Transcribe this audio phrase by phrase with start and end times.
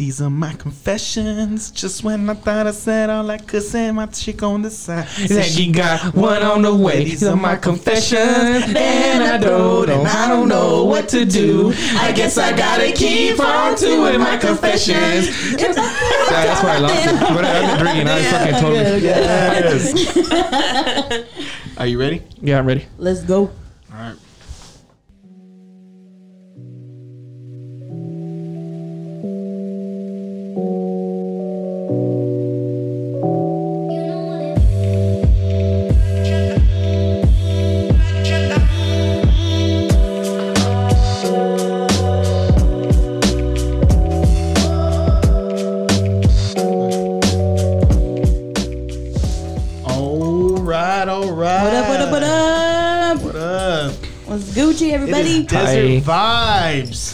[0.00, 1.70] These are my confessions.
[1.70, 5.06] Just when I thought I said all I could say, my chick on the side.
[5.08, 7.04] Said she got one on the way.
[7.04, 11.74] These are my confessions, and I don't, and I don't know what to do.
[11.98, 15.52] I guess I gotta keep on doing my confessions.
[15.60, 17.20] Yeah, that's why I lost it.
[17.20, 18.08] But I've been drinking.
[18.08, 18.78] I fucking told me.
[19.04, 19.92] Yes.
[21.76, 22.22] Are you ready?
[22.40, 22.86] Yeah, I'm ready.
[22.96, 23.50] Let's go.
[23.92, 24.16] All right.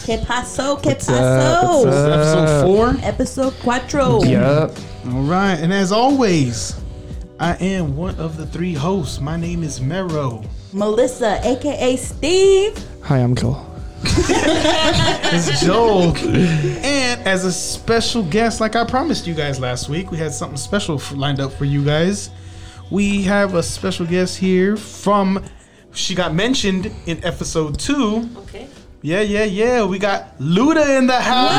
[0.07, 0.77] Que paso?
[0.77, 1.15] Que What's up?
[1.17, 1.83] paso?
[1.83, 2.13] What's up?
[2.13, 2.95] Episode four.
[3.05, 4.23] Episode cuatro.
[4.25, 5.13] Yep.
[5.13, 6.79] All right, and as always,
[7.41, 9.19] I am one of the three hosts.
[9.19, 10.45] My name is Mero.
[10.71, 12.81] Melissa, aka Steve.
[13.03, 13.65] Hi, I'm Joel.
[15.29, 16.15] It's Joel.
[16.15, 20.55] and as a special guest, like I promised you guys last week, we had something
[20.55, 22.29] special f- lined up for you guys.
[22.89, 25.43] We have a special guest here from.
[25.91, 28.29] She got mentioned in episode two.
[28.37, 28.69] Okay.
[29.01, 29.85] Yeah, yeah, yeah.
[29.85, 31.53] We got Luduh in the house.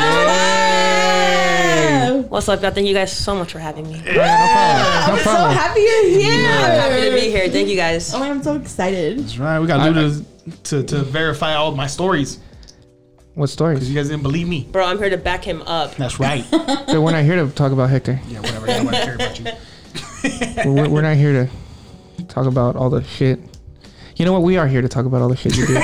[2.29, 2.71] What's up, y'all?
[2.71, 3.93] Thank you guys so much for having me.
[4.05, 5.07] No problem.
[5.07, 5.51] No So problem.
[5.57, 6.47] happy you're here.
[6.51, 7.49] Happy to be here.
[7.49, 8.13] Thank you guys.
[8.13, 9.19] Oh, I'm so excited.
[9.19, 9.59] That's right.
[9.59, 10.25] We got I- Luduh
[10.63, 12.39] to, to verify all my stories
[13.35, 13.77] What stories?
[13.79, 14.67] because you guys didn't believe me.
[14.71, 15.95] Bro, I'm here to back him up.
[15.95, 16.43] That's right.
[16.51, 18.19] But we're not here to talk about Hector.
[18.27, 18.67] yeah, whatever.
[18.67, 19.45] Nobody care about you.
[20.65, 21.47] We're, we're not here
[22.17, 23.39] to talk about all the shit.
[24.17, 24.41] You know what?
[24.41, 25.73] We are here to talk about all the shit you do.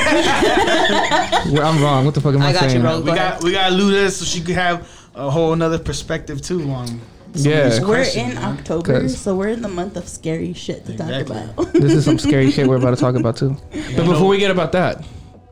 [0.90, 2.06] Well, I'm wrong.
[2.06, 2.82] What the fuck am I, I got you, saying?
[2.82, 3.00] bro.
[3.00, 3.44] We Go got ahead.
[3.44, 6.88] we got Luduh so she could have a whole another perspective too on.
[6.88, 7.80] some Yeah.
[7.82, 8.38] We're in man.
[8.60, 11.36] October, 'Cause- so we're in the month of scary shit to Exactly.
[11.36, 11.74] talk about.
[11.82, 13.56] This is some scary shit we're about to talk about too.
[13.96, 15.04] But before we get about that,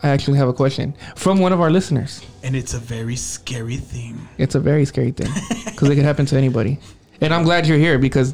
[0.01, 2.21] I actually have a question from one of our listeners.
[2.43, 4.27] and it's a very scary thing.
[4.37, 5.31] It's a very scary thing
[5.65, 6.79] because it could happen to anybody.
[7.21, 8.33] And I'm glad you're here because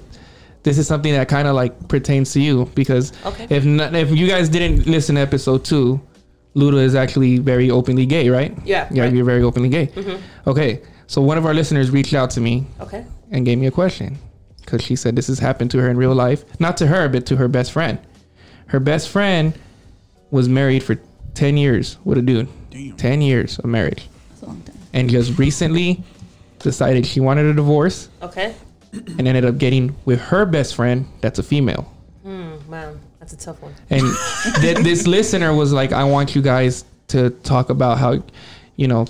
[0.63, 2.69] this is something that kind of like pertains to you.
[2.73, 3.45] Because Okay.
[3.51, 6.01] if not, if you guys didn't listen to episode two,
[6.59, 8.55] Luduh is actually very openly gay, right?
[8.65, 9.13] Yeah, Yeah, right.
[9.13, 9.89] you're very openly gay.
[10.45, 13.05] Okay, so one of our listeners reached out to me Okay.
[13.31, 14.17] and gave me a question
[14.61, 16.43] because she said this has happened to her in real life.
[16.59, 17.97] Not to her, but to her best friend.
[18.67, 19.53] Her best friend
[20.31, 20.97] was married for
[21.33, 22.47] 10 years with a dude.
[22.69, 22.95] Damn.
[22.97, 24.07] 10 years of marriage.
[24.33, 24.75] It's a long time.
[24.93, 26.03] And just recently
[26.59, 28.53] decided she wanted a divorce Okay.
[28.93, 31.91] and ended up getting with her best friend that's a female.
[32.23, 32.99] Hmm, man,
[33.29, 33.73] that's a tough one.
[33.89, 34.01] And
[34.61, 38.23] th- this listener was like, I want you guys to talk about how,
[38.75, 39.05] you know,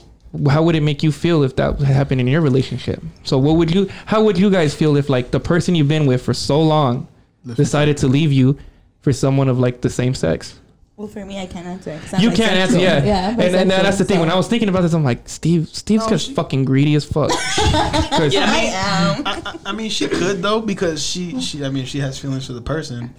[0.49, 3.01] how would it make you feel if that happened in your relationship?
[3.23, 6.05] So what would you, how would you guys feel if like the person you've been
[6.05, 7.07] with for so long
[7.55, 8.57] decided to leave you
[9.01, 10.59] for someone of like the same sex?
[10.97, 11.91] Well, for me, I can't answer.
[11.91, 12.81] it 'cause I'm You can't answer, bisexual.
[12.81, 13.05] yeah.
[13.05, 14.19] Yeah, I'm and, and that's the bisexual, thing.
[14.19, 16.93] When I was thinking about this, I'm like, Steve, Steve's No, just she- fucking greedy
[16.95, 17.31] as fuck.
[17.71, 19.27] Yeah, I I mean, am.
[19.27, 22.45] I, I, I mean, she could though because she she I mean she has feelings
[22.47, 23.13] for the person.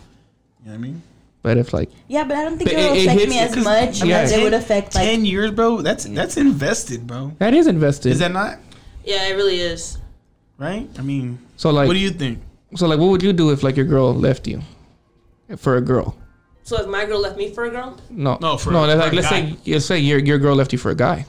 [0.65, 1.03] You know what I mean?
[1.43, 3.57] But if like, Yeah, but I don't think it will it- it affect me as
[3.57, 5.81] much I mean, as it would affect like ten years, bro.
[5.81, 7.33] That's that's invested, bro.
[7.39, 8.13] that is invested.
[8.13, 8.59] Is that not
[9.05, 9.97] Yeah, it really is.
[10.59, 10.87] right?
[10.99, 12.41] I mean, so like, what do you think?
[12.77, 14.61] so like, what would you do if like your girl left you
[15.57, 16.15] for a girl?
[16.63, 18.83] So if my girl left me for a girl, No, No, for- no.
[18.87, 19.57] for like, a let's guy.
[19.65, 21.25] say, let's say your your girl left you for a guy.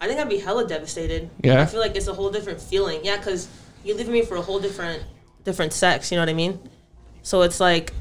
[0.00, 1.28] I think I'd be hella devastated.
[1.42, 1.62] Yeah?
[1.62, 3.00] I feel like it's a whole different feeling.
[3.04, 3.46] Yeah, because
[3.84, 5.02] you leave me for a whole different
[5.44, 6.10] different sex.
[6.10, 6.58] You know what I mean?
[7.22, 7.92] So it's like,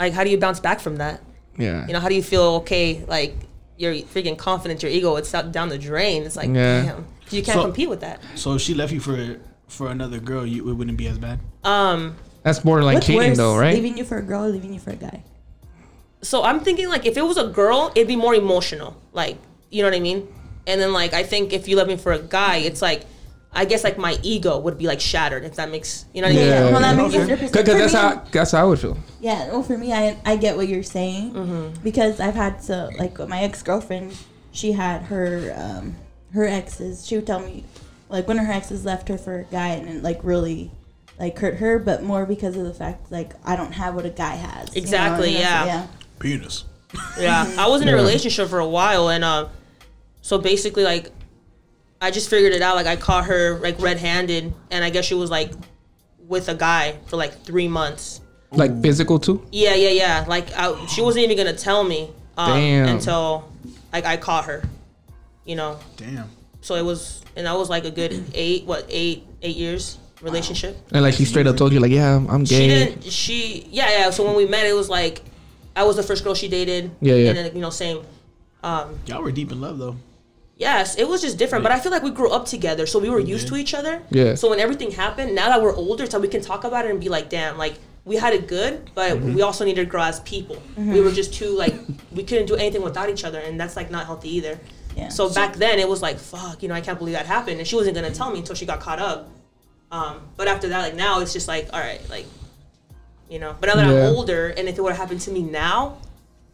[0.00, 1.20] like how do you bounce back from that?
[1.56, 1.86] Yeah.
[1.86, 2.42] You know, how do you feel?
[2.62, 3.34] Okay, like
[3.76, 6.24] your freaking confidence, your ego, it's out down the drain.
[6.24, 6.82] It's like, Yeah.
[6.82, 8.20] damn, you can't So- compete with that.
[8.34, 9.36] So if she left you for
[9.68, 11.40] for another girl, you it wouldn't be as bad.
[11.64, 13.74] Um, That's borderline what's cheating, worse, though, right?
[13.74, 15.22] leaving you for a girl or leaving you for a guy?
[16.22, 18.96] so I'm thinking like if it was a girl, it'd be more emotional.
[19.12, 19.36] Like,
[19.70, 20.26] you know what I mean?
[20.66, 23.02] And then like I think if you left me for a guy, it's like
[23.52, 26.36] I guess like my ego would be like shattered if that makes you know what
[26.36, 26.46] I mean?
[26.48, 26.70] Yeah.
[26.70, 27.46] well, that makes Okay.
[27.46, 28.98] 100% Because that's me- how that's how I would feel.
[29.20, 31.82] Yeah, well, for me, I I get what you're saying Mm-hmm.
[31.82, 34.16] because I've had to like with my ex girlfriend.
[34.52, 35.96] She had her um
[36.34, 37.06] her exes.
[37.06, 37.64] She would tell me
[38.08, 40.70] like when her exes left her for a guy and it like really
[41.18, 44.10] like hurt her, but more because of the fact like I don't have what a
[44.10, 44.68] guy has.
[44.68, 45.86] you know, Exactly, and yeah.
[46.18, 46.64] Penis.
[47.18, 49.48] Yeah, I was in a relationship for a while, and uh,
[50.22, 51.10] so basically, like,
[52.00, 52.76] I just figured it out.
[52.76, 55.52] Like, I caught her like red-handed, and I guess she was like
[56.20, 58.20] with a guy for like three months.
[58.50, 59.46] Like physical too.
[59.52, 60.24] Yeah, yeah, yeah.
[60.26, 62.88] Like, I, she wasn't even gonna tell me um, Damn.
[62.88, 63.52] until
[63.92, 64.62] like I caught her.
[65.44, 66.28] You know, Damn.
[66.60, 70.76] so it was, and that was like a good eight, what eight, eight years relationship.
[70.92, 72.60] And like she straight up told you like, yeah, I'm She gay.
[72.60, 73.04] She didn't.
[73.04, 74.10] She yeah yeah.
[74.10, 75.22] So when we met, it was like
[75.76, 76.90] I was the first girl she dated.
[77.00, 77.28] Yeah, yeah.
[77.28, 78.04] And then you know same.
[78.62, 79.96] Um, Y'all were deep in love though.
[80.58, 83.08] Yes, it was just different, but I feel like we grew up together, so we
[83.08, 84.02] were used to each other.
[84.10, 84.34] Yeah.
[84.34, 87.00] So when everything happened, now that we're older, so we can talk about it and
[87.00, 87.74] be like, damn, like
[88.04, 89.34] we had it good, but Mm-hmm.
[89.34, 90.60] we also needed to grow as people.
[90.76, 91.74] We were just too like
[92.12, 94.58] we couldn't do anything without each other, and that's like not healthy either.
[94.96, 95.08] Yeah.
[95.10, 97.66] So back then it was like, fuck, you know, I can't believe that happened, and
[97.68, 99.28] she wasn't gonna tell me until she got caught up.
[99.90, 102.26] Um, but after that, like now, it's just like, all right, like,
[103.30, 103.54] you know.
[103.60, 104.08] But now that Yeah.
[104.08, 105.98] I'm older, and if it would have happened to me now,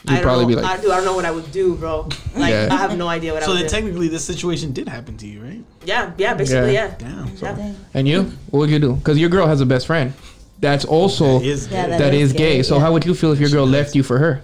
[0.07, 0.49] You'd I don't probably know.
[0.49, 2.09] be like- I, do, I don't know what I would do, bro.
[2.37, 2.69] Like, Yeah.
[2.71, 3.75] I have no idea what I So would then do.
[3.77, 5.65] technically, this situation did happen to you, right?
[5.87, 6.89] yeah, yeah, basically, Yeah.
[6.89, 6.95] yeah.
[6.99, 7.37] Damn.
[7.37, 7.73] So Yeah.
[7.95, 8.95] And you, what would you do?
[8.97, 10.13] Because your girl has a best friend.
[10.61, 11.91] That's also That is Yeah, gay.
[11.91, 12.57] that that is is gay.
[12.57, 12.81] gay, So yeah.
[12.83, 13.97] how would you feel if your girl She left does.
[13.97, 14.43] you for her?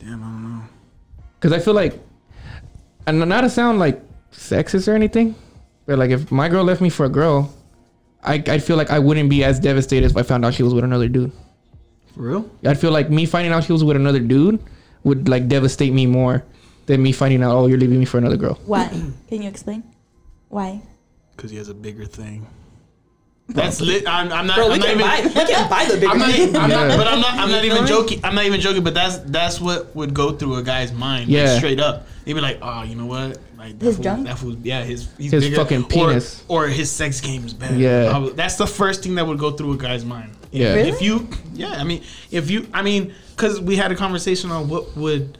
[0.00, 0.62] Damn, I don't know.
[1.38, 1.98] Because I feel like,
[3.06, 4.02] and not to sound like
[4.32, 5.34] sexist or anything,
[5.86, 7.52] but like if my girl left me for a girl,
[8.22, 10.74] I I feel like I wouldn't be as devastated if I found out she was
[10.74, 11.32] with another dude.
[12.20, 12.50] For real?
[12.66, 14.62] I'd feel like me finding out she was with another dude
[15.04, 16.44] would like devastate me more
[16.84, 18.58] than me finding out oh you're leaving me for another girl.
[18.66, 18.88] Why?
[19.28, 19.82] Can you explain?
[20.50, 20.82] Why?
[21.34, 22.46] Because he has a bigger thing.
[23.48, 24.06] That's lit.
[24.06, 24.56] I'm, I'm not.
[24.56, 25.32] Bro, I'm we not can even.
[25.32, 26.56] buy, we can buy the bigger I'm not, thing.
[26.56, 26.96] I'm not, Yeah.
[26.98, 27.34] but I'm not.
[27.38, 28.20] I'm not even joking.
[28.22, 28.84] I'm not even joking.
[28.84, 31.28] But that's that's what would go through a guy's mind.
[31.28, 31.56] like, Yeah.
[31.56, 32.06] straight up.
[32.26, 33.38] He'd be like, oh, you know what?
[33.56, 34.26] Like that His fool, junk?
[34.26, 35.56] That fool, yeah, his he's His bigger.
[35.56, 36.44] fucking penis.
[36.48, 37.76] or, his sex game is better.
[37.76, 38.12] Yeah.
[38.14, 40.32] I that's the first thing that would go through a guy's mind.
[40.50, 40.74] Yeah.
[40.74, 40.88] Really?
[40.88, 44.68] If you, yeah, I mean, if you, I mean, because we had a conversation on
[44.68, 45.38] what would,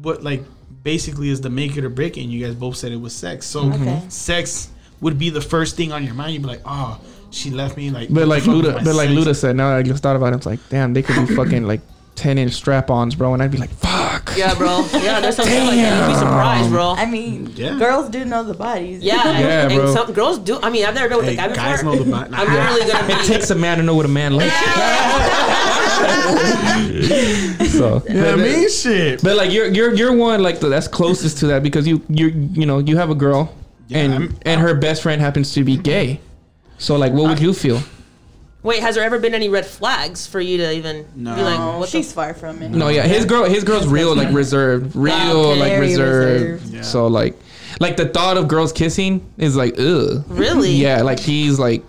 [0.00, 0.42] what like
[0.82, 3.14] basically is the make it or break it, and you guys both said it was
[3.14, 3.46] sex.
[3.46, 3.88] So mm-hmm.
[3.88, 4.08] Okay.
[4.08, 6.32] sex would be the first thing on your mind.
[6.32, 7.00] You'd be like, oh,
[7.30, 7.90] she left me.
[7.90, 9.10] Like, But like the fuck was Luduh, my but like?
[9.10, 11.34] Luduh said, now that I just thought about it, it's like damn, they could be
[11.36, 11.80] fucking like
[12.14, 14.07] ten inch strap-ons, bro, and I'd be like fuck.
[14.38, 14.86] Yeah, bro.
[14.92, 16.06] Yeah, there's some shit like that.
[16.06, 16.94] You'd be surprised, bro.
[16.96, 17.78] I mean, Yeah.
[17.78, 19.02] girls do know the bodies.
[19.02, 19.94] Yeah, Yeah, and bro.
[19.94, 20.58] some girls do.
[20.62, 21.64] I mean, I've never been with Hey, a guy before.
[21.64, 22.30] guys know the body.
[22.34, 23.26] I'm literally gonna It be.
[23.26, 24.54] takes a man to know what a man likes.
[27.72, 29.22] so Yeah, I but- mean, shit.
[29.22, 32.28] But like you're you're you're one like the, that's closest to that because you you
[32.52, 33.54] you know you have a girl
[33.88, 36.20] Yeah, and I'm- and her best friend happens to be gay.
[36.78, 37.80] So like what would you feel?
[38.62, 41.34] Wait, has there ever been any red flags for you to even No.
[41.36, 42.14] be like, Oh, what she's the?
[42.14, 42.70] far from it.
[42.70, 45.60] No, yeah, his girl his girl's real like reserved, real Okay.
[45.60, 46.42] like reserved.
[46.62, 46.74] reserved.
[46.74, 46.82] Yeah.
[46.82, 47.36] So like
[47.80, 50.24] like the thought of girls kissing is like ugh.
[50.28, 50.72] Really?
[50.72, 51.84] Yeah, like he's like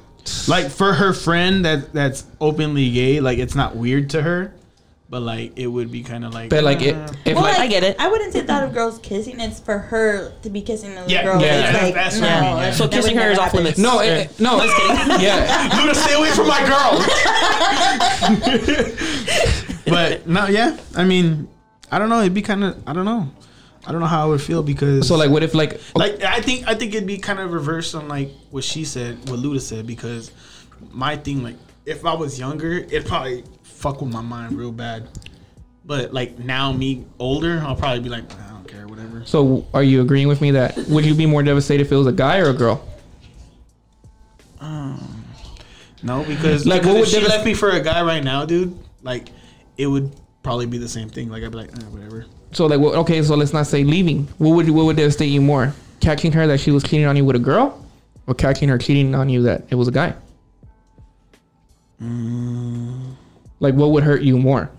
[0.47, 4.53] Like for her friend that that's openly gay, like it's not weird to her,
[5.09, 6.49] but like it would be kind of like.
[6.51, 6.95] but like it
[7.25, 7.95] if Well, like like, I get it.
[7.99, 9.39] I wouldn't say thought of girls kissing.
[9.39, 11.41] It's for her to be kissing another Yeah, girl.
[11.41, 12.71] yeah, It's that- like, that's no, what I mean, yeah.
[12.71, 13.59] So would kissing her is off happen.
[13.63, 13.79] limits.
[13.79, 14.57] no it, no
[15.19, 17.05] yeah Luduh, stay away from my girl.
[19.85, 20.77] but no, yeah.
[20.95, 21.47] I mean,
[21.91, 22.19] I don't know.
[22.21, 22.77] It'd be kind of.
[22.87, 23.29] I don't know.
[23.85, 25.07] I don't know how I would feel because.
[25.07, 27.95] so like what if like like I think I think it'd be kind of reversed
[27.95, 30.31] on like what she said, what Luduh said, because
[30.91, 33.43] my thing like if I was younger, it'd probably
[33.79, 35.07] fuck with my mind real bad.
[35.85, 39.23] But like now, me older, I'll probably be like, I don't care, whatever.
[39.25, 42.05] so are you agreeing with me that would you be more devastated if it was
[42.07, 42.85] a guy or a girl?
[44.59, 45.25] Um,
[46.03, 48.23] No, because Like, like what if would she devas- left me for a guy right
[48.23, 49.29] now, dude, like
[49.77, 50.11] it would
[50.43, 51.29] probably be the same thing.
[51.29, 52.25] Like I'd be like, eh, whatever.
[52.51, 54.27] So like, well, okay, so let's not say leaving.
[54.37, 55.73] What would what would devastate you more?
[56.01, 57.83] Catching her that she was cheating on you with a girl,
[58.27, 60.13] or catching her cheating on you that it was a guy?
[63.59, 64.69] Like, what would hurt you more?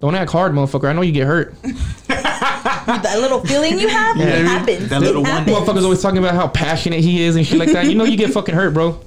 [0.00, 0.88] Don't act hard, motherfucker.
[0.88, 1.54] I know you get hurt.
[2.84, 4.88] That little feeling you have, Yeah, it happens.
[4.88, 5.56] that little it one- happens.
[5.56, 7.86] Motherfuckers always talking about how passionate he is and shit like that.
[7.86, 8.98] You know you get fucking hurt, bro.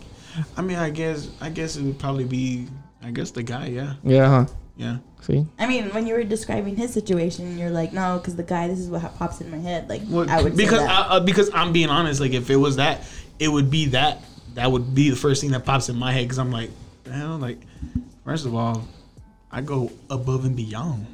[0.55, 2.67] I mean, I guess I guess it would probably be,
[3.03, 4.45] I guess the guy, yeah, Yeah, huh?
[4.77, 4.97] yeah.
[5.21, 8.69] See, I mean, when you were describing his situation, you're like, no, because the guy,
[8.69, 9.89] this is what pops in my head.
[9.89, 11.07] Like, Well, I would because say that.
[11.11, 12.21] I, uh, because I'm being honest.
[12.21, 13.01] Like if it was that,
[13.39, 14.23] it would be that.
[14.53, 16.69] That would be the first thing that pops in my head because I'm like,
[17.11, 17.59] hell, like
[18.25, 18.85] first of all,
[19.51, 21.05] I go above and beyond,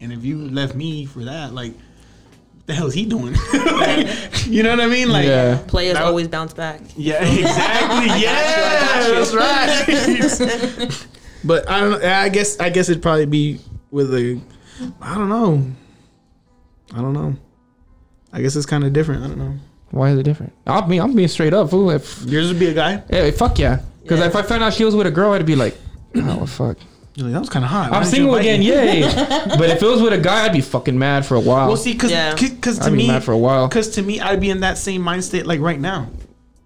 [0.00, 3.34] and if you left me for that, like, what the hell is he doing?
[3.76, 5.10] Like, you know what I mean?
[5.10, 5.58] Like, Yeah.
[5.66, 6.80] Players That always bounce back.
[6.96, 8.06] yeah, exactly.
[8.22, 11.06] yeah, that's right.
[11.44, 12.08] but I don't know.
[12.08, 13.60] I guess I guess it'd probably be
[13.90, 14.40] with a.
[15.00, 15.62] I don't know.
[16.94, 17.36] I don't know.
[18.32, 19.24] I guess it's kind of different.
[19.24, 19.54] I don't know.
[19.90, 20.52] why is it different?
[20.66, 21.90] I'll be, I'm being straight up, fool.
[21.90, 23.02] If Yours would be a guy.
[23.10, 23.80] yeah, fuck yeah.
[24.02, 24.26] Because Yeah.
[24.26, 25.76] if I found out she was with a girl, I'd be like,
[26.22, 26.78] oh fuck.
[27.14, 27.90] You're like, that was kind of hot.
[27.92, 29.00] Why I'm single again, me?" yay.
[29.58, 31.68] but if it was with a guy, I'd be fucking mad for a while.
[31.68, 32.34] Well, see, because Yeah.
[32.34, 33.68] because to I'd be me, mad for a while.
[33.68, 36.10] because to me, I'd be in that same mind state like right now.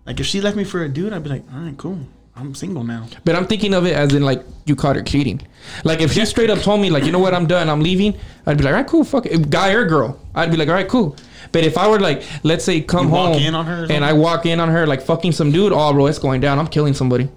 [0.07, 2.01] Like if she left me for a dude, I'd be like, all right, cool.
[2.35, 3.07] I'm single now.
[3.25, 5.41] But I'm thinking of it as in like you caught her cheating.
[5.85, 8.19] Like if she straight up told me like, you know what, I'm done, I'm leaving.
[8.47, 9.51] I'd be like, all right, cool, fuck it.
[9.51, 11.17] Guy or girl, I'd be like, all right, cool.
[11.53, 14.05] But if I were like, let's say, come You walk home in on her and?
[14.05, 16.59] I walk in on her like fucking some dude, oh bro, it's going down.
[16.59, 17.29] I'm killing somebody.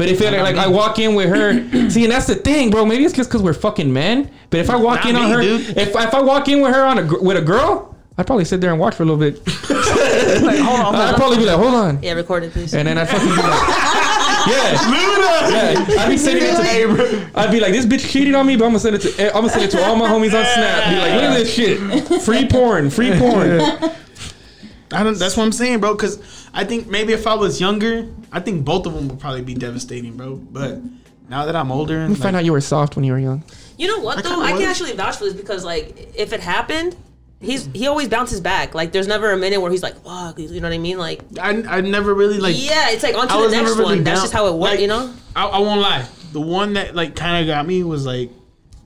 [0.00, 0.56] But if it, Not like.
[0.56, 1.52] I walk in with her,
[1.90, 2.86] see, and that's the thing, bro.
[2.86, 4.30] Maybe it's just because we're fucking men.
[4.48, 5.76] But if I walk Not in on her, dude.
[5.76, 8.62] if if I walk in with her on a with a girl, I'd probably sit
[8.62, 9.42] there and watch for a little bit.
[10.40, 12.72] Like, hold on, I'd probably be like, hold on, Yeah, record it, please.
[12.72, 13.42] and then I'd fucking be like,
[14.48, 14.72] yeah.
[15.50, 17.30] Yeah, I'd be sending it to.
[17.38, 19.22] I'd be like, this bitch cheated on me, but I'm gonna send it to.
[19.22, 20.90] Eh, I'm gonna send it to all my homies on Snap.
[20.90, 23.60] Be like, look at this shit, free porn, free porn.
[24.92, 25.18] I don't.
[25.18, 25.94] That's what I'm saying, bro.
[25.94, 29.42] Because I think maybe if I was younger, I think both of them would probably
[29.42, 30.36] be devastating, bro.
[30.36, 30.80] But
[31.28, 33.44] now that I'm older, and You find out you were soft when you were young.
[33.78, 34.42] You know what I though?
[34.42, 34.60] I was.
[34.60, 36.96] can actually vouch for this because like if it happened,
[37.40, 38.74] he's he always bounces back.
[38.74, 40.98] Like there's never a minute where he's like, "Fuck," you know what I mean?
[40.98, 42.56] Like I, I never really like.
[42.58, 44.04] yeah, it's like on I to the next really one.
[44.04, 45.14] That's just how it went, like, you know.
[45.36, 46.06] I, I won't lie.
[46.32, 48.30] The one that like kind of got me was like,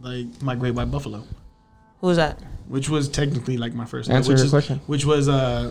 [0.00, 1.24] like my Great White Buffalo,
[2.00, 2.38] Who's that?
[2.68, 4.10] Which was technically like my first.
[4.10, 4.80] Answer which is, question.
[4.86, 5.70] Which was uh,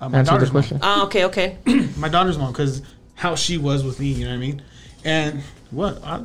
[0.00, 0.62] uh my Answer the daughter's mom.
[0.62, 0.80] question.
[0.82, 1.58] Oh, okay, okay.
[1.96, 2.82] My daughter's mom, because
[3.14, 4.08] how she was with me.
[4.08, 4.62] You know what I mean?
[5.04, 6.22] And what I,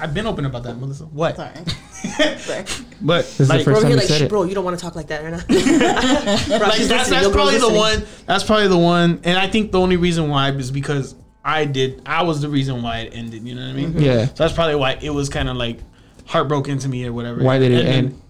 [0.00, 1.04] I've been open about that, Melissa.
[1.04, 1.36] What?
[1.36, 1.52] Sorry.
[3.00, 4.28] But is the like, first Bro, time you're like, said it.
[4.28, 5.38] bro, you don't want to talk like that right now.
[6.58, 8.04] Bro, like that's, that's probably the one.
[8.26, 9.20] That's probably the one.
[9.24, 12.02] And I think the only reason why is because I did.
[12.06, 13.46] I was the reason why it ended.
[13.46, 13.98] You know what I mean?
[14.00, 14.26] Yeah.
[14.26, 15.80] So that's probably why it was kind of like
[16.26, 17.42] heartbroken to me or whatever.
[17.42, 18.20] Why did it And then- end?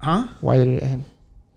[0.00, 0.28] Huh?
[0.40, 1.04] Why did it end?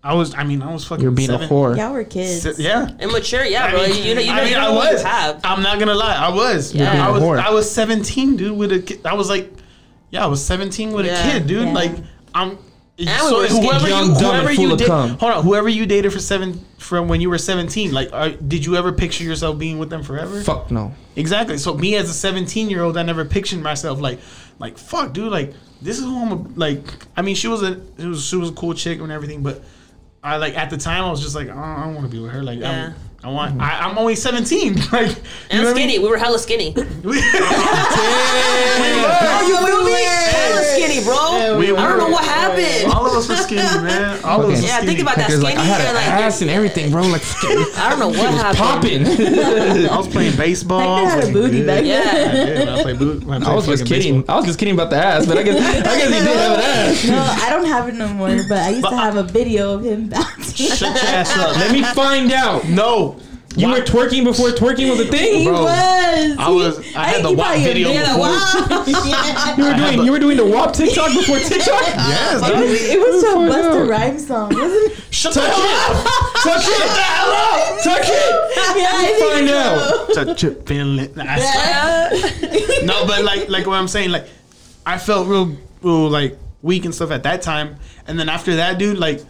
[0.06, 0.36] I was.
[0.36, 1.02] I mean, I was fucking.
[1.02, 1.78] You're being seven, a whore.
[1.78, 2.42] Y'all were kids.
[2.58, 2.90] si- yeah.
[3.00, 3.88] Immature, yeah, I bro.
[3.88, 5.02] mean, you know, you know, I mean, you I know what was.
[5.02, 5.40] you have.
[5.46, 6.16] I'm not gonna lie.
[6.16, 6.74] I was.
[6.76, 7.08] Yeah.
[7.08, 7.24] I was.
[7.24, 7.40] Whore.
[7.40, 8.58] I was 17, dude.
[8.58, 9.06] With a kid.
[9.06, 9.50] I was like,
[10.10, 11.26] yeah, I was 17 with Yeah.
[11.26, 11.68] a kid, dude.
[11.68, 11.74] Yeah.
[11.74, 11.92] Like,
[12.36, 12.58] I'm.
[13.00, 15.70] we so were whoever Young, you, dumb, and whoever you of date, hold on, whoever
[15.70, 19.24] you dated for seven from when you were 17, like, are, did you ever picture
[19.24, 20.42] yourself being with them forever?
[20.42, 20.94] Fuck no.
[21.16, 21.58] Exactly.
[21.58, 24.20] So me as a 17 year old, I never pictured myself like,
[24.60, 25.32] like fuck, dude.
[25.32, 26.32] Like this is who I'm.
[26.32, 26.82] A, like,
[27.16, 29.64] I mean, she was a, it was, she was a cool chick and everything, but
[30.24, 32.20] I like at the time I was just like, oh, I don't want to be
[32.22, 32.42] with her.
[32.44, 32.88] Like, Yeah.
[32.88, 33.62] I'm, I want.
[33.62, 34.76] I, I'm only 17.
[34.92, 35.16] like, you
[35.50, 35.94] And know what I skinny.
[35.94, 36.02] mean?
[36.02, 36.76] We were hella skinny.
[38.16, 40.04] Oh, you feel me?
[40.04, 41.58] Hella skinny, bro.
[41.58, 42.92] We I don't know what happened.
[42.92, 44.24] All of us were skinny, man.
[44.24, 44.60] All of us.
[44.60, 44.62] Okay.
[44.62, 44.88] were Yeah, skinny.
[44.88, 45.44] think about that skinny.
[45.44, 47.02] like I had an like, ass and everything, bro.
[47.04, 47.22] Like
[47.78, 49.06] I don't know what happened.
[49.06, 49.88] popping.
[49.90, 51.06] I was playing baseball.
[51.06, 51.68] Hector had a booty good.
[51.68, 52.64] back Yeah.
[52.64, 53.24] Yeah, I played boot.
[53.28, 54.14] I, I was just fucking kidding.
[54.22, 54.36] baseball.
[54.36, 56.58] I was just kidding about the ass, but I guess I guess he did have
[56.58, 57.08] an ass.
[57.08, 58.30] No, I don't have it no more.
[58.50, 60.68] But I used But to have a video of him bouncing.
[60.68, 61.56] Shut your ass up.
[61.58, 62.66] Let me find out.
[62.68, 63.13] No.
[63.56, 65.46] You Why- were twerking before twerking was a He thing.
[65.46, 66.38] Bro, was.
[66.40, 68.20] I was- I had the he WAP video before.
[68.20, 68.88] WAP.
[69.06, 69.56] yeah.
[69.58, 71.82] You were doing the- you were doing the WAP TikTok before TikTok.
[71.94, 73.90] Yes, It was, it was Find some Busta.
[73.90, 74.98] Rhymes song, wasn't it?
[75.14, 76.06] Shut the Touch hell up.
[76.08, 76.44] it.
[76.44, 77.84] Touch it.
[77.84, 78.78] Touch it.
[78.78, 80.26] Yeah, I think Find so.
[80.26, 81.14] Touch your feeling.
[81.16, 84.28] Nah, I no, but like like what I'm saying, like
[84.86, 87.76] I felt real, real like weak and stuff at that time,
[88.08, 89.22] and then after that, dude, like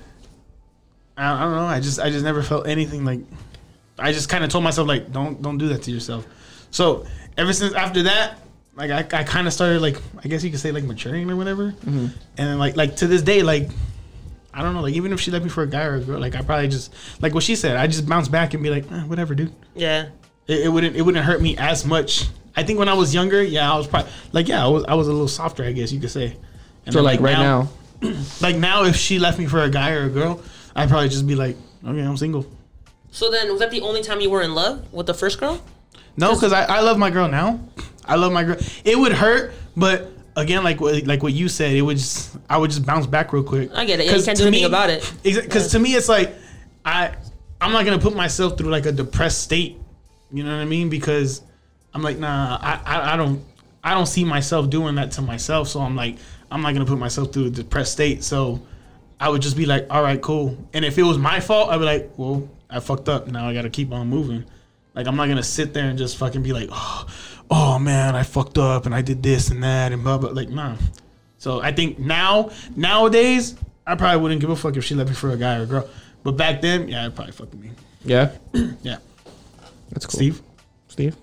[1.18, 3.20] I, I don't know, I just I just never felt anything like.
[4.04, 6.26] I just kind of told myself like, don't don't do that to yourself.
[6.72, 7.06] So
[7.38, 8.40] ever since after that,
[8.76, 11.36] like I, I kind of started like I guess you could say like maturing or
[11.36, 13.70] whatever, and then like like to this day like.
[14.56, 16.20] I don't know, like even if she left me for a guy or a girl,
[16.20, 16.94] like I probably just
[17.24, 17.76] like what she said.
[17.76, 20.10] I just bounce back and be like, eh, whatever, dude Yeah.
[20.46, 22.28] it, it wouldn't it wouldn't hurt me as much.
[22.56, 24.94] I think when I was younger, yeah, I was probably like yeah, I was I
[24.94, 26.38] was a little softer, I guess you could say.
[26.86, 27.70] And So then, like right now,
[28.42, 30.40] like now, if she left me for a guy or a girl,
[30.76, 32.46] I'd probably just be like, okay, I'm single.
[33.14, 35.62] So then, was that the only time you were in love with the first girl?
[36.18, 37.60] No, because I, I love my girl now.
[38.06, 38.58] I love my girl.
[38.84, 42.58] It would hurt, but again, like what like what you said, it would just I
[42.58, 43.70] would just bounce back real quick.
[43.72, 44.08] I get it.
[44.08, 45.14] Yeah, you can't do anything me- about it.
[45.22, 46.34] Because to me, it's like
[46.84, 47.14] I
[47.62, 49.78] I'm not gonna put myself through like a depressed state.
[50.32, 50.90] You know what I mean?
[50.90, 51.44] Because
[51.94, 53.46] I'm like, nah, I, I I don't
[53.84, 55.68] I don't see myself doing that to myself.
[55.68, 56.18] So I'm like,
[56.50, 58.24] I'm not gonna put myself through a depressed state.
[58.24, 58.60] So
[59.20, 60.58] I would just be like, all right, cool.
[60.74, 63.28] And if it was my fault, I'd be like, well, I fucked up.
[63.28, 64.46] Now I gotta keep on moving.
[64.96, 67.06] Like I'm not gonna sit there and just fucking be like, oh,
[67.50, 70.32] oh man, I fucked up and I did this and that and blah blah.
[70.32, 70.76] Like nah.
[71.38, 75.16] So I think now nowadays I probably wouldn't give a fuck if she left me
[75.16, 75.90] for a guy or a girl.
[76.24, 77.72] But back then, yeah, I'd probably fuck with me.
[78.06, 78.32] yeah,
[78.82, 78.98] Yeah.
[79.90, 80.18] that's cool.
[80.18, 80.42] Steve.
[80.88, 81.16] Steve,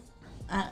[0.51, 0.69] I,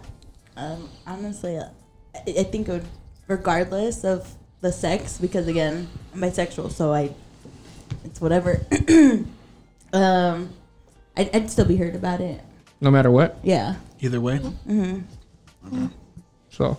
[0.57, 1.69] um, honestly, uh,
[2.15, 2.85] I, I think it would,
[3.29, 4.29] regardless of
[4.61, 7.15] the sex, because again, I'm bisexual, so I,
[8.05, 8.61] it's whatever.
[9.93, 10.51] um,
[11.19, 12.41] I'd, I'd still be hurt about it.
[12.81, 13.39] no matter what.
[13.43, 13.75] Yeah.
[14.01, 14.39] Either way.
[14.39, 15.01] Mm-hmm.
[15.67, 15.89] Okay.
[16.51, 16.77] So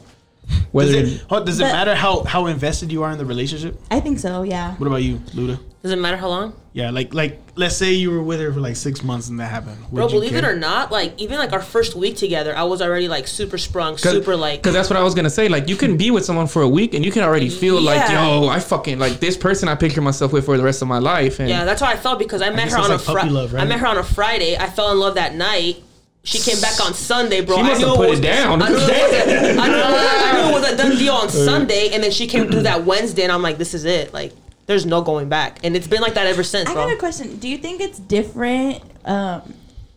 [0.48, 3.26] Does whether it, oh, does it But- matter how how invested you are in the
[3.26, 3.80] relationship?
[3.92, 4.44] I think so.
[4.44, 4.76] Yeah.
[4.76, 5.60] What about you, Luduh?
[5.82, 6.54] Does it matter how long?
[6.74, 9.50] Yeah, like like let's say you were with her for like six months and that
[9.50, 9.78] happened.
[9.92, 12.64] Bro, Would you believe it or not, like even like our first week together, I
[12.64, 14.60] was already like super sprung, super like.
[14.62, 15.48] because that's what I was gonna say.
[15.48, 18.12] Like you can be with someone for a week and you can already feel like,
[18.12, 21.00] yo, I fucking like this person I picture myself with for the rest of my
[21.00, 21.40] life.
[21.40, 23.14] And Yeah, that's how I felt because I met guess her on a like puppy
[23.22, 23.30] Friday.
[23.32, 23.62] love, right?
[23.64, 24.58] I met her on a Friday.
[24.58, 25.78] I fell in love that night.
[26.26, 27.56] She came back on Sunday, bro.
[27.56, 28.62] She I must knew have put was- it down.
[28.62, 31.30] I knew, it was a, I, knew, I knew it was a done deal on
[31.50, 34.14] Sunday, and then she came through that Wednesday, and I'm like, this is it.
[34.14, 34.34] Like,
[34.70, 36.86] there's no going back, and it's been like that ever since, I bro.
[36.86, 37.38] got a question.
[37.38, 39.54] Do you think it's different um,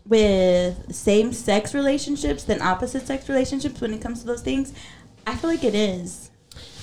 [0.07, 4.73] with same sex relationships than opposite sex relationships when it comes to those things?
[5.27, 6.31] I feel like it is.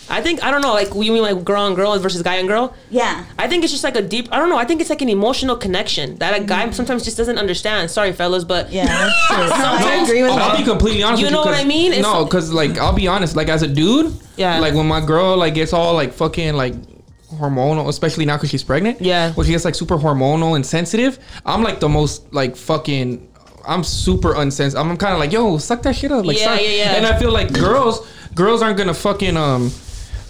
[0.09, 2.47] I think I don't know, like you mean like girl and girl versus guy and
[2.49, 2.75] girl.
[2.91, 3.25] Yeah.
[3.39, 4.29] I think it's just like a deep.
[4.33, 4.57] I don't know.
[4.57, 7.91] I think it's like an emotional connection that a guy sometimes just doesn't understand.
[7.91, 8.73] Sorry, fellas, but Mm.
[8.73, 9.37] Yeah, that's true.
[9.37, 10.59] No, I Sometimes- agree with I'll, I'll that.
[10.59, 11.47] be completely honest You with know you.
[11.47, 11.93] what 'cause- I mean?
[11.93, 14.59] It's- no, because like I'll be honest, like as a dude, Yeah.
[14.61, 16.75] like when my girl like gets all like fucking like
[17.35, 19.01] hormonal, especially now because she's pregnant.
[19.01, 19.33] Yeah.
[19.33, 23.27] when she gets like super hormonal and sensitive, I'm like the most like fucking.
[23.67, 24.81] I'm super unsensitive.
[24.85, 26.25] I'm kind of like, yo, suck that shit up.
[26.25, 26.61] Like, Yeah, suck.
[26.63, 26.95] yeah, yeah.
[26.97, 29.71] And I feel like girls, girls aren't gonna fucking um,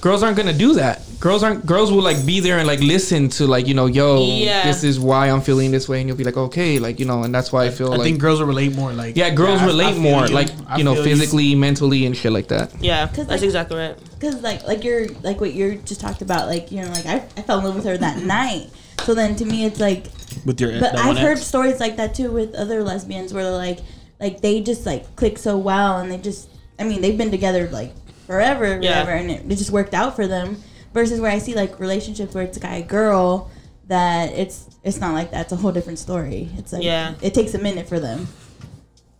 [0.01, 1.03] girls aren't gonna do that.
[1.21, 1.67] Girls aren't.
[1.67, 4.65] Girls will like be there and like listen to like you know, yo, Yeah.
[4.67, 7.23] this is why I'm feeling this way, and you'll be like, okay, like you know,
[7.25, 8.91] and that's why I feel like I like think girls will relate more.
[8.93, 10.35] Like yeah, girls I- I relate more, you.
[10.35, 12.73] like I you know, feel physically, mentally, and shit like that.
[12.81, 13.99] yeah, 'Cause, that's like- exactly right.
[14.19, 17.17] Because like like you're like what you're just talked about like you know like I,
[17.37, 18.71] I fell in love with her that night.
[19.05, 20.07] So then to me it's like
[20.47, 20.81] with your.
[20.81, 21.43] But I've heard ex.
[21.47, 23.81] stories like that too with other lesbians where they're like,
[24.21, 26.49] like they just like click so well and they just,
[26.79, 27.93] I mean, they've been together like
[28.27, 29.01] forever, Yeah.
[29.01, 30.63] whatever, and it, it just worked out for them.
[30.93, 33.51] Versus where I see like relationships where it's a guy girl
[33.87, 35.43] that it's it's not like that.
[35.43, 36.49] It's a whole different story.
[36.57, 37.15] It's like Yeah.
[37.23, 38.27] it takes a minute for them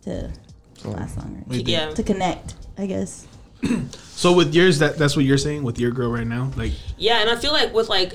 [0.03, 0.31] to
[0.83, 2.55] last longer, Yeah, to connect.
[2.77, 3.27] I guess.
[4.21, 6.51] So with yours, that that's what you're saying with your girl right now.
[6.55, 8.13] Like yeah, and I feel like with like,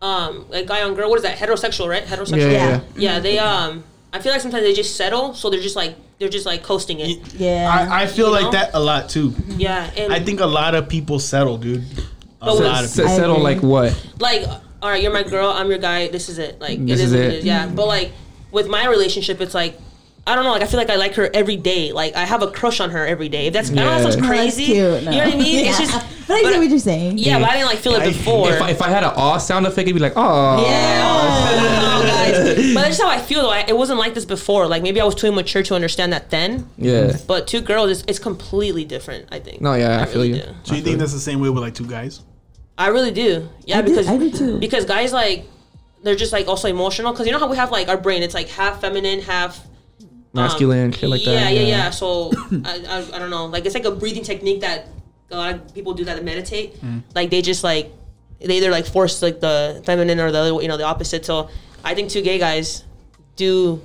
[0.00, 1.38] um, like guy on girl, what is that?
[1.38, 2.04] Heterosexual, right?
[2.04, 2.36] Heterosexual.
[2.38, 2.52] Yeah, yeah.
[2.52, 2.80] Yeah.
[2.94, 3.14] yeah.
[3.14, 6.28] Yeah, they um, I feel like sometimes they just settle, so they're just like they're
[6.28, 7.34] just like coasting it.
[7.34, 7.68] Yeah.
[7.90, 8.50] I, I feel You like know?
[8.52, 9.34] that a lot too.
[9.48, 11.82] Yeah, and I think a lot of people settle, dude.
[12.42, 13.10] A But lot of S- people.
[13.10, 13.44] I settle agree.
[13.54, 14.06] like what?
[14.18, 14.46] like,
[14.82, 16.08] all right, you're my girl, I'm your guy.
[16.08, 16.60] This is it.
[16.60, 17.26] Like, This it is is, what it.
[17.26, 17.44] it is.
[17.44, 18.12] Yeah, but like
[18.50, 19.78] with my relationship, it's like.
[20.26, 20.52] I don't know.
[20.52, 21.92] Like I feel like I like her every day.
[21.92, 23.46] Like I have a crush on her every day.
[23.46, 24.02] If that's I know that Yeah.
[24.02, 24.64] sounds oh, No, that's crazy.
[24.66, 25.66] cute, You know what I mean?
[25.66, 25.92] It's just.
[26.28, 27.18] But I but- see what you're saying.
[27.18, 28.50] Yeah, but I didn't like feel it I- before.
[28.52, 30.62] If I, if I had an aw sound effect, it'd be like, oh.
[30.62, 31.00] Yeah.
[31.02, 31.89] guys.
[32.74, 33.50] But that's how I feel though.
[33.50, 34.66] I, it wasn't like this before.
[34.66, 36.68] Like maybe I was too immature to understand that then.
[36.76, 37.16] Yeah.
[37.26, 39.28] But two girls, it's, it's completely different.
[39.32, 39.60] I think.
[39.60, 40.36] No, yeah, I feel you.
[40.36, 40.54] do.
[40.64, 42.22] So you think that's the same way with like two guys?
[42.78, 43.48] I really do.
[43.66, 44.58] Yeah, I do- because I do too.
[44.58, 45.46] Because guys like
[46.02, 47.12] they're just like also emotional.
[47.12, 49.64] Because you know how we have like our brain, it's like half feminine, half
[50.00, 51.52] um, Masculine, shit like yeah, that.
[51.52, 52.32] Yeah, yeah, So
[52.64, 53.46] I, I, I don't know.
[53.46, 54.86] Like it's like a breathing technique that
[55.30, 56.80] a lot of people do that meditate.
[56.80, 57.02] Mm.
[57.14, 57.92] Like they just like
[58.40, 61.24] they either like force like the feminine or the other, you know, the opposite.
[61.26, 61.50] So
[61.84, 62.84] I think two gay guys
[63.36, 63.80] do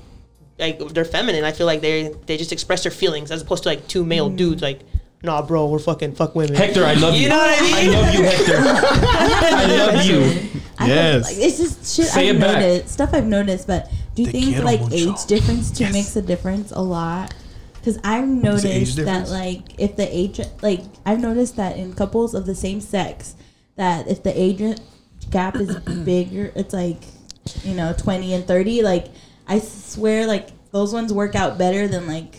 [0.60, 1.44] like they're feminine.
[1.44, 4.30] I feel like they they just express their feelings as opposed to like two male
[4.30, 4.38] Mm.
[4.38, 4.82] dudes like.
[5.24, 6.54] Nah, bro, we're fucking fuck women.
[6.54, 7.22] Hector, I love you.
[7.22, 7.74] You know what I mean?
[7.74, 8.58] I love you, Hector.
[8.58, 10.50] I love you.
[10.78, 11.24] I Yes.
[11.24, 12.88] Like, it's just shit Say I've it back.
[12.88, 13.66] stuff I've noticed.
[13.66, 14.96] But do you Te think like mucho.
[14.96, 15.94] age difference too Yes.
[15.94, 17.34] makes a difference a lot?
[17.76, 22.46] Because I've noticed that like if the age like I've noticed that in couples of
[22.46, 23.36] the same sex
[23.78, 24.78] that if the age
[25.32, 27.02] gap is bigger, it's like
[27.64, 28.82] you know twenty and thirty.
[28.82, 29.08] Like
[29.48, 32.36] I swear, like those ones work out better than like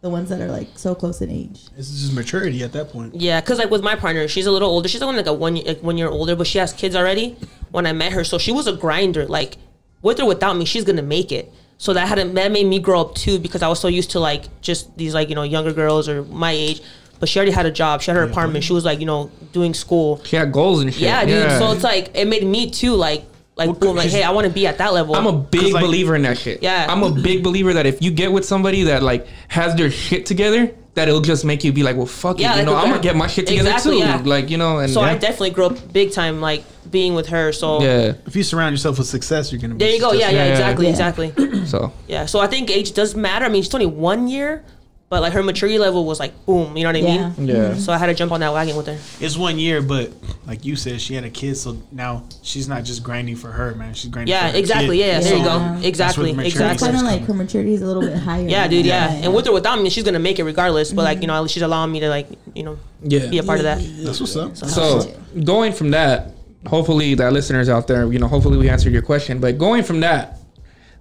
[0.00, 1.68] the ones that are like so close in age.
[1.76, 3.14] This is just maturity at that point.
[3.14, 4.88] Yeah, cause like with my partner, she's a little older.
[4.88, 7.36] She's only like a one year, like one year older, but she has kids already.
[7.70, 9.26] When I met her, so she was a grinder.
[9.26, 9.56] Like
[10.02, 11.52] with or without me, she's gonna make it.
[11.78, 14.20] So that had that made me grow up too because I was so used to
[14.20, 16.82] like just these like you know younger girls or my age.
[17.20, 18.00] But she already had a job.
[18.00, 18.64] She had her apartment.
[18.64, 20.22] She was like you know doing school.
[20.24, 21.02] She had goals and shit.
[21.02, 21.50] Yeah, dude.
[21.58, 23.24] So it's like it made me too like
[23.58, 25.14] like Well, boom like hey I want to be at that level.
[25.16, 26.62] I'm a big like- believer in that shit.
[26.62, 26.86] Yeah.
[26.88, 30.24] I'm a big believer that if you get with somebody that like has their shit
[30.26, 32.60] together, that it'll just make you be like, well, fuck Yeah, it.
[32.60, 34.06] You know, I'm gonna get my shit together Exactly, too.
[34.06, 34.22] yeah.
[34.24, 35.08] Like, you know, and so yeah.
[35.10, 37.52] I definitely grew up big time like being with her.
[37.52, 38.14] So yeah.
[38.26, 39.74] If you surround yourself with success, you're gonna.
[39.74, 40.12] be there you go.
[40.12, 40.50] Yeah, yeah, Yeah, yeah.
[40.52, 40.90] exactly, Yeah.
[40.90, 41.32] exactly.
[41.66, 43.44] So Yeah, so I think age does matter.
[43.44, 44.64] I mean, she's only one year,
[45.10, 46.76] but like her maturity level was like boom.
[46.76, 47.32] You know what I Yeah.
[47.38, 47.48] mean?
[47.48, 47.74] yeah.
[47.74, 48.98] So I had to jump on that wagon with her.
[49.20, 50.12] It's one year, but
[50.46, 53.74] like you said, she had a kid, so now she's not just grinding for her,
[53.74, 53.94] man.
[53.94, 54.30] She's grinding.
[54.32, 54.98] Yeah, for her Yeah, exactly.
[54.98, 55.06] kid.
[55.06, 55.78] Yeah, there you Yeah.
[55.80, 55.86] go.
[55.86, 56.88] Exactly, maturity exactly.
[56.88, 58.46] Kind of like her maturity is a little bit higher.
[58.46, 58.84] Yeah, dude.
[58.84, 58.88] that.
[58.88, 60.92] Yeah, and with or without me, she's gonna make it regardless.
[60.92, 61.42] But like you mm-hmm.
[61.42, 63.26] know, she's allowing me to like you know Yeah.
[63.26, 63.80] be a part of that.
[64.04, 64.56] That's what's up.
[64.56, 65.10] So
[65.42, 66.32] going from that,
[66.66, 69.38] hopefully that listeners out there, you know, hopefully we answered your question.
[69.38, 70.38] But going from that,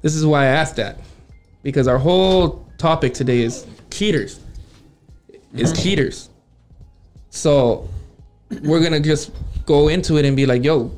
[0.02, 1.00] this is why I asked that.
[1.64, 4.40] Because our whole topic today is cheaters.
[5.54, 6.30] Is cheaters.
[7.30, 7.90] So
[8.64, 9.32] we're gonna just
[9.66, 10.92] go into it and be like, yo,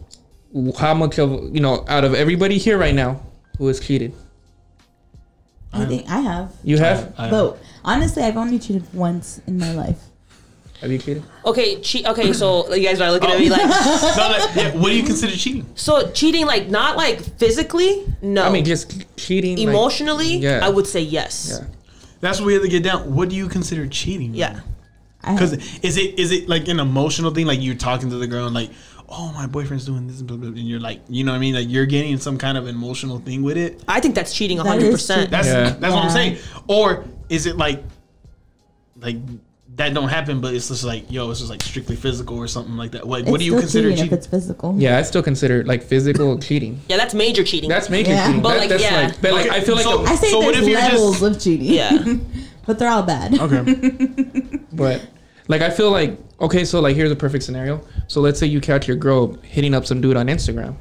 [0.78, 3.22] how much of you know out of everybody here right now
[3.58, 4.14] who is cheated?
[5.72, 6.52] I think I have.
[6.64, 7.14] You have?
[7.18, 10.00] I- But honestly, I've only cheated once in my life.
[10.82, 11.24] Have you cheated?
[11.46, 12.08] Okay, cheat.
[12.08, 13.52] Okay, so you guys are looking at me oh.
[13.52, 13.62] like,
[14.18, 15.66] No, like, yeah, what do you consider cheating?
[15.76, 18.44] so cheating, like not like physically, no.
[18.44, 19.58] I mean, just cheating.
[19.58, 20.62] like- emotionally, yeah.
[20.64, 21.60] I would say yes.
[21.62, 21.68] Yeah.
[22.22, 23.14] That's what we have to get down.
[23.14, 24.34] What do you consider cheating?
[24.34, 24.62] Yeah.
[25.24, 25.54] I Because
[25.84, 27.46] is it is it like an emotional thing?
[27.46, 28.72] Like you're talking to the girl and like,
[29.10, 31.40] oh, my boyfriend's doing this, blah, blah, blah, and you're like, you know what I
[31.40, 31.56] mean?
[31.56, 33.84] Like you're getting some kind of emotional thing with it.
[33.88, 35.32] I think that's cheating That hundred is percent.
[35.32, 35.72] That's Yeah.
[35.72, 36.38] that's what I'm saying.
[36.68, 37.84] Or is it like,
[39.02, 39.18] like
[39.80, 42.78] that don't happen, but it's just like, yo, it's just like strictly physical or something
[42.78, 43.08] like that.
[43.08, 44.14] Like, what do you consider cheating cheating?
[44.14, 44.76] if it's physical?
[44.78, 46.80] Yeah, I still consider like physical cheating.
[46.88, 47.70] Yeah, that's major cheating.
[47.70, 48.28] That's major Yeah.
[48.28, 48.42] cheating.
[48.42, 49.02] But, That- like, that's yeah.
[49.08, 50.70] like, but like Okay, I feel like, so- the- I say So what there's if
[50.70, 51.66] you're just- levels of cheating.
[51.74, 52.14] yeah.
[52.68, 53.40] but they're all bad.
[53.40, 54.60] Okay.
[54.74, 55.08] but
[55.48, 57.82] like I feel like okay, so like here's a perfect scenario.
[58.08, 60.76] So let's say you catch your girl hitting up some dude on Instagram.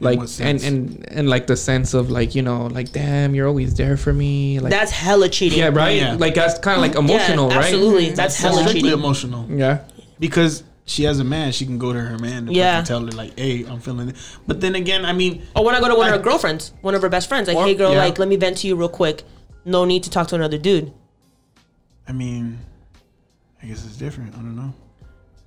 [0.00, 3.74] Like and, and and like the sense of like you know like damn you're always
[3.74, 5.58] there for me like That's hella cheating.
[5.60, 6.14] yeah right Yeah.
[6.14, 8.10] like that's kind of like Yeah, emotional right Absolutely.
[8.10, 8.98] That's hella strictly cheating.
[8.98, 9.84] emotional yeah
[10.18, 11.50] because she has a man.
[11.52, 12.82] She can go to her man and Yeah.
[12.82, 14.16] tell her like, hey, I'm feeling it.
[14.46, 16.94] But then again, I mean, Or when I go to one of her girlfriends, one
[16.94, 17.98] of her best friends, like, Or- hey girl, yeah.
[18.04, 19.22] like let me vent to you real quick.
[19.64, 20.92] No need to talk to another dude.
[22.06, 22.58] I mean,
[23.62, 24.34] I guess it's different.
[24.34, 24.74] I don't know.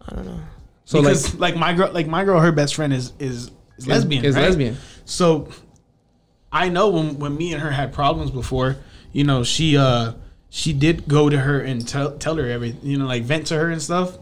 [0.10, 0.40] I don't know.
[0.86, 3.88] so because like like, my girl, like my girl, her best friend is is, is
[3.88, 4.26] lesbian.
[4.26, 4.42] is right?
[4.46, 5.50] lesbian So
[6.52, 8.78] I know when when me and her had problems before,
[9.12, 10.14] you know, she uh
[10.50, 13.56] she did go to her and tell tell her everything, you know, like vent to
[13.56, 14.18] her and stuff.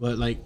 [0.00, 0.38] But like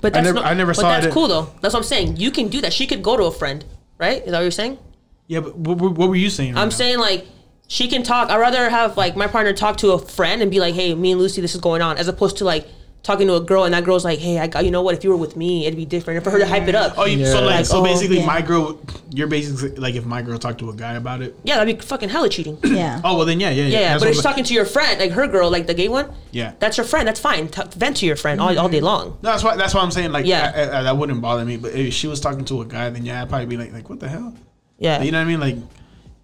[0.00, 1.12] But I that's never- not, I never but saw that's it.
[1.12, 1.50] cool though.
[1.60, 2.16] That's what I'm saying.
[2.18, 2.72] You can do that.
[2.72, 3.64] She could go to a friend,
[3.98, 4.18] right?
[4.24, 4.78] Is that what you're saying?
[5.26, 6.54] yeah, but what, what what were you saying?
[6.54, 6.74] right I'm now?
[6.74, 7.26] saying like
[7.66, 8.30] she can talk.
[8.30, 11.12] I'd rather have like my partner talk to a friend and be like, "Hey, me
[11.12, 12.66] and Lucy, this is going on," as opposed to like
[13.02, 14.94] talking to a girl and that girl's like, "Hey, I got you know what?
[14.94, 16.94] If you were with me, it'd be different." And for her to hype it up,
[16.98, 17.32] Oh, you, Yeah.
[17.32, 18.26] so like, Like, so oh, basically, yeah.
[18.26, 18.80] my girl,
[19.10, 21.38] you're basically like if my girl talked to a guy about it.
[21.44, 22.58] yeah, that'd be fucking hella cheating.
[22.64, 23.00] yeah, Yeah.
[23.04, 23.68] Oh well, then yeah, yeah, yeah.
[23.68, 23.88] yeah.
[23.88, 25.88] That's But what if she's talking to your friend, like her girl, like the gay
[25.88, 26.52] one, yeah.
[26.58, 27.06] that's your friend.
[27.08, 27.48] That's fine.
[27.48, 28.86] T- vent to your friend all, all day mm-hmm.
[28.86, 29.18] long.
[29.22, 29.56] No, that's why.
[29.56, 30.52] That's why I'm saying like, Yeah.
[30.54, 31.56] I, I, that wouldn't bother me.
[31.56, 33.88] But if she was talking to a guy, then yeah, I'd probably be like, like,
[33.88, 34.34] what the hell?
[34.78, 35.40] Yeah, You know what I mean?
[35.40, 35.56] Like,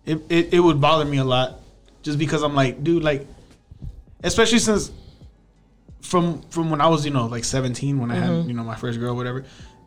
[0.06, 1.60] it, it, it would bother me a lot,
[2.02, 3.26] just because I'm like, dude, like,
[4.22, 4.92] especially since
[6.04, 8.36] from from when I was, you know, like 17, when I Mm-hmm.
[8.36, 9.44] had, you know, my first girl, whatever,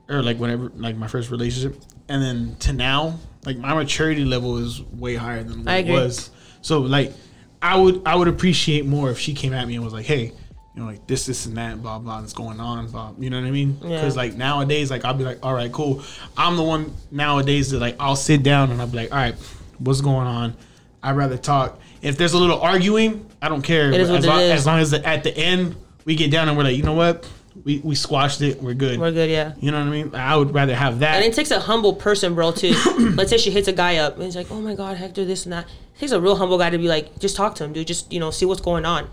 [0.10, 4.58] or like whenever, like my first relationship, and then to now, like my maturity level
[4.58, 6.32] is way higher than what I it was.
[6.62, 7.14] So like,
[7.62, 10.34] I would I would appreciate more if she came at me and was like, hey.
[10.76, 13.12] You know, like this, this, and that, blah, blah, that's going on, blah.
[13.18, 13.80] You know what I mean?
[13.82, 13.96] Yeah.
[13.96, 16.04] Because like nowadays, like I'll be like, all right, cool.
[16.38, 19.34] I'm the one nowadays that like I'll sit down and I'll be like, all right,
[19.80, 20.56] what's going on?
[21.02, 21.80] I'd rather talk.
[22.04, 23.92] If there's a little arguing, I don't care.
[23.92, 25.76] It is what as, long, as long as the, at the end
[26.08, 27.30] we get down and we're like, you know what,
[27.66, 28.98] we we squashed it, we're good.
[28.98, 29.30] we're good.
[29.30, 29.54] Yeah.
[29.60, 30.16] You know what I mean?
[30.16, 31.16] I would rather have that.
[31.18, 32.68] And it takes a humble person, bro, to
[33.16, 35.44] let's say she hits a guy up and he's like, "Oh my god, Hector, this
[35.46, 35.66] and that."
[35.96, 37.86] It takes a real humble guy to be like, "Just talk to him, dude.
[37.88, 39.10] Just you know, see what's going on."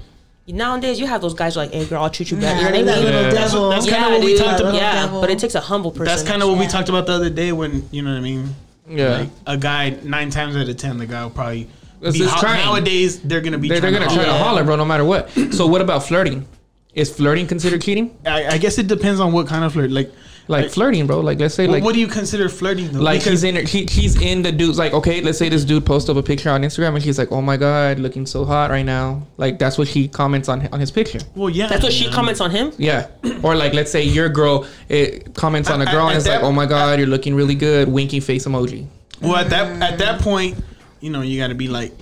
[0.47, 2.63] Nowadays, you have those guys who are like, "Hey, girl, I'll treat you better." You
[2.65, 2.87] know what I mean?
[2.87, 3.31] little Yeah.
[3.31, 3.71] That's devil.
[3.71, 4.75] that's kinda yeah, what we talked about.
[4.75, 5.21] Yeah, Devil.
[5.21, 6.05] but it takes a humble person.
[6.05, 8.21] That's kind of what we talked about the other day when you know what I
[8.21, 8.55] mean.
[8.89, 11.67] yeah Like a guy nine times out of ten, the guy will probably
[12.03, 13.19] be ho- nowadays.
[13.21, 13.69] They're gonna be.
[13.69, 14.45] they're, they're gonna to try to holler.
[14.45, 16.47] holler bro no matter what so what about flirting
[16.95, 19.91] is flirting considered cheating I, I guess it depends on what kind of flirt.
[19.91, 20.13] Like,
[20.47, 23.01] like Like- flirting bro like let's say what, like what do you consider flirting though?
[23.01, 25.85] Like Because- he's in, he, he's in the dude's like, okay, let's say this dude
[25.87, 28.71] posts up a picture on Instagram and he's like, oh my god, looking so hot
[28.71, 29.23] right now.
[29.39, 31.21] Like that's what he comments on on his picture.
[31.35, 32.73] well, yeah, That's what she comments on him.
[32.79, 33.09] Yeah,
[33.43, 36.29] or like let's say your girl it comments on a At- girl and at it's
[36.29, 38.87] like, oh my god, you're looking really good, winky face emoji.
[39.23, 40.59] Well, at that at that point,
[41.01, 41.93] you know, you got to be like,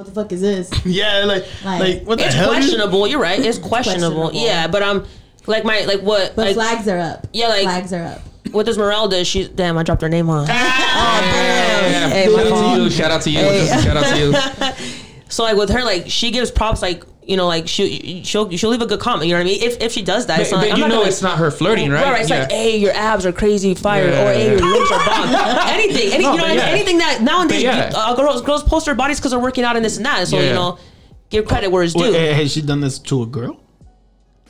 [0.00, 0.70] What the fuck is this?
[0.86, 2.46] yeah, like, like, Like- what the It's hell?
[2.54, 2.56] dude?
[2.56, 3.06] questionable.
[3.06, 3.38] You're right.
[3.38, 4.30] It's questionable.
[4.30, 4.32] questionable.
[4.32, 5.04] Yeah, but um,
[5.46, 7.26] like my like what But like flags are up.
[7.34, 8.20] Yeah, like- flags are up.
[8.50, 9.26] what does Merelda?
[9.30, 9.76] She damn.
[9.76, 10.46] I dropped her name on.
[10.46, 12.90] Yeah, Hey, shout my out to you.
[12.90, 13.66] Shout out to you.
[13.66, 14.34] Shout out to you.
[15.28, 18.70] So like with her, like she gives props, like you know, like she she'll she'll
[18.70, 19.28] leave a good comment.
[19.28, 19.62] You know what I mean?
[19.62, 21.08] If if she does that, it's But, not like, but I'm you not know gonna,
[21.08, 22.02] it's not her flirting, right?
[22.04, 24.28] Right, It's like, hey, your abs are crazy fire, Yeah.
[24.28, 25.68] or hey, your lips are bomb.
[25.68, 26.62] anything, any, No, you know, but yeah.
[26.64, 27.92] anything that nowadays yeah.
[27.94, 30.26] uh, girls girls post their bodies because they're working out and this and that.
[30.28, 30.48] So Yeah.
[30.48, 30.78] you know,
[31.30, 32.12] give credit where it's due.
[32.14, 33.59] eh, has she done this to a girl?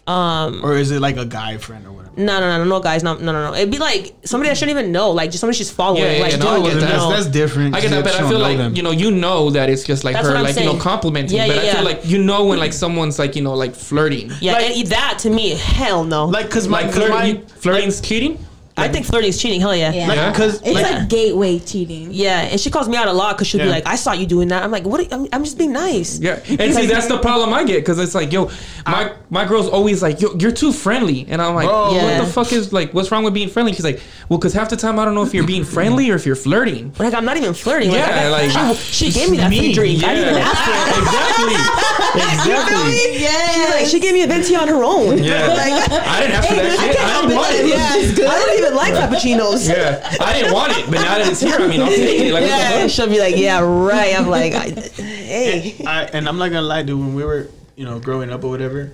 [0.07, 2.01] Um, or is it like a guy friend or whatever?
[2.17, 3.55] No, no, no, no, no, guys, no, no, no, no.
[3.55, 6.03] It'd be like somebody I shouldn't even know, like just somebody she's following.
[6.03, 6.89] Yeah, yeah, like, yeah, dude, no, I get you that.
[6.89, 7.75] That's, that's different.
[7.77, 8.75] I get that, but I feel like them.
[8.75, 10.79] you know, you know that it's just like That's her, what I'm like you know,
[10.79, 11.37] complimenting.
[11.37, 13.75] Yeah, but yeah, I feel like you know when like someone's like you know like
[13.75, 14.33] flirting.
[14.41, 16.27] yeah, like- and that to me, hell no.
[16.27, 18.45] like, cause my, Like cause flirting, my flirting's cheating.
[18.81, 19.61] I think flirting is cheating.
[19.61, 19.93] Hell yeah.
[19.93, 20.33] Yeah, Like, Yeah.
[20.33, 22.09] 'cause, it's like- like, gateway cheating.
[22.13, 23.73] Yeah, and she calls me out a lot because she'll be Yeah.
[23.73, 25.01] like, "I saw you doing that." I'm like, "What?
[25.01, 27.99] are- I'm, I'm just being nice." Yeah, and see that's the problem I get because
[27.99, 28.51] it's like, yo,
[28.87, 31.93] my my girl's always like, yo, you're too friendly, and I'm like, Bro.
[31.93, 33.73] what the fuck is like, what's wrong with being friendly?
[33.73, 36.17] She's like, well, because half the time I don't know if you're being friendly or
[36.17, 36.93] if you're flirting.
[36.99, 37.91] Like I'm not even flirting.
[37.91, 40.05] Like, Yeah, I- like- she, she gave me that free Me, drink.
[40.05, 41.03] I didn't even ask for it.
[41.03, 41.55] exactly,
[42.21, 42.93] exactly.
[43.55, 45.19] She's like, she gave me a venti on her own.
[45.23, 45.47] Yeah,
[46.07, 47.01] I didn't ask for that shit.
[47.01, 47.69] I didn't want it.
[47.69, 49.69] Yeah, I don't even like cappuccinos.
[49.69, 52.33] Yeah, I didn't want it, but now that it's here, I mean, I'll take it.
[52.33, 52.91] Like, Yeah, fuck?
[52.91, 54.71] she'll be like, "Yeah, right." I'm like, I,
[55.03, 56.99] "Hey." I, and I'm not gonna lie, dude.
[56.99, 58.93] When we were, you know, growing up or whatever,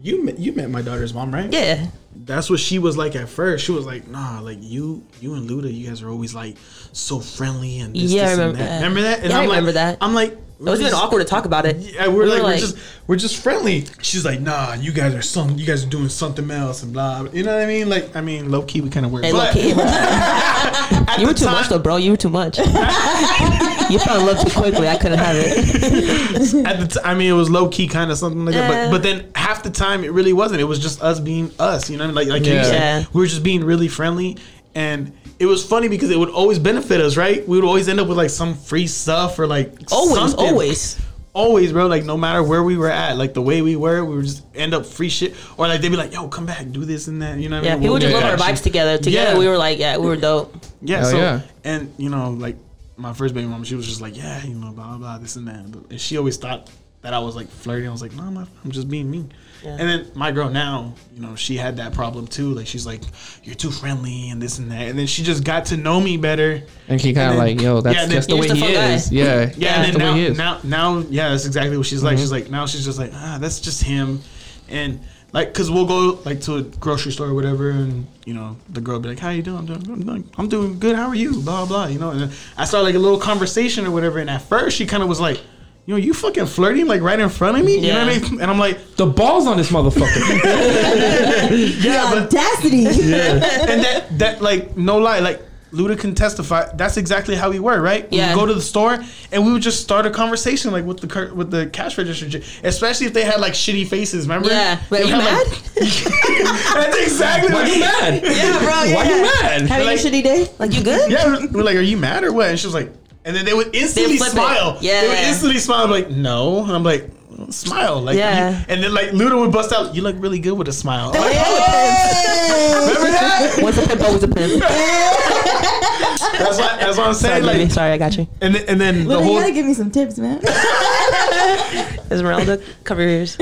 [0.00, 1.52] you met, you met my daughter's mom, right?
[1.52, 1.86] Yeah.
[2.14, 3.64] That's what she was like at first.
[3.64, 6.56] She was like, "Nah, like you, you and Luduh, you guys are always like
[6.92, 8.68] so friendly and this, Yeah, I this and remember that.
[8.68, 8.76] that.
[8.76, 9.18] Remember that?
[9.20, 9.98] And Yeah, I I'm like, remember that.
[10.00, 11.76] I'm like, It was even awkward to talk about it.
[11.78, 12.76] Yeah, we're We like, were we're just
[13.08, 13.84] we're just friendly.
[14.00, 17.26] She's like, nah, you guys are some, you guys are doing something else and blah.
[17.32, 17.88] You know what I mean?
[17.88, 19.24] Like, I mean, low key, we kind of weird.
[19.24, 19.54] Hey, but look,
[21.18, 21.96] you were too time- much though, bro.
[21.96, 22.58] You were too much.
[22.58, 24.88] you fell in love too quickly.
[24.88, 26.64] I couldn't have it.
[26.66, 28.70] At the t- I mean, it was low key, kind of something like that.
[28.70, 28.90] Uh.
[28.90, 30.60] But but then half the time, it really wasn't.
[30.60, 31.90] It was just us being us.
[31.90, 33.04] You know, like like you said, Yeah.
[33.12, 34.36] we were just being really friendly,
[34.74, 37.46] and it was funny because it would always benefit us, right?
[37.46, 40.38] We would always end up with like some free stuff or like Always, something.
[40.40, 41.00] always.
[41.34, 41.86] always, bro.
[41.86, 44.44] Like no matter where we were at, like the way we were, we would just
[44.54, 47.20] end up free shit, or like they'd be like, "Yo, come back, do this and
[47.22, 47.80] that." You know what I Yeah, mean?
[47.82, 48.98] people We'll just do love our that vibes together.
[48.98, 49.38] Together, Yeah.
[49.38, 50.54] we were like, yeah, we were dope.
[50.82, 51.40] Yeah, Hell so yeah.
[51.64, 52.56] and you know, like
[52.96, 55.36] my first baby mom, she was just like, yeah, you know, blah blah, blah this
[55.36, 55.56] and that.
[55.90, 57.88] And she always thought that I was like flirting.
[57.88, 58.48] I was like, no, I'm not.
[58.64, 59.24] I'm just being me.
[59.64, 59.70] Yeah.
[59.78, 62.52] And then my girl now, you know, she had that problem too.
[62.54, 63.02] Like she's like,
[63.44, 64.88] you're too friendly and this and that.
[64.88, 66.62] And then she just got to know me better.
[66.88, 68.60] And she kind of And then- like, yo, that's yeah, then just the way just
[68.60, 68.94] he a fun guy.
[68.94, 69.12] is.
[69.12, 70.38] Yeah, Yeah, that's and the then way he is.
[70.38, 72.18] now, now, now, yeah, that's exactly what she's like.
[72.18, 74.20] She's like, now she's just like, ah, that's just him,
[74.68, 75.00] and
[75.32, 78.80] like, cause we'll go like to a grocery store or whatever, and you know, the
[78.80, 79.58] girl will be like, how you doing?
[79.58, 80.94] I'm doing, I'm doing, I'm doing good.
[80.96, 81.40] How are you?
[81.40, 81.86] Blah blah.
[81.86, 84.76] You know, and then I start like a little conversation or whatever, and at first
[84.76, 85.40] she kind of was like.
[85.84, 87.78] You know, you fucking flirting like right in front of me.
[87.78, 88.40] You know what I mean?
[88.40, 90.16] And I'm like, the balls on this motherfucker.
[91.82, 92.86] yeah, the but audacity.
[92.86, 95.42] and that that like no lie, like
[95.72, 96.70] Luduh can testify.
[96.74, 98.08] That's exactly how we were, right?
[98.10, 98.34] We Yeah.
[98.34, 101.06] would go to the store and we would just start a conversation like with the
[101.08, 104.26] cur- with the cash register, j- especially if they had like shitty faces.
[104.28, 104.50] Remember?
[104.50, 104.78] Yeah.
[104.90, 105.46] But They you would mad?
[105.48, 108.22] like- that's exactly Why what you mad?
[108.22, 108.94] Yeah, bro.
[108.94, 109.62] Why you mad?
[109.62, 110.48] Having Like- a shitty day?
[110.58, 111.10] Like you good?
[111.10, 112.50] Yeah, we're like, are you mad or what?
[112.50, 112.92] And she was like,
[113.24, 114.30] and then they would instantly smile.
[114.30, 114.32] it.
[114.32, 114.78] smile.
[114.80, 115.84] they would instantly smile.
[115.84, 117.08] I'm like, no, and I'm like.
[117.50, 118.50] Smile, like Yeah.
[118.60, 119.94] you- and then like Luduh would bust out.
[119.96, 121.10] You look really good with a smile.
[121.14, 122.74] I'm like, Hey!
[122.86, 123.58] Remember that?
[123.62, 124.62] Once a pimp, always a pimp.
[124.62, 127.42] That's what that's what I'm saying.
[127.44, 127.64] baby.
[127.64, 128.28] Like, Sorry, I got you.
[128.40, 130.40] and then, and then Well, the you whole gotta give me some tips, man.
[132.10, 133.36] Esmeralda, cover your ears.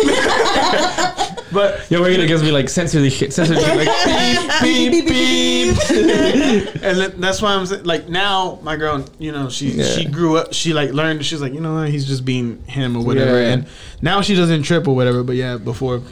[1.52, 3.76] But Yo, we're gonna just be like censor this shit, censor this shit.
[3.76, 6.74] Like, beep, beep, beep.
[6.82, 9.84] and then that's why I'm saying, like now my girl, you know, she Yeah.
[9.84, 13.04] she grew up, she like learned, she's like, you know, he's just being him or
[13.04, 13.52] whatever, Yeah.
[13.52, 13.66] and
[14.02, 15.22] now she doesn't trip or whatever.
[15.22, 16.02] But yeah, before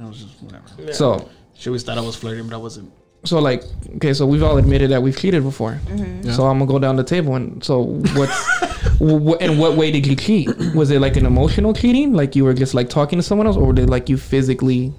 [0.00, 0.92] I was just whatever.
[0.92, 2.90] So, She always thought I was flirting, but I wasn't.
[3.24, 3.64] so like,
[3.96, 5.80] okay, so we've all admitted that we've cheated before.
[6.22, 6.32] Yeah.
[6.32, 7.82] So I'm gonna go down the table and so
[8.14, 8.62] what's
[8.98, 10.48] wh- in what way did you cheat?
[10.74, 13.56] Was it like an emotional cheating, like you were just like talking to someone else,
[13.56, 14.92] or did like you physically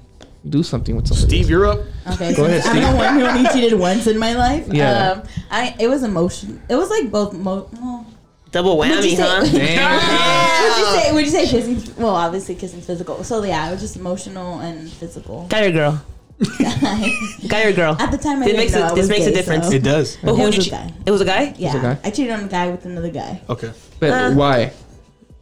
[0.49, 1.27] do something with somebody?
[1.27, 1.79] Steve, you're up.
[2.13, 2.95] Okay, Go ahead, so I'm the Steve.
[2.97, 4.67] one who only cheated once in my life.
[4.71, 5.11] Yeah.
[5.11, 6.61] Um, I it was emotion.
[6.69, 7.33] It was like both.
[7.33, 8.05] Mo- well,
[8.51, 9.45] Double Would you whammy, say- huh?
[9.51, 10.63] Damn.
[10.63, 11.13] would you say?
[11.13, 11.93] Would you say kissing?
[12.01, 13.23] Well, obviously kissing's physical.
[13.23, 15.47] So yeah, it was just emotional and physical.
[15.49, 16.01] Guy or girl?
[17.47, 17.95] Guy or girl?
[17.99, 19.35] At the time, I This didn't makes know a- I this was makes a gay,
[19.35, 19.67] difference.
[19.67, 20.17] so- It does.
[20.23, 20.71] But It who was did a you?
[20.71, 20.93] guy.
[21.05, 21.53] It was a guy.
[21.57, 21.97] Yeah, a guy?
[22.03, 23.41] I cheated on a guy with another guy.
[23.49, 23.71] Okay.
[23.99, 24.71] But Uh, why?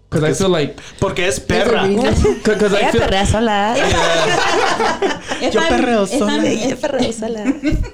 [0.10, 1.88] Because I feel like, Porque es perra.
[1.90, 3.02] because I feel,
[5.42, 6.32] If Yo I'm, perreo if sola.
[6.32, 6.84] I'm, if,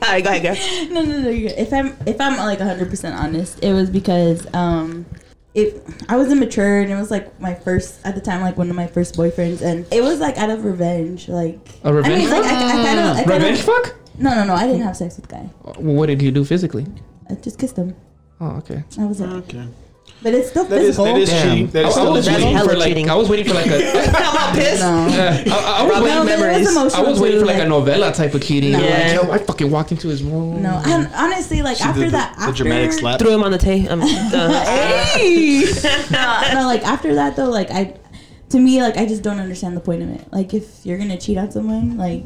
[0.03, 0.55] Alright, go ahead, girl.
[0.93, 1.29] no, no, no.
[1.29, 1.57] you're good.
[1.59, 5.05] If I'm, if I'm like 100 percent honest, it was because um,
[5.53, 8.69] it I was immature and it was like my first at the time, like one
[8.69, 12.17] of my first boyfriends, and it was like out of revenge, like A revenge I
[12.19, 13.95] mean, like, I, I kind of, I kinda, revenge fuck.
[14.17, 14.53] No, no, no.
[14.53, 15.49] I didn't have sex with the guy.
[15.63, 16.85] Well, what did you do physically?
[17.29, 17.95] I just kissed him.
[18.39, 18.83] Oh, okay.
[18.99, 19.65] I was like, Okay.
[20.23, 21.05] But it's still That is physical.
[21.05, 21.49] that is Damn.
[21.49, 21.67] cheating.
[21.71, 23.09] That I, is I was That's waiting hella for like cheating.
[23.09, 23.75] I was waiting for like a.
[23.75, 24.81] I'm pissed.
[24.81, 25.07] No.
[25.07, 26.15] Yeah, I, I, I was Robbing waiting.
[26.15, 26.93] No, was memories.
[26.93, 28.71] I was waiting for like, like- a novella type of cheating.
[28.73, 28.79] No.
[28.79, 30.61] Like, yo, I fucking walked into his room.
[30.61, 33.19] No, and honestly, like She after did the, that, the after dramatic slap.
[33.19, 33.91] Threw him on the table.
[33.91, 35.63] Um, uh, Hey!
[36.11, 37.97] no, no, like after that though, like I,
[38.49, 40.31] to me, like I just don't understand the point of it.
[40.31, 42.25] Like if you're gonna cheat on someone, like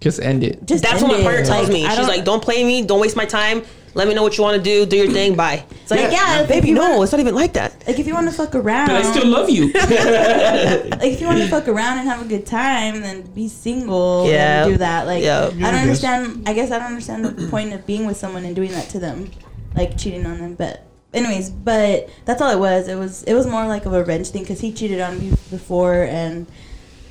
[0.00, 0.64] Just end it.
[0.66, 1.88] just That's end what my partner tells Like, me.
[1.88, 2.82] She's like, "Don't play me.
[2.84, 3.62] Don't waste my time.
[3.96, 4.84] Let me know what you want to do.
[4.86, 5.34] Do your thing.
[5.36, 5.64] Bye.
[5.82, 7.82] It's like, Like, yeah, if baby, you no, want- it's not even like that.
[7.86, 9.72] Like if you want to fuck around, But I still love you.
[9.72, 14.28] like if you want to fuck around and have a good time, then be single.
[14.28, 14.64] Yeah.
[14.64, 15.06] and do that.
[15.06, 15.46] Like Yeah.
[15.46, 15.82] I don't guess.
[15.82, 16.48] understand.
[16.48, 18.98] I guess I don't understand the point of being with someone and doing that to
[18.98, 19.30] them,
[19.74, 20.54] like cheating on them.
[20.54, 22.88] But anyways, but that's all it was.
[22.88, 25.30] It was it was more like of a revenge thing because he cheated on me
[25.50, 26.46] before, and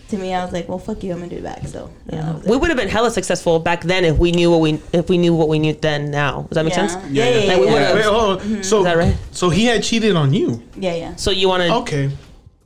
[0.10, 1.68] to me, I was like, well, fuck you, I'm gonna do it back.
[1.68, 2.46] So yeah, that.
[2.50, 5.18] We would have been hella successful back then if we knew what we if we
[5.18, 6.12] knew what we knew then.
[6.12, 6.88] Now does that make yeah.
[6.88, 7.12] sense?
[7.12, 7.48] Yeah, yeah, yeah.
[7.54, 7.94] Like, we yeah.
[7.94, 8.46] Wait, hold on.
[8.46, 8.62] Mm-hmm.
[8.62, 9.16] So, Is that right?
[9.32, 10.62] so he had cheated on you.
[10.76, 11.16] yeah, yeah.
[11.16, 11.74] So you want to?
[11.76, 12.12] Okay.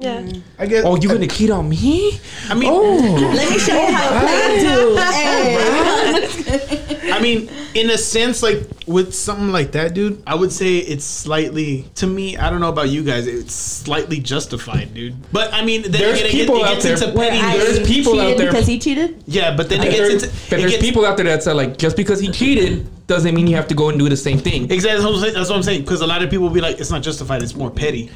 [0.02, 0.26] Yeah.
[0.58, 0.86] I guess.
[0.86, 2.20] oh, you gonna cheat on me?
[2.50, 5.04] I mean, Oh, Let me show you how to play it.
[5.14, 6.16] Hey.
[6.50, 11.06] I mean, in a sense, like with something like that, dude, I would say it's
[11.06, 11.86] slightly.
[11.96, 15.16] To me, I don't know about you guys, it's slightly justified, dude.
[15.32, 17.42] But I mean, then There's again, people it, out gets there- into Where petty.
[17.44, 19.24] I There's people out there- because he cheated.
[19.28, 20.36] yeah, but then it gets there's, into.
[20.50, 23.48] but there's gets- people out there that say like just because he cheated doesn't mean
[23.48, 24.70] you have to go and do the same thing.
[24.72, 24.92] Exactly.
[24.92, 25.82] That's what I'm saying- that's what I'm saying.
[25.82, 27.42] Because a lot of people will be like, it's not justified.
[27.44, 28.10] It's more petty.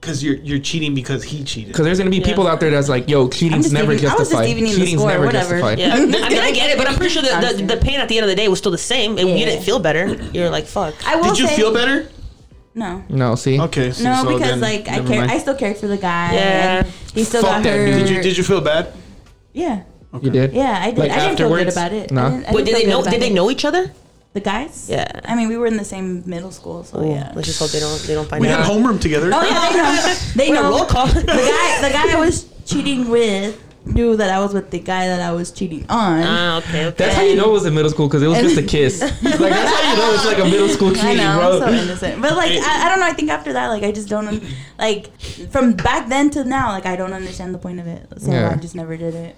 [0.00, 1.72] Because you're you're cheating because he cheated.
[1.72, 4.14] Because there's gonna be people out there that's like, yo, cheating's just never giving- I
[4.14, 4.46] was just justified.
[4.46, 5.58] giving the Cheating's score, never whatever.
[5.60, 5.78] justified.
[5.80, 8.08] Yeah, I mean, I get it, but I'm pretty sure the, the, the pain at
[8.08, 9.18] the end of the day was still the same.
[9.18, 10.06] and You didn't feel better.
[10.32, 10.94] You're like, fuck.
[11.06, 12.08] I will Did you say- feel better?
[12.74, 13.02] No.
[13.08, 13.60] No, see.
[13.60, 13.90] Okay.
[13.90, 15.30] So, No, so because then, like I care, mind.
[15.32, 16.32] I still care for the guy.
[16.34, 16.78] Yeah.
[16.84, 17.86] and he still Fuck got that her.
[17.86, 18.92] Did you did you feel bad?
[19.52, 19.82] Yeah,
[20.22, 20.52] You did?
[20.52, 20.98] yeah, I did.
[21.00, 22.12] Like I didn't feel good about it.
[22.12, 22.26] No.
[22.26, 23.10] I didn't, But didn't did feel they know?
[23.10, 23.90] Did they know each other?
[24.38, 24.86] The guys?
[24.88, 25.06] Yeah.
[25.24, 27.32] I mean, we were in the same middle school, so yeah.
[27.34, 28.00] Let's just hope they don't.
[28.06, 28.58] They don't find We out.
[28.60, 29.30] We had homeroom together.
[29.32, 30.14] Oh yeah, they know.
[30.36, 30.70] They We're know.
[30.70, 31.06] roll call.
[31.08, 35.06] The guy, the guy I was cheating with knew that I was with the guy
[35.06, 36.22] that I was cheating on.
[36.22, 36.96] Ah, okay, okay.
[36.96, 39.00] That's how you know it was in middle school because it was just a kiss.
[39.00, 41.52] like that's how you know it's like a middle school I know, bro.
[41.52, 42.22] I'm so innocent.
[42.22, 43.06] But like, I, I don't know.
[43.06, 44.42] I think after that, like, I just don't un-
[44.78, 45.10] like
[45.50, 48.06] from back then to now, like, I don't understand the point of it.
[48.18, 48.50] So Yeah.
[48.50, 49.34] I just never did it.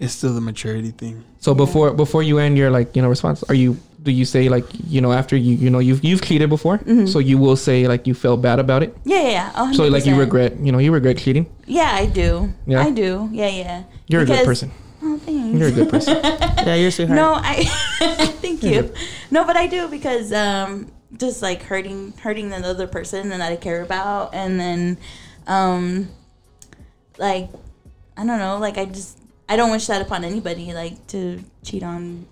[0.00, 1.24] It's still the maturity thing.
[1.38, 4.48] So before before you end your like you know response, are you do you say
[4.48, 7.06] like you know after you you know you've you've cheated before, Mm-hmm.
[7.06, 8.94] so you will say like you felt bad about it.
[9.04, 9.72] Yeah, yeah, yeah.
[9.72, 11.46] So like you regret you know you regret cheating.
[11.66, 12.52] Yeah, I do.
[12.66, 12.84] Yeah?
[12.84, 13.28] I do.
[13.32, 13.82] Yeah, yeah.
[14.06, 14.70] You're a good person.
[15.02, 15.58] Oh, thanks.
[15.58, 16.20] You're a good person.
[16.22, 17.16] yeah, you're a sweetheart.
[17.16, 17.64] No, I
[18.44, 18.92] thank you.
[19.30, 23.56] No, but I do because um just like hurting hurting the other person that I
[23.56, 24.98] care about and then
[25.46, 26.08] um
[27.18, 27.48] like
[28.16, 31.82] I don't know, like I just I don't wish that upon anybody like to cheat
[31.82, 32.26] on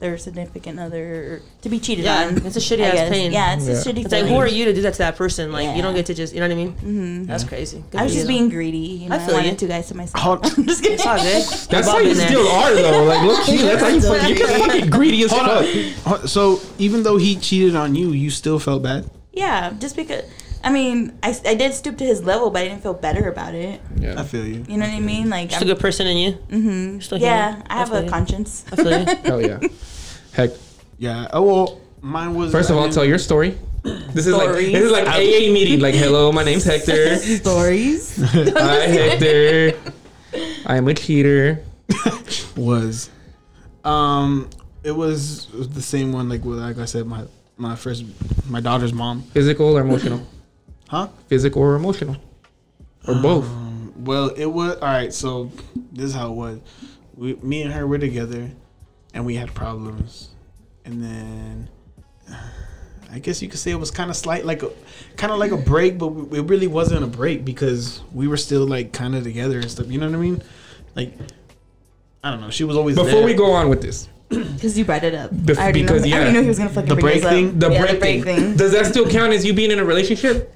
[0.00, 2.46] their significant other to be cheated Yeah, on.
[2.46, 3.08] it's a shitty I ass guess.
[3.10, 3.32] pain.
[3.32, 3.72] Yeah, it's Yeah.
[3.72, 5.50] a shitty It's like, who are you to do that to that person?
[5.52, 6.72] Like, you don't get to just, you know what I mean?
[6.72, 7.24] Mm-hmm.
[7.24, 7.82] That's crazy.
[7.90, 8.28] Good I was just you.
[8.28, 8.78] being greedy.
[8.78, 9.56] You know, I I, feel wanted you.
[9.56, 10.22] two guys to myself.
[10.22, 10.94] Hold- I'm just kidding.
[10.94, 11.42] It's all good.
[11.70, 12.28] That's how you been there.
[12.28, 13.04] still are though.
[13.04, 16.28] Like look, gee, that's how you fucking, you get fucking greedy as fuck.
[16.28, 19.10] So even though he cheated on you, you still felt bad.
[19.32, 20.24] Yeah, just because.
[20.64, 23.54] I mean, I, I did stoop to his level, but I didn't feel better about
[23.54, 23.80] it.
[23.96, 24.64] Yeah, I feel you.
[24.68, 25.30] You know what I mean?
[25.30, 26.32] Like, Just a I'm, good person in you.
[26.32, 27.00] Mm-hmm.
[27.00, 27.66] Still yeah, human.
[27.70, 28.10] I have I a feel you.
[28.10, 28.64] conscience.
[28.72, 29.04] I feel you.
[29.24, 29.60] Hell yeah.
[30.32, 30.50] Heck.
[30.98, 31.28] Yeah.
[31.32, 32.50] Oh well, mine was.
[32.52, 33.56] First of I all, mean, tell your story.
[33.84, 34.72] This is like Stories.
[34.72, 35.80] this is like AA meeting.
[35.80, 37.16] Like, hello, my name's Hector.
[37.16, 38.16] Stories.
[38.32, 39.78] Hi, Hector.
[40.66, 41.64] I'm a cheater.
[42.56, 43.08] was,
[43.84, 44.50] um,
[44.82, 46.28] it was, it was the same one.
[46.28, 47.24] Like with, like I said, my
[47.56, 48.04] my first,
[48.48, 49.22] my daughter's mom.
[49.32, 50.26] Physical or emotional?
[50.88, 51.08] Huh?
[51.28, 52.16] Physical or emotional?
[53.06, 53.44] Or both?
[53.46, 55.12] Um, well, it was all right.
[55.12, 55.50] So
[55.92, 56.60] this is how it was.
[57.14, 58.50] We, me and her were together,
[59.14, 60.30] and we had problems,
[60.84, 61.68] and then
[63.12, 64.70] I guess you could say it was kind of slight, like a
[65.16, 68.66] kind of like a break, but it really wasn't a break because we were still
[68.66, 69.88] like kind of together and stuff.
[69.90, 70.42] You know what I mean?
[70.94, 71.14] Like
[72.22, 72.50] I don't know.
[72.50, 73.24] She was always Before there.
[73.24, 75.30] we go on with this, Because you brought it up.
[75.30, 76.16] Bef- I because, know, I yeah.
[76.16, 77.58] already knew he was gonna fucking The bring break this thing?
[77.58, 78.56] The yeah, break, the break thing, thing.
[78.56, 80.54] does that still count as you being in a relationship?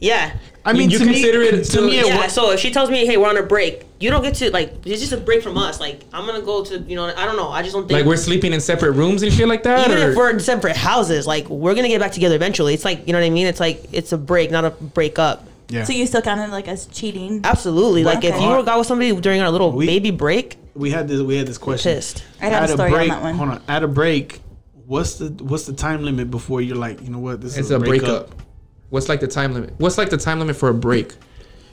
[0.00, 0.36] Yeah.
[0.64, 2.70] I mean, you to consider me, it to still- me, Yeah, wa- so if she
[2.70, 5.16] tells me, hey, we're on a break, you don't get to, like, it's just a
[5.16, 5.80] break from us.
[5.80, 7.48] Like, I'm going to go to, you know, I don't know.
[7.50, 7.98] I just don't think.
[8.00, 9.86] Like we're sleeping in separate rooms and shit like that?
[9.88, 12.74] even or- if we're in separate houses, like, we're going to get back together eventually.
[12.74, 13.46] It's like, you know what I mean?
[13.46, 15.46] It's like, it's a break, not a break up.
[15.68, 15.84] yeah.
[15.84, 17.40] So you still counted like as cheating?
[17.44, 18.04] Absolutely.
[18.04, 21.08] Like, if you were got with somebody during our little We- baby break, we had
[21.08, 21.22] this.
[21.22, 21.94] We had this question.
[21.94, 22.22] pissed.
[22.42, 23.34] I had a At story break, on that one.
[23.36, 23.62] Hold on.
[23.66, 24.40] At a break,
[24.84, 27.40] what's the what's the time limit before you're like, you know what?
[27.40, 28.30] This it's is a breakup.
[28.90, 29.74] What's like the time limit?
[29.78, 31.14] What's like the time limit for a break?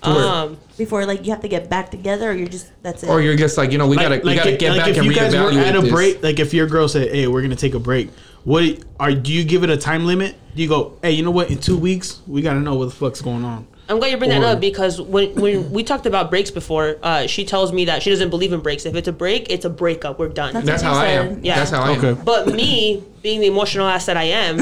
[0.02, 3.10] Um, Before like you have to get back together, or you're just that's it.
[3.10, 5.06] or you're just like, you know, we gotta we gotta if- get back if and
[5.06, 5.91] you guys were reevaluate at a this.
[5.91, 8.10] break, like if your girl said, "Hey, we're gonna take a break,"
[8.43, 8.65] what
[8.99, 10.36] are do you give it a time limit?
[10.56, 11.49] Do you go, "Hey, you know what?
[11.49, 14.30] In two weeks, we gotta know what the fuck's going on." I'm glad you bring
[14.32, 18.04] that up because when when we talked about breaks before, uh, she tells me that
[18.04, 18.86] she doesn't believe in breaks.
[18.86, 20.19] If it's a break, it's a breakup.
[20.19, 20.54] We're done.
[20.54, 21.28] That's That's how I said.
[21.32, 21.39] am.
[21.45, 21.56] Yeah.
[21.56, 22.15] That's how I am.
[22.26, 24.60] But me, being the emotional ass that I am,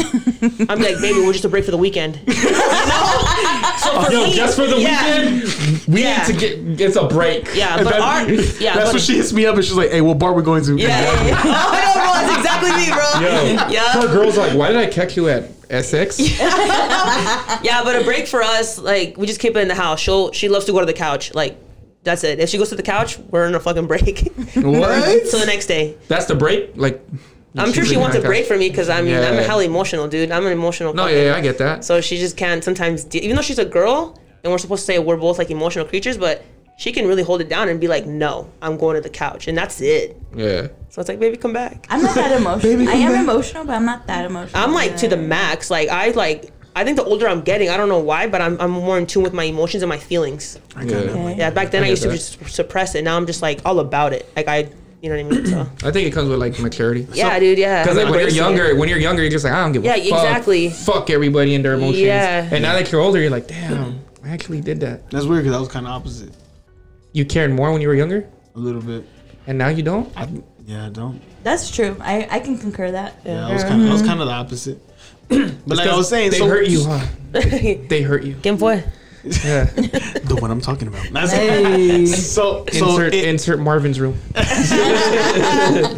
[0.69, 2.19] I'm like, baby, we're just a break for the weekend.
[2.31, 3.73] You know?
[3.77, 6.17] So for oh, Yo, me, just for the yeah, weekend, we Yeah.
[6.27, 6.81] need to get.
[6.81, 7.47] It's a break.
[7.55, 9.73] Yeah, And but that- our yeah, That's but, when she hits me up and she's
[9.75, 11.41] like, "Hey, what bar we going to?" yeah, yeah, oh, yeah.
[11.43, 12.29] I know, bro.
[12.29, 13.21] It's exactly me, bro.
[13.21, 13.93] Yo, Yeah.
[14.01, 16.19] her girl's like, why did I catch you at SX?
[17.63, 19.99] Yeah, but a break for us, like we just keep it in the house.
[19.99, 21.33] She'll she loves to go to the couch.
[21.33, 21.57] Like
[22.03, 22.39] that's it.
[22.39, 24.19] If she goes to the couch, we're in a fucking break.
[24.55, 25.27] what?
[25.27, 26.71] so the next day, That's the break.
[26.75, 27.01] Like,
[27.57, 29.41] I'm sure she wants a break from me because I mean I'm Yeah.
[29.41, 30.31] hella emotional, dude.
[30.31, 30.93] I'm an emotional.
[30.93, 31.83] No, yeah, yeah, I get that.
[31.83, 34.85] So she just can't sometimes, de- even though she's a girl and we're supposed to
[34.85, 36.43] say we're both like emotional creatures, but
[36.77, 39.47] she can really hold it down and be like, no, I'm going to the couch,
[39.47, 40.17] and that's it.
[40.35, 40.67] Yeah.
[40.89, 41.85] So it's like, baby, come back.
[41.89, 42.75] I'm not that emotional.
[42.75, 43.21] Baby, I am back.
[43.23, 44.63] emotional, but I'm not that emotional.
[44.63, 45.69] I'm like to the max.
[45.69, 46.51] Like I like.
[46.73, 49.05] I think the older I'm getting, I don't know why, but I'm, I'm more in
[49.05, 50.57] tune with my emotions and my feelings.
[50.77, 50.81] Yeah.
[50.83, 51.35] Okay.
[51.37, 53.03] Yeah, back then I I, get used to just suppress it.
[53.03, 54.31] Now I'm just like all about it.
[54.37, 54.69] Like I,
[55.01, 55.45] you know what I mean?
[55.47, 57.07] So I think it comes with like maturity.
[57.13, 57.57] yeah, dude.
[57.57, 57.83] Yeah.
[57.83, 58.37] Because like when you're Embrace it.
[58.37, 60.23] younger, when you're younger, you're just like I don't give Yeah, a fuck.
[60.23, 60.69] exactly.
[60.69, 62.01] Fuck everybody and their emotions.
[62.03, 62.47] Yeah.
[62.51, 65.09] And now that you're older, you're like, damn, I actually did that.
[65.09, 66.29] That's weird because I was kind of opposite
[67.13, 69.03] You cared more when you were younger, a little bit.
[69.47, 70.11] and now you don't.
[70.15, 70.27] I,
[70.65, 71.19] yeah, I don't.
[71.43, 71.97] That's true.
[71.99, 73.15] I, I can concur that.
[73.25, 74.79] Yeah, I was kind of I was kind of the opposite.
[75.29, 77.03] but like I was saying, they so, hurt you, huh?
[77.31, 78.35] They hurt you.
[78.35, 78.83] ¿Quién fue?
[79.23, 79.65] Yeah.
[79.65, 81.05] The one I'm talking about.
[81.11, 82.05] That's Hey.
[82.05, 84.17] so so insert it- insert Marvin's room.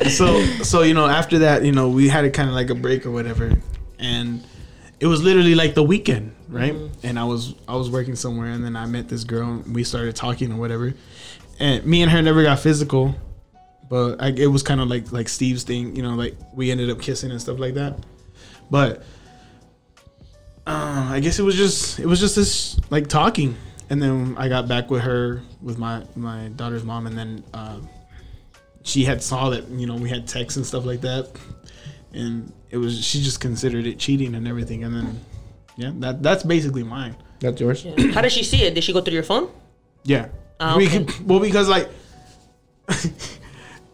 [0.09, 2.76] so so you know after that you know we had it kind of like a
[2.76, 3.51] break or whatever
[3.99, 4.45] and
[4.99, 7.07] it was literally like the weekend right mm-hmm.
[7.07, 9.84] and i was i was working somewhere and then i met this girl and we
[9.84, 10.93] started talking or whatever
[11.59, 13.15] and me and her never got physical
[13.89, 16.89] but I, it was kind of like like steve's thing you know like we ended
[16.89, 17.97] up kissing and stuff like that
[18.69, 19.03] but
[20.68, 23.55] uh, i guess it was just it was just this like talking
[23.89, 27.78] and then i got back with her with my my daughter's mom and then uh,
[28.84, 31.30] she had saw that you know we had texts and stuff like that,
[32.14, 35.20] and it was she just considered it cheating and everything, and then
[35.78, 37.16] yeah, that that's basically mine.
[37.39, 37.86] That's yours.
[38.14, 38.76] How did she see it?
[38.76, 39.49] Did she go through your phone?
[40.03, 40.28] Yeah.
[40.59, 41.05] Ah, We okay.
[41.05, 41.88] could- well, because like.
[42.91, 42.95] You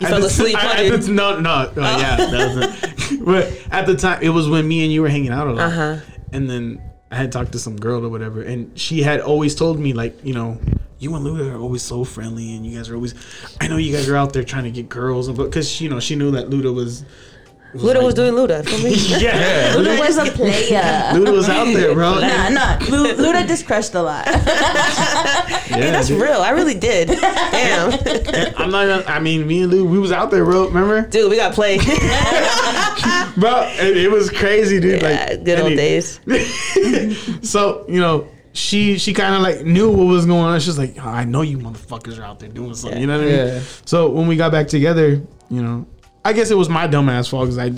[0.07, 3.19] at fell the- asleep, I- at the- no, no, no, yeah, that was it.
[3.25, 5.71] but at the time, it was when me and you were hanging out a lot,
[5.71, 5.97] Uh-huh.
[6.33, 9.79] And then I had talked to some girl or whatever, and she had always told
[9.79, 10.59] me like, you know,
[10.99, 13.15] you and Luduh are always so friendly, and you guys are always.
[13.61, 15.89] I know you guys are out there trying to get girls, and but because you
[15.89, 17.03] know she knew that Luduh was.
[17.73, 18.65] Luduh like- was doing Luduh.
[18.67, 18.95] Feel me?
[19.23, 20.81] yeah, Luduh was a player.
[21.13, 22.19] Luduh was out there, bro.
[22.19, 22.77] Nah, nah.
[22.89, 24.25] Lu- Luduh just crushed a lot.
[24.25, 24.37] Yeah,
[25.77, 26.19] Hey, that's dude.
[26.21, 26.41] real.
[26.41, 27.09] I really did.
[27.09, 27.93] Damn.
[28.57, 28.87] I'm not.
[28.87, 30.65] Gonna, I mean, me and Lou, we was out there, bro.
[30.67, 31.77] Remember, Dude, we got play.
[33.39, 33.63] bro?
[33.79, 35.01] It, it was crazy, dude.
[35.01, 36.19] yeah, like good old any- days.
[37.41, 40.59] So you know, she she kind of like knew what was going on.
[40.59, 42.99] She's like, oh, I know you motherfuckers are out there doing something.
[42.99, 43.35] You know what I mean?
[43.47, 43.61] Yeah.
[43.85, 45.87] So when we got back together, you know,
[46.25, 47.71] I guess it was my dumbass fault because I.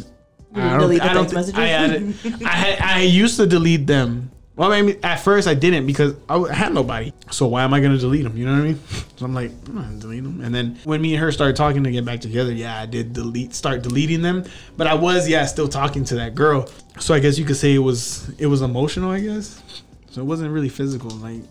[0.53, 4.32] I don't, delete the I don't text I, had, I I used to delete them.
[4.62, 7.12] Well, I mean, at first I didn't because I had nobody.
[7.32, 8.38] So why am I gonna delete them?
[8.38, 8.80] You know what I mean?
[9.18, 10.39] So I'm like, I'm not gonna delete them.
[10.41, 13.12] And then when me and her started talking to get back together, yeah, I did
[13.12, 14.45] delete, start deleting them.
[14.78, 16.70] But I was, yeah, still talking to that girl.
[16.99, 19.09] So I guess you could say it was, it was emotional.
[19.09, 19.64] I guess.
[20.12, 21.09] So it wasn't really physical.
[21.09, 21.41] Like,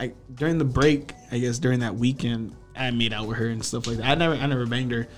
[0.00, 3.62] I during the break, I guess during that weekend, I made out with her and
[3.62, 4.06] stuff like that.
[4.06, 5.08] I never, I never banged her.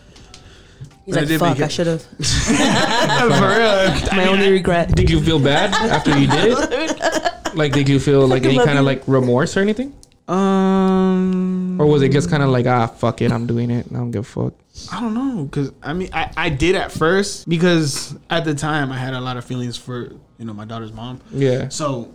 [1.04, 2.02] He's But like, did fuck, I should have.
[2.02, 4.16] For real.
[4.16, 4.94] My only regret.
[4.94, 7.32] Did you feel bad after you did it?
[7.54, 9.94] Like, did you feel like any kind of like remorse or anything?
[10.28, 13.86] Um, Or was it just kind of like, ah, fuck it, I'm doing it.
[13.90, 14.54] I don't give a fuck.
[14.92, 18.92] I don't know, cause I mean, I, I did at first because at the time
[18.92, 21.20] I had a lot of feelings for you know my daughter's mom.
[21.32, 21.68] Yeah.
[21.70, 22.14] So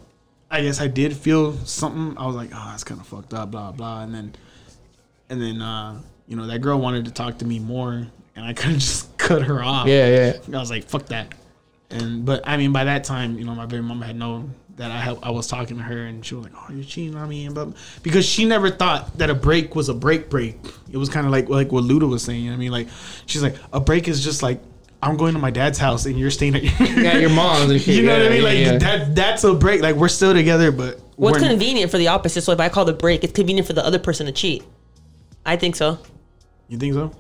[0.49, 2.16] I guess I did feel something.
[2.18, 4.03] I was like, oh, that's kind of fucked up, blah blah.
[4.03, 4.34] And then
[5.30, 8.53] and then uh, you know that girl wanted to talk to me more, and I
[8.53, 9.88] couldn't just cut her off.
[9.88, 10.57] Yeah, yeah.
[10.57, 11.34] I was like, fuck that.
[11.89, 14.89] And but I mean, by that time, you know, my baby mama had known that
[14.89, 17.29] I had, I was talking to her, and she was like, "Oh, you're cheating on
[17.29, 17.75] me," and blah, blah.
[18.01, 20.57] because she never thought that a break was a break break.
[20.91, 22.39] It was kind of like like what Luduh was saying.
[22.41, 22.88] You know what I mean, like
[23.27, 24.59] she's like, a break is just like
[25.03, 27.95] I'm going to my dad's house and you're staying at Yeah, your mom's and shit.
[27.95, 28.41] you know yeah, what I mean?
[28.41, 28.77] yeah, Like yeah.
[28.79, 29.81] that that's a break.
[29.84, 32.41] Like we're still together, but What's we're- convenient for the opposite?
[32.41, 34.63] So if I call the break, it's convenient for the other person to cheat.
[35.45, 35.99] I think so.
[36.69, 37.11] You think so?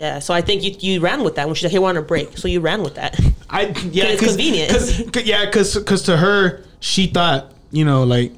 [0.00, 0.18] Yeah.
[0.18, 2.02] So I think you you ran with that when she said, "Hey, we're on a
[2.02, 3.18] break." So you ran with that.
[3.50, 4.70] I yeah, it's cause, convenient.
[4.70, 8.32] 'cause- 'cause- yeah, because because to her she thought you know like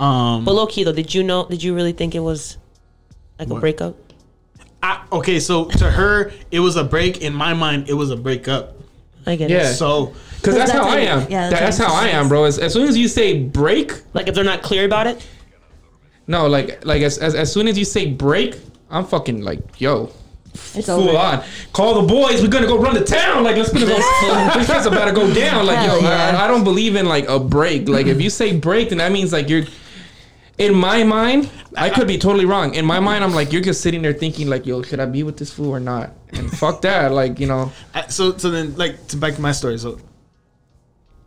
[0.00, 1.46] um But low key though, did you know?
[1.48, 2.58] Did you really think it was
[3.38, 3.60] like a What?
[3.60, 3.94] breakup?
[4.82, 8.16] I, okay so to her it was a break in my mind it was a
[8.16, 8.76] breakup
[9.26, 9.70] I get Yeah.
[9.70, 9.74] it.
[9.74, 11.20] so Because that's, That's how I like- am.
[11.30, 12.44] yeah, That- that's that's, how I'm am, bro.
[12.44, 15.24] As, as soon as you say break, Like if they're not clear about it.
[16.28, 18.56] no, like like as, as, as soon as you say break,
[18.90, 20.10] I'm fucking like, yo,
[20.74, 21.18] It's full over.
[21.18, 21.44] on.
[21.72, 22.42] Call the boys.
[22.42, 23.44] We're gonna go run to town.
[23.44, 23.96] Like let's gonna go.
[23.96, 25.66] this shit's about to go down.
[25.66, 26.38] Like Hell yo, yeah.
[26.38, 27.88] I, I don't believe in like a break.
[27.88, 29.64] Like if you say break, then that means like you're.
[30.58, 32.74] In my mind, I could be totally wrong.
[32.74, 35.22] In my mind, I'm like you're just sitting there thinking like, yo, should I be
[35.22, 36.14] with this fool or not?
[36.32, 37.12] And fuck that.
[37.12, 37.72] Like you know,
[38.08, 39.76] so so then like to back to my story.
[39.76, 39.98] So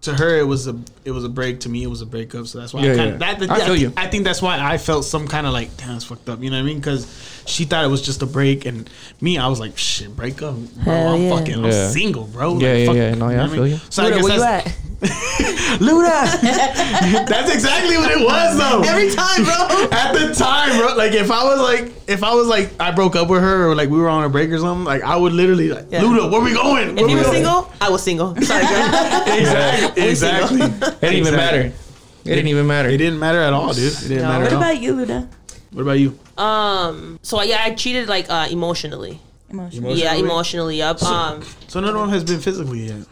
[0.01, 0.73] to her it was a
[1.05, 1.59] it was a break.
[1.61, 2.47] To me it was a breakup.
[2.47, 3.13] So that's why Yeah, I kind yeah.
[3.13, 3.93] of that, I that- feel you.
[3.97, 6.41] I think that's why I felt some kind of like damn it's fucked up.
[6.41, 6.77] You know what I mean?
[6.79, 7.07] Because
[7.45, 8.89] she thought it was just a break, and
[9.21, 10.55] me I was like shit break up.
[10.55, 11.37] Bro, Hell I'm yeah.
[11.37, 12.59] fucking I'm single, bro.
[12.59, 13.13] Yeah, Like, yeah, fuck- yeah.
[13.15, 13.71] No, yeah, know I what feel mean?
[13.73, 13.79] you.
[13.89, 14.75] So I Luduh, guess where you at?
[15.79, 16.41] Luduh.
[17.29, 18.81] That's exactly what it was though.
[18.85, 19.87] Every time, bro.
[19.97, 20.95] At the time, bro.
[20.95, 23.75] Like if I was like if I was like I broke up with her or
[23.75, 26.01] like we were on a break or something, like I would literally like Yeah.
[26.01, 26.95] Luduh, where we going?
[26.95, 28.35] Where If you we were single, I was single.
[28.41, 29.37] Sorry, girl.
[29.37, 30.03] Exactly.
[30.09, 30.59] Exactly.
[31.01, 31.61] It didn't even matter.
[31.61, 32.89] It didn't even matter.
[32.89, 33.93] It didn't matter at all, dude.
[33.93, 34.27] It didn't No.
[34.29, 34.63] matter What at all.
[34.63, 35.27] about you, Luduh?
[35.71, 36.17] what about you?
[36.37, 37.19] Um.
[37.21, 39.19] So yeah, I cheated like uh, emotionally.
[39.49, 39.95] Emotional.
[39.95, 40.29] Yeah, Emotionally?
[40.29, 40.81] emotionally.
[40.81, 41.03] Up.
[41.03, 41.41] Um.
[41.67, 43.05] So no one has been physically yet.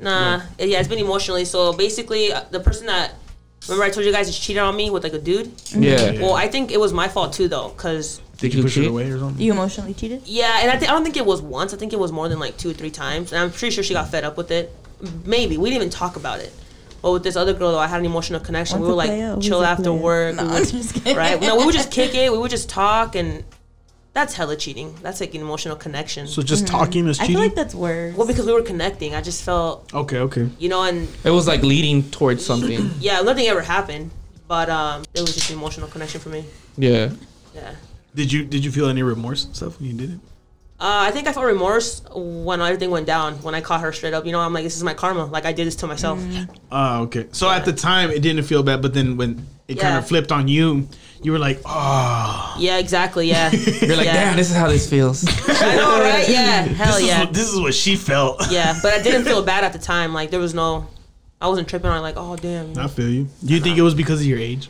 [0.00, 0.40] Nah.
[0.58, 1.44] Yeah, it's been emotionally.
[1.44, 3.14] So basically, uh, the person that
[3.68, 5.52] remember I told you guys just cheated on me with like a dude.
[5.74, 6.12] yeah.
[6.20, 8.80] Well, I think it was my fault too, though, cause Did You you push it
[8.82, 8.88] cheat?
[8.90, 9.40] away or something?
[9.44, 10.22] You emotionally cheated?
[10.26, 11.74] yeah, and I think I don't think it was once.
[11.74, 13.82] I think it was more than like two or three times, and I'm pretty sure
[13.84, 14.72] she got fed up with it.
[15.24, 16.52] Maybe we didn't even talk about it.
[17.06, 18.80] But with this other girl, though, I had an emotional connection.
[18.80, 19.36] we What's would like player?
[19.40, 20.34] Chill a after work.
[20.34, 21.16] Nah, we I'm would, just kidding.
[21.16, 21.40] right?
[21.40, 22.32] No, we would just kick it.
[22.32, 23.44] We would just talk, and
[24.12, 24.92] that's hella cheating.
[25.02, 26.26] That's like an emotional connection.
[26.26, 27.36] So just talking is cheating.
[27.36, 28.16] I feel like that's worse.
[28.16, 30.48] well, because we were connecting, I just felt, okay, okay.
[30.58, 32.90] you know, and It was like leading towards something.
[32.98, 34.10] yeah, nothing ever happened,
[34.48, 36.44] but um, it was just an emotional connection for me.
[36.76, 37.10] Yeah.
[37.54, 37.76] Yeah.
[38.16, 40.18] Did you did you feel any remorse and stuff when you did it?
[40.78, 43.34] Uh, I think I felt remorse when everything went down.
[43.42, 45.24] When I caught her straight up, you know, I'm like, this is my karma.
[45.24, 46.22] Like I did this to myself.
[46.70, 47.26] Oh, okay.
[47.32, 50.30] So at the time it didn't feel bad, but then when it kind of flipped
[50.32, 50.86] on you,
[51.22, 52.56] you were like, oh.
[52.58, 53.26] Yeah, exactly.
[53.26, 53.50] Yeah.
[53.80, 54.12] You're like, Yeah.
[54.12, 55.24] damn, this is how this feels.
[55.48, 56.28] I know, right?
[56.28, 56.60] Yeah.
[56.64, 57.20] Hell this Is yeah.
[57.20, 58.42] what, this is what she felt.
[58.50, 60.12] Yeah, but I didn't feel bad at the time.
[60.12, 60.86] Like there was no,
[61.40, 62.78] I wasn't tripping on like, oh damn.
[62.78, 63.28] I feel you.
[63.42, 64.68] Do you think it was because of your age?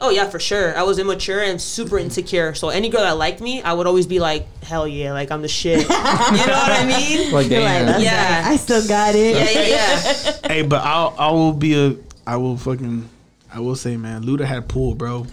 [0.00, 0.76] Oh yeah, for sure.
[0.78, 2.54] I was immature and super insecure.
[2.54, 5.42] So any girl that liked me, I would always be like, hell yeah, like I'm
[5.42, 5.80] the shit.
[5.82, 7.32] you know what I mean?
[7.32, 8.42] Like, You're like, Yeah.
[8.42, 8.52] right.
[8.52, 9.34] I still got it.
[9.34, 10.32] Yeah, yeah, yeah.
[10.54, 11.96] hey, but I'll I will be a
[12.26, 13.08] I will fucking
[13.52, 15.26] I will say, man, Luduh had pool, bro.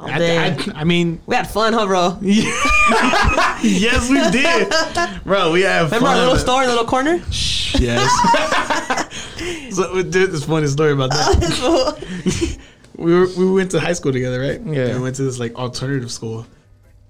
[0.00, 0.60] Oh, I, man.
[0.74, 2.16] I, I mean, we had fun, huh, bro?
[2.22, 4.72] yes, we did,
[5.24, 5.50] bro.
[5.52, 6.14] We have Remember fun.
[6.14, 7.20] our little but- store in the little corner?
[7.78, 8.08] Yes.
[9.74, 12.58] so we did this funny story about that.
[12.98, 14.60] We were we went to high school together, right?
[14.60, 14.94] Yeah.
[14.94, 16.46] We went to this like alternative school,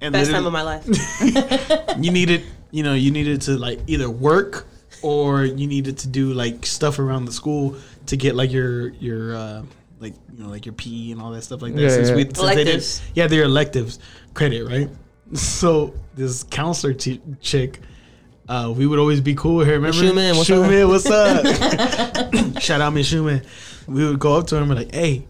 [0.00, 0.86] and Best time of my life.
[1.98, 4.66] you needed you know you needed to like either work
[5.02, 7.76] or you needed to do like stuff around the school
[8.06, 9.62] to get like your your uh
[9.98, 11.80] like you know like your PE and all that stuff like that.
[11.80, 12.16] Yeah, since yeah.
[12.16, 13.02] we since they did Electives.
[13.14, 13.98] yeah they're electives
[14.34, 14.88] credit right.
[15.34, 17.80] So this counselor t- chick.
[18.48, 19.74] Uh, we would always be cool with her.
[19.74, 21.44] Remember, Schumann, what's Schumann, what's up?
[22.62, 23.42] Shout out, Miss Schumann.
[23.86, 25.26] We would go up to her and be like, "Hey,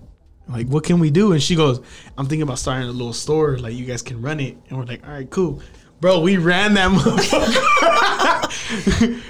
[0.48, 1.80] like, what can we do?" And she goes,
[2.16, 3.58] "I'm thinking about starting a little store.
[3.58, 5.60] Like, you guys can run it." And we're like, "All right, cool."
[6.00, 7.64] Bro, we ran that motherfucker.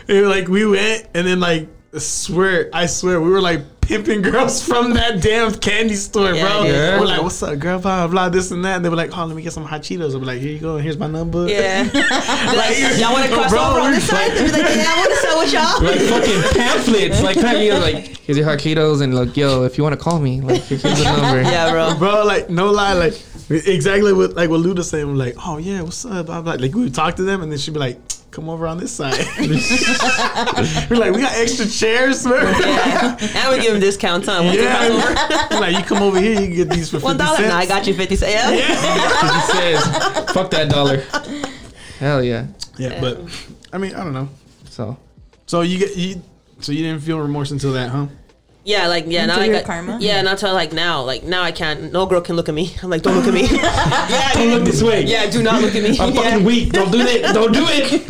[0.28, 4.62] Like we went, and then like I swear, I swear, we were like pimping girls
[4.68, 6.64] from that damn candy store, Yeah, bro.
[6.64, 7.00] yeah.
[7.00, 8.76] We're like, "What's up, girl?" Blah blah, this and that.
[8.76, 10.58] And they were like, "Oh, let me get some hot Cheetos." I'm like, "Here you
[10.58, 10.76] go.
[10.76, 11.84] Here's my number." Yeah.
[12.58, 14.32] Like, y'all want to cross bro, over on we- this side?
[14.32, 15.82] They'd be like, yeah, I want to sell with y'all.
[15.82, 17.22] like fucking pamphlets.
[17.22, 20.18] Like, you're like, here's your hot Cheetos, and like, yo, if you want to call
[20.18, 21.40] me, like, here's the number.
[21.42, 21.98] yeah, bro.
[21.98, 22.24] bro.
[22.24, 23.14] Like no lie, like
[23.50, 25.06] exactly what like what Luduh saying.
[25.08, 26.26] We're like, oh yeah, what's up?
[26.26, 26.54] Blah, blah.
[26.54, 27.98] Like we would talk to them, and then she'd be like,
[28.30, 29.14] come over on this side.
[30.90, 32.34] we're like, we got extra chairs, man.
[32.60, 33.16] Yeah.
[33.20, 34.42] And we give them discounts, huh?
[34.42, 34.88] One Yeah.
[34.88, 35.60] discount over.
[35.60, 37.36] like you come over here, you can get these for One fifty dollar.
[37.38, 37.48] cents.
[37.50, 38.32] No, I got you fifty cents.
[38.32, 38.66] Yeah.
[39.10, 40.98] Because he says, fuck that dollar.
[41.98, 42.46] Hell yeah.
[42.78, 43.20] Yeah, but
[43.72, 44.28] I mean, I don't know.
[44.70, 44.96] So,
[45.46, 46.22] So you get you.
[46.60, 48.06] So you didn't feel remorse until that, huh?
[48.68, 49.96] Yeah, like yeah, now Until I your got karma?
[49.98, 51.90] Yeah, not till like now, like now I can't.
[51.90, 52.74] No girl can look at me.
[52.82, 53.46] I'm like, don't look at me.
[53.50, 55.04] yeah, don't look this way.
[55.06, 55.98] yeah, do not look at me.
[55.98, 56.22] I'm yeah.
[56.22, 56.72] fucking weak.
[56.74, 57.32] Don't do that.
[57.34, 58.04] Don't do it.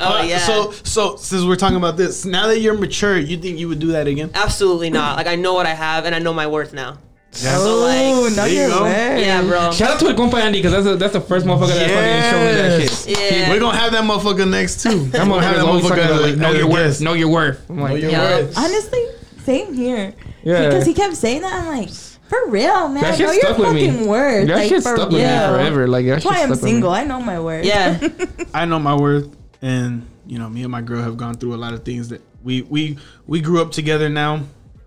[0.00, 0.38] Oh Uh, yeah.
[0.38, 3.78] So so since we're talking about this, now that you're mature, you think you would
[3.78, 4.30] do that again?
[4.34, 5.16] absolutely not.
[5.16, 6.98] Like I know what I have and I know my worth now.
[7.30, 8.82] So Oh, like, no, There you you're go.
[8.84, 9.20] way.
[9.26, 9.70] yeah, bro.
[9.70, 12.22] Shout out to the compa Andy, because that's, a, that's the first motherfucker that fucking
[12.30, 13.32] showed me that shit.
[13.40, 13.50] Yeah.
[13.50, 15.06] We're gonna have that motherfucker next too.
[15.10, 17.00] That We're gonna have motherfucker's always talking about, like, know as a your worth.
[17.00, 17.70] Know your worth.
[17.70, 18.22] I'm Know your Yeah.
[18.40, 18.58] worth.
[18.58, 19.04] Honestly,
[19.48, 20.14] same here.
[20.44, 20.66] Yeah.
[20.68, 23.02] Because he kept saying that, I'm like, for real, man.
[23.02, 23.86] That shit know your stuck with me.
[23.88, 24.46] fucking worth.
[24.48, 25.88] that like, shit for stuck with me forever.
[25.88, 26.70] Like, that That's why I'm stuck with me.
[26.72, 26.90] single.
[26.90, 27.64] I know my worth.
[27.64, 27.98] Yeah.
[28.54, 31.56] I know my worth, and you know, me and my girl have gone through a
[31.64, 34.42] lot of things that we we we grew up together now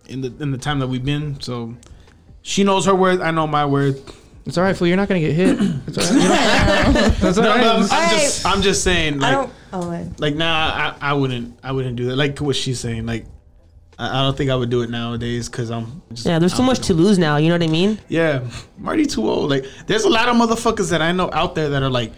[0.07, 1.41] in the in the time that we've been.
[1.41, 1.75] So
[2.43, 3.21] she knows her worth.
[3.21, 4.19] I know my worth.
[4.45, 4.87] It's all right, fool.
[4.87, 5.57] You're not gonna get hit.
[5.87, 7.13] It's all right.
[7.19, 7.59] That's all No, right.
[7.65, 8.11] I'm, I'm Alright.
[8.11, 9.53] just I'm just saying I like don't.
[9.73, 13.05] Oh, I- like nah I, I wouldn't I wouldn't do that like what she's saying
[13.05, 13.25] like
[14.01, 16.57] I, I don't think I would do it nowadays because I'm just, Yeah, there's I
[16.57, 17.37] too much to lose now.
[17.37, 17.99] You know what I mean?
[18.09, 18.41] Yeah,
[18.77, 19.49] Marty too old.
[19.49, 22.11] Like, there's a lot of motherfuckers that I know out there that are like,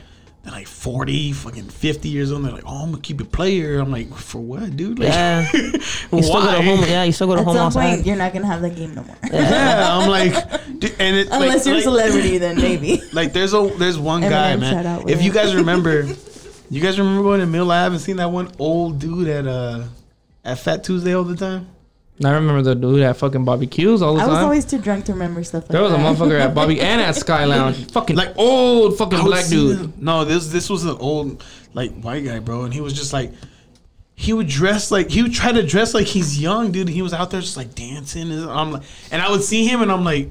[0.43, 2.39] they're like 40, fucking 50 years old.
[2.41, 3.79] And they're like, oh, I'm gonna keep it player.
[3.79, 4.99] I'm like, for what, dude?
[4.99, 5.49] Like, Yeah.
[5.53, 6.55] You still go why?
[6.57, 6.79] to home.
[6.81, 7.95] Yeah, you still go to At home some outside.
[7.95, 9.15] point, you're not gonna have that game no more.
[9.31, 10.33] Yeah, I'm like,
[10.79, 13.01] dude, and it, Unless like, you're a celebrity, then maybe.
[13.13, 14.85] like, there's a there's one Eminem, guy, man.
[14.85, 16.07] out If you guys remember,
[16.69, 19.83] you guys remember going to Mill Ave and seeing that one old dude at uh
[20.43, 21.67] at Fat Tuesday all the time?
[22.23, 24.29] I remember the dude at fucking barbecues all the time.
[24.29, 26.15] I was always too drunk to remember stuff like there was a that.
[26.15, 27.91] motherfucker at Bobby and at Sky Lounge.
[27.91, 29.77] Fucking Like, like old fucking I would black see dude.
[29.79, 33.13] them- No, this this was an old like white guy, bro, and he was just
[33.13, 33.31] like
[34.15, 36.87] he would dress like he would try to dress like he's young, dude.
[36.87, 39.81] He was out there just like dancing, and I'm like, and I would see him,
[39.81, 40.29] and I'm like,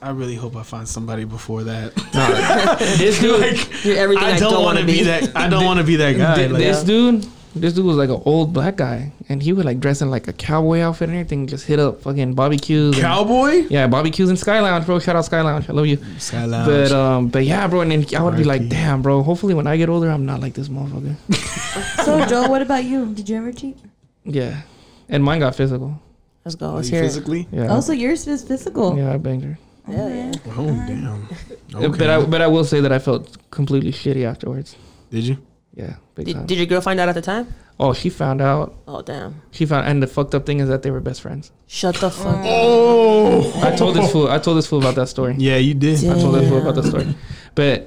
[0.00, 1.92] I really hope I find somebody before that.
[2.98, 4.98] This dude, like, You're everything I, don't, want to be.
[5.00, 5.02] be.
[5.04, 5.36] that.
[5.36, 6.34] I don't want to be that guy.
[6.36, 9.64] Th- like, this dude, this dude was like an old black guy, and he would
[9.64, 11.46] like dress in like a cowboy outfit and everything.
[11.46, 12.94] Just hit up fucking barbecues.
[12.94, 13.02] Q's.
[13.04, 13.66] and- cowboy.
[13.70, 14.98] yeah, barbecues Q's and Sky Lounge, bro.
[14.98, 15.68] Shout out Sky Lounge.
[15.68, 15.98] I love you.
[16.18, 16.66] Sky Lounge.
[16.68, 17.80] But um, but yeah, bro.
[17.80, 19.22] And then I would be like, damn, bro.
[19.22, 21.16] Hopefully, when I get older, I'm not like this motherfucker.
[22.04, 23.12] So, Joe, what about you?
[23.14, 23.76] Did you ever cheat?
[24.24, 24.62] yeah,
[25.08, 26.00] and mine got physical.
[26.44, 26.70] Let's go.
[26.70, 27.06] Are Let's hear it.
[27.06, 27.46] physically.
[27.52, 27.68] Yeah.
[27.68, 28.96] Also, yours is physical.
[28.96, 29.58] yeah, I banged her.
[29.86, 30.32] Yeah, yeah.
[30.56, 31.28] Oh damn.
[31.74, 31.98] Okay.
[31.98, 34.74] But I but I will say that I felt completely shitty afterwards.
[35.10, 35.36] did you?
[35.78, 36.40] Yeah, big time.
[36.40, 37.54] Did, did your girl find out at the time?
[37.78, 38.74] oh, she found out.
[38.88, 39.40] Oh damn!
[39.52, 41.52] She found, and the fucked up thing is that they were best friends.
[41.68, 42.26] Shut the fuck.
[42.26, 42.44] up.
[42.44, 43.60] Oh.
[43.62, 44.28] I told this fool.
[44.28, 45.36] I told this fool about that story.
[45.38, 46.04] Yeah, you did.
[46.04, 47.14] I told this fool about that story.
[47.54, 47.86] But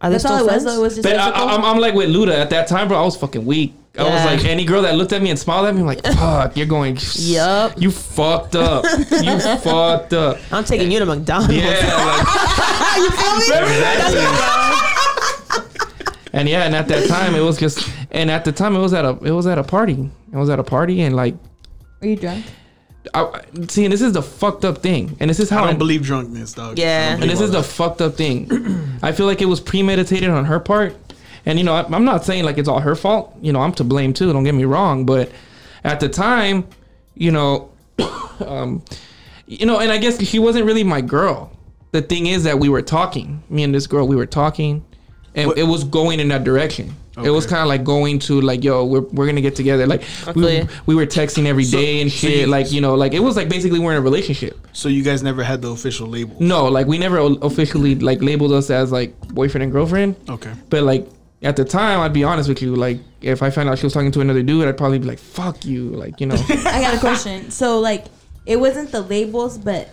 [0.00, 0.64] Are they That's all still it was.
[0.64, 0.78] Though.
[0.78, 1.48] It was just but I, physical.
[1.48, 2.98] I, I'm, I'm like with Luduh at that time, bro.
[2.98, 3.74] I was fucking weak.
[3.98, 6.04] I was like any girl that looked at me and smiled at me, I'm like,
[6.16, 6.96] fuck, you're going.
[7.14, 7.80] Yup.
[7.80, 8.84] You fucked up.
[9.10, 10.38] You fucked up.
[10.52, 11.54] I'm taking you to McDonald's.
[11.54, 11.64] Yeah.
[11.64, 14.94] Like, you feel me?
[16.38, 18.94] And yeah, and at that time it was just, and at the time it was
[18.94, 20.10] at a, it was at a party.
[20.32, 21.34] It was at a party, and like,
[22.00, 22.44] Were you drunk?
[23.14, 25.70] I, see, and this is the fucked up thing, and this is how I I,
[25.70, 26.78] don't believe drunkenness, dog.
[26.78, 27.14] Yeah.
[27.14, 28.98] And this is all the fucked up thing.
[29.02, 30.94] I feel like it was premeditated on her part,
[31.44, 33.34] and you know, I, I'm not saying like it's all her fault.
[33.40, 34.32] You know, I'm to blame too.
[34.32, 35.32] Don't get me wrong, but
[35.84, 36.66] at the time,
[37.14, 37.70] you know,
[38.46, 38.84] um,
[39.46, 41.50] you know, and I guess she wasn't really my girl.
[41.90, 43.42] The thing is that we were talking.
[43.48, 44.84] Me and this girl, we were talking,
[45.38, 46.94] and What- it was going in that direction.
[47.24, 49.86] It was kind of like going to like, yo, we're, we're gonna get together.
[49.88, 50.02] Like
[50.36, 50.68] we, Okay.
[50.86, 52.40] we were texting every So- day and so shit.
[52.42, 54.54] you- like you know, like it was like basically we're in a relationship.
[54.72, 56.36] So you guys never had the official label.
[56.38, 60.14] No, like we never officially like labeled us as like boyfriend and girlfriend.
[60.28, 60.52] Okay.
[60.70, 61.08] But like
[61.42, 62.76] at the time, I'd be honest with you.
[62.76, 65.18] Like if I found out she was talking to another dude, I'd probably be like,
[65.18, 66.36] "Fuck you," like you know.
[66.48, 67.50] I got a question.
[67.50, 68.04] So, like,
[68.46, 69.92] it wasn't the labels, but m-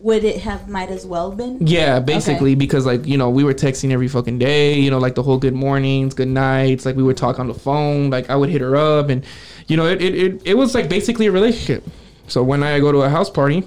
[0.00, 1.66] would it have might as well been?
[1.66, 4.78] yeah, basically because like you know we were texting every fucking day.
[4.78, 6.84] You know, like the whole good mornings, good nights.
[6.86, 8.10] Like we would talk on the phone.
[8.10, 9.24] Like I would hit her up, and
[9.66, 11.84] you know it it it, it was like basically a relationship.
[12.28, 13.66] So when I go to a house party,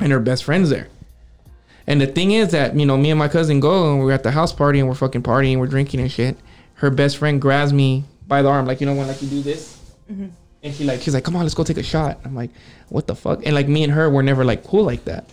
[0.00, 0.88] and her best friend's there.
[1.86, 4.22] And the thing is that, you know, me and my cousin go and we're at
[4.22, 6.36] the house party and we're fucking partying, we're drinking and shit.
[6.74, 9.42] Her best friend grabs me by the arm, like, you know, when like you do
[9.42, 9.78] this.
[10.10, 10.28] Mm-hmm.
[10.64, 12.18] And she like, she's like, come on, let's go take a shot.
[12.24, 12.50] I'm like,
[12.88, 13.44] what the fuck?
[13.44, 15.28] And like me and her were never like cool like that.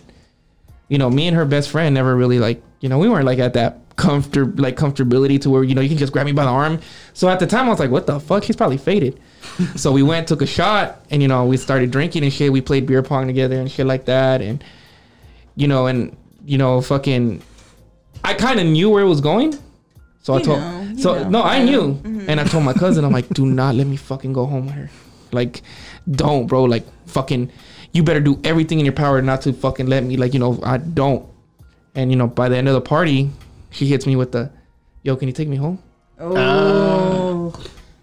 [0.88, 3.38] You know, me and her best friend never really like, you know, we weren't like
[3.38, 6.44] at that comfort like comfortability to where, you know, you can just grab me by
[6.44, 6.80] the arm.
[7.14, 8.44] So at the time I was like, what the fuck?
[8.44, 9.18] He's probably faded.
[9.76, 12.52] so we went, took a shot, and you know, we started drinking and shit.
[12.52, 14.42] We played beer pong together and shit like that.
[14.42, 14.62] And
[15.56, 16.14] you know, and
[16.44, 17.42] you know, fucking,
[18.22, 19.58] I kind of knew where it was going.
[20.22, 21.28] So I told, know, so know.
[21.30, 21.64] no, I Yeah.
[21.64, 22.30] knew, mm-hmm.
[22.30, 24.74] and I told my cousin, I'm like, do not let me fucking go home with
[24.74, 24.90] her,
[25.32, 25.62] like,
[26.10, 27.50] don't, bro, like, fucking,
[27.92, 30.58] you better do everything in your power not to fucking let me, like, you know,
[30.62, 31.26] I don't,
[31.94, 33.30] and you know, by the end of the party,
[33.70, 34.50] she hits me with the,
[35.02, 35.78] yo, can you take me home?
[36.18, 37.52] Oh,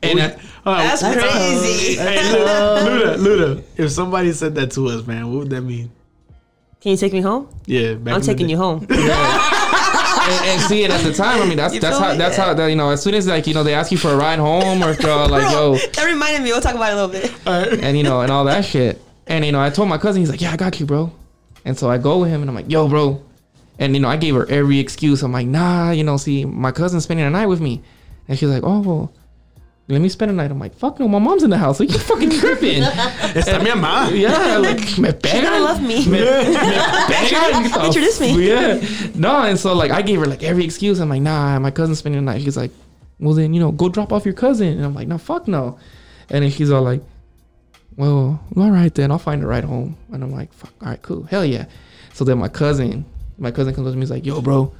[0.03, 1.95] And I, Uh, That's uh, crazy.
[1.95, 5.89] hey, Luduh, Luduh, Luduh, if somebody said that to us, man, what would that mean?
[6.81, 7.49] Can you take me home?
[7.65, 8.85] Yeah, back I'm taking you home.
[10.29, 11.41] and, and see it at the time.
[11.41, 12.45] I mean, that's You that's how that's Yeah.
[12.45, 12.89] how that you know.
[12.91, 15.01] As soon as like you know they ask you for a ride home or if
[15.01, 16.51] you're like yo, that reminded me.
[16.51, 17.29] We'll talk about it a little
[17.69, 17.83] bit.
[17.83, 19.01] and you know, and all that shit.
[19.27, 21.11] And you know, I told my cousin, he's like, "Yeah, I got you, bro."
[21.65, 23.21] And so I go with him, and I'm like, "Yo, bro,"
[23.77, 25.21] and you know, I gave her every excuse.
[25.23, 27.81] I'm like, "Nah, you know, see, my cousin's spending the night with me,"
[28.27, 29.13] and she's like, "Oh, well,
[29.89, 31.79] let me spend the night." I'm like, "Fuck no, my mom's in the house.
[31.79, 34.09] Like, you fucking tripping." Esta mi mamá.
[34.17, 35.43] yeah, like me You pegan.
[35.43, 36.05] gotta love me.
[36.05, 36.25] Me, me
[37.11, 37.63] pegan.
[37.63, 38.47] Get the Introduce me.
[38.47, 38.79] Yeah,
[39.15, 40.99] no, and so like I gave her like every excuse.
[40.99, 42.71] I'm like, "Nah, my cousin's spending the night." She's like,
[43.19, 45.77] "Well, then you know, go drop off your cousin," and I'm like, "No, fuck no,"
[46.29, 47.01] and then she's all like
[47.97, 49.97] well, all right then, I'll find a ride home.
[50.13, 51.65] And I'm like, fuck, all right, cool, hell yeah.
[52.13, 53.03] So then my cousin
[53.37, 54.01] My cousin comes up to me.
[54.03, 54.73] He's like, "Yo, bro,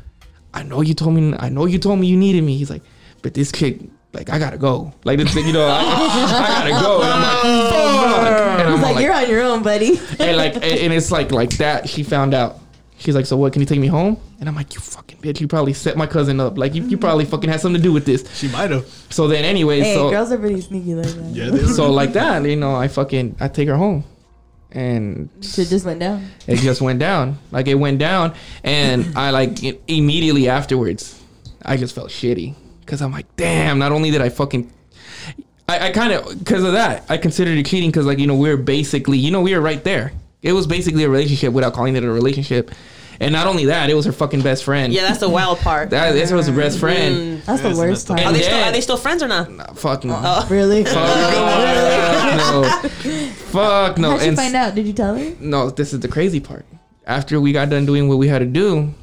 [0.54, 1.34] I know you told me.
[1.40, 2.82] I know you told me you needed me." He's like,
[3.22, 4.92] "But this kid, like, I gotta go.
[5.04, 8.74] Like, this, you know, I, I gotta go." And I'm like, oh, "Fuck!" And I'm
[8.74, 10.00] He's like, like, you're on your own, buddy.
[10.20, 11.88] and like, and and it's like, like that.
[11.90, 12.58] She found out.
[12.98, 13.54] She's like, "So what?
[13.54, 15.40] Can you take me home?" And I'm like, "You fucking bitch!
[15.40, 16.58] You probably set my cousin up.
[16.58, 18.86] Like, you, you probably fucking had something to do with this." She might have.
[19.10, 21.30] So then, anyways, hey, so girls are pretty sneaky like that.
[21.32, 24.04] Yeah, they so like that, you know, I fucking I take her home,
[24.72, 26.28] and Shit just went down.
[26.48, 27.38] it just went down.
[27.52, 28.34] Like it went down,
[28.66, 31.22] and I like i- immediately afterwards,
[31.64, 32.56] I just felt shitty
[32.90, 33.78] because I'm like, damn.
[33.78, 34.72] Not only did I fucking,
[35.68, 38.36] I, I kind of because of that, I considered it cheating because like you know
[38.36, 40.12] we were basically you know we were right there.
[40.42, 42.72] It was basically a relationship without calling it a relationship,
[43.20, 44.92] and not only that, it was her fucking best friend.
[44.92, 45.90] Yeah, that's the wild part.
[45.92, 47.16] that this was her best friend.
[47.16, 47.46] Mm.
[47.46, 48.22] That's the worst part.
[48.22, 49.52] Are they still are they still friends or not?
[49.52, 50.20] Nah, fuck no.
[50.20, 50.48] Oh.
[50.50, 50.84] Really?
[50.86, 50.96] Fuck
[52.38, 52.64] no.
[53.50, 54.12] Fuck no.
[54.12, 54.74] How'd you And find out?
[54.76, 55.36] Did you tell her?
[55.40, 56.66] no, this is the crazy part.
[57.06, 58.94] After we got done doing what we had to do,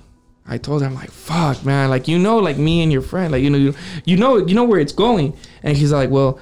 [0.49, 3.33] I told her, I'm like, fuck, man, like you know, like me and your friend,
[3.33, 3.75] like you know, you,
[4.05, 5.37] you know, you know where it's going.
[5.63, 6.39] And she's like, well,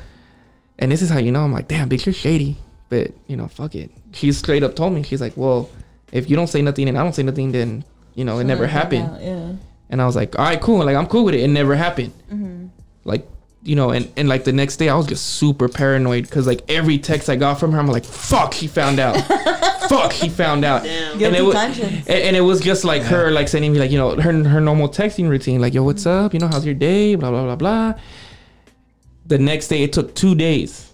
[0.78, 1.42] and this is how you know.
[1.42, 3.90] I'm like, damn, bitch, you're shady, but you know, fuck it.
[4.12, 5.70] She straight up told me, she's like, well,
[6.12, 7.84] if you don't say nothing and I don't say nothing, then
[8.14, 9.20] you know, it never happened.
[9.20, 9.52] Yeah.
[9.90, 10.84] And I was like, all right, cool.
[10.84, 11.40] Like I'm cool with it.
[11.40, 12.12] It never happened.
[13.04, 13.26] Like
[13.64, 16.62] you know, and and like the next day, I was just super paranoid because like
[16.68, 19.16] every text I got from her, I'm like, fuck, he found out.
[19.88, 20.82] fuck, he found out.
[20.82, 21.18] Damn.
[21.18, 23.90] Guilty and it was, and, and it was just like her like sending me like
[23.90, 26.74] you know her her normal texting routine like yo what's up you know how's your
[26.74, 27.94] day blah blah blah blah.
[29.26, 30.92] The next day it took two days,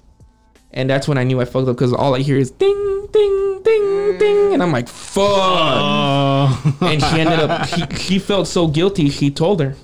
[0.71, 3.63] and that's when I knew I fucked up because all I hear is ding ding
[3.65, 5.27] ding ding, and I'm like fuck.
[5.27, 6.79] Oh.
[6.83, 9.11] And she ended up he, he felt so guilty.
[9.11, 9.75] She told her.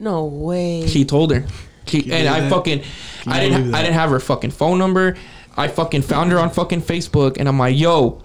[0.00, 0.86] No way.
[0.86, 1.44] She told her.
[1.88, 2.50] She, and I that?
[2.50, 2.84] fucking, you
[3.26, 5.16] I didn't, I didn't have her fucking phone number.
[5.56, 8.22] I fucking found her on fucking Facebook, and I'm like, yo,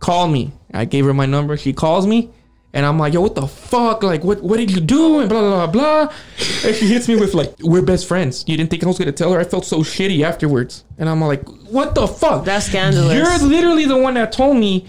[0.00, 0.52] call me.
[0.72, 1.56] I gave her my number.
[1.56, 2.30] She calls me,
[2.74, 4.02] and I'm like, yo, what the fuck?
[4.02, 5.20] Like, what, what did you do?
[5.20, 6.14] And blah blah blah blah.
[6.64, 8.44] And she hits me with like, we're best friends.
[8.46, 9.40] You didn't think I was gonna tell her?
[9.40, 12.44] I felt so shitty afterwards, and I'm like, what the fuck?
[12.44, 13.14] That's scandalous.
[13.14, 14.86] You're literally the one that told me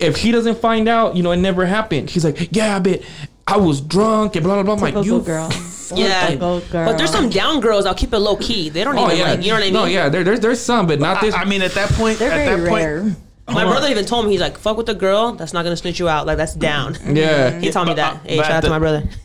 [0.00, 2.08] if he doesn't find out, you know, it never happened.
[2.10, 3.02] She's like, yeah, but
[3.46, 4.74] I was drunk and blah blah blah.
[4.74, 5.48] I'm like, you girl.
[5.94, 6.34] yeah.
[6.34, 6.60] Girl.
[6.70, 7.86] But there's some down girls.
[7.86, 8.68] I'll keep it low key.
[8.70, 9.42] They don't Oh even yeah, like.
[9.42, 9.72] You know what I mean?
[9.74, 11.34] No, yeah, there, there's there's some, but not I, this.
[11.34, 13.02] I mean, at that point, They're at very that point, rare.
[13.48, 13.72] My Hold on.
[13.74, 16.08] brother even told me he's like, "Fuck with the girl that's not gonna snitch you
[16.08, 16.26] out.
[16.26, 18.26] Like that's down." yeah, He told me But, uh, that.
[18.28, 19.02] Hey, shout out the- to my brother,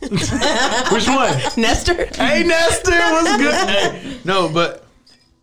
[0.92, 1.36] which one?
[1.56, 2.06] Nestor.
[2.14, 3.54] hey, Nestor, what's good?
[3.68, 4.86] Hey, no, but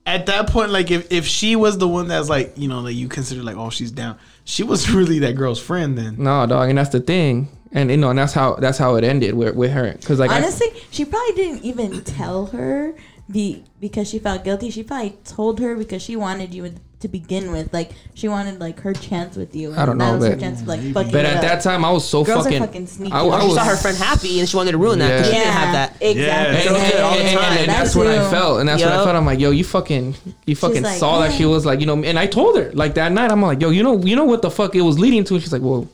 [0.05, 2.93] at that point, like, if, if she was the one that's like, you know, that
[2.93, 6.15] you consider like, oh, she's down, she was really that girl's friend then.
[6.17, 9.03] no, dog, and that's the thing, and you know, and that's how that's how it
[9.03, 12.93] ended with with her, because like I- Honestly, she probably didn't even tell her
[13.31, 14.71] be because she felt guilty.
[14.71, 17.71] She probably told her because she wanted you to begin with.
[17.71, 19.71] Like she wanted like her chance with you.
[19.73, 21.11] I don't and that know, was her but- chance to like fucking.
[21.11, 21.41] but at up.
[21.43, 22.59] that time I was so Girls are fucking.
[22.65, 23.13] fucking sneaky.
[23.13, 25.09] I, Or I She was, saw her friend happy and she wanted to ruin that
[25.09, 25.95] because she didn't have that.
[26.01, 26.17] Exactly.
[26.17, 27.57] and, and, Girls all the and- and- time.
[27.59, 29.15] and that's That what I felt, and that's what I felt.
[29.15, 30.15] I'm like, yo, you fucking,
[30.47, 32.95] you fucking like, saw that she was like, you know, and I told her like
[32.95, 35.23] that night, I'm like, yo, you know, you know what the fuck it was leading
[35.25, 35.39] to?
[35.39, 35.87] She's like, well,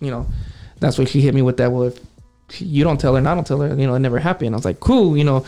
[0.00, 0.26] you know,
[0.80, 1.72] that's what she hit me with that.
[1.72, 4.18] Well, if you don't tell her, and I don't tell her, you know, it never
[4.18, 4.54] happened.
[4.54, 5.44] I was like, cool, you know,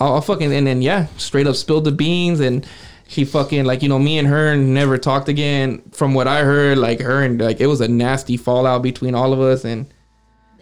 [0.00, 2.66] I'll, I'll fucking, and then yeah, straight up spilled the beans, and
[3.08, 5.82] she fucking like, you know, me and her never talked again.
[5.92, 9.32] From what I heard, like her and like it was a nasty fallout between all
[9.32, 9.92] of us, and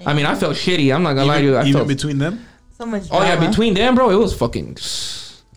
[0.04, 0.94] I mean, I felt shitty.
[0.94, 2.46] I'm not gonna lie to you, I even felt between them.
[2.76, 3.04] so much.
[3.10, 4.76] Oh yeah, between them, bro, it was fucking.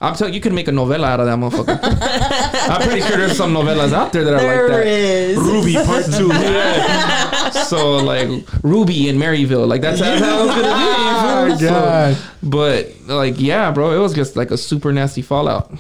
[0.04, 1.80] I'm telling you, you could make a novella out of that motherfucker.
[2.70, 4.88] I'm pretty sure there's some novellas out there that are There like that.
[4.88, 5.38] is.
[5.38, 6.28] Ruby part two.
[6.44, 7.50] Yeah.
[7.64, 8.28] so like
[8.64, 11.64] Ruby in Maryvale, like that's, that's how it was gonna be.
[11.64, 11.76] you feel?
[11.78, 12.16] Oh, God.
[12.16, 15.72] So, but like yeah, bro, it was just like a super nasty fallout,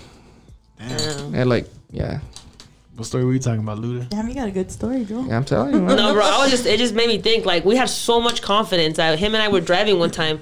[0.80, 1.36] Damn.
[1.36, 2.20] and like yeah,
[2.96, 4.08] What story were you talking about, Luduh?
[4.10, 5.28] Damn, you got a good story, Joel.
[5.28, 5.98] yeah I'm telling you, man.
[5.98, 6.24] No, bro.
[6.24, 6.66] I was just.
[6.66, 7.46] It just made me think.
[7.46, 8.98] Like we had so much confidence.
[8.98, 10.40] that him and I were driving one time,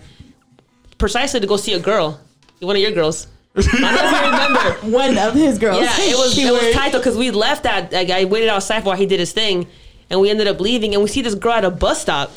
[0.98, 2.20] precisely to go see a girl,
[2.60, 3.28] one of your girls.
[3.56, 3.82] I don't
[4.12, 4.98] know remember.
[4.98, 5.82] One of his girls.
[5.82, 8.50] Yeah, it was She it was worked- tight because we left that like I waited
[8.50, 9.68] outside while he did his thing,
[10.10, 12.32] and we ended up leaving, and we see this girl at a bus stop.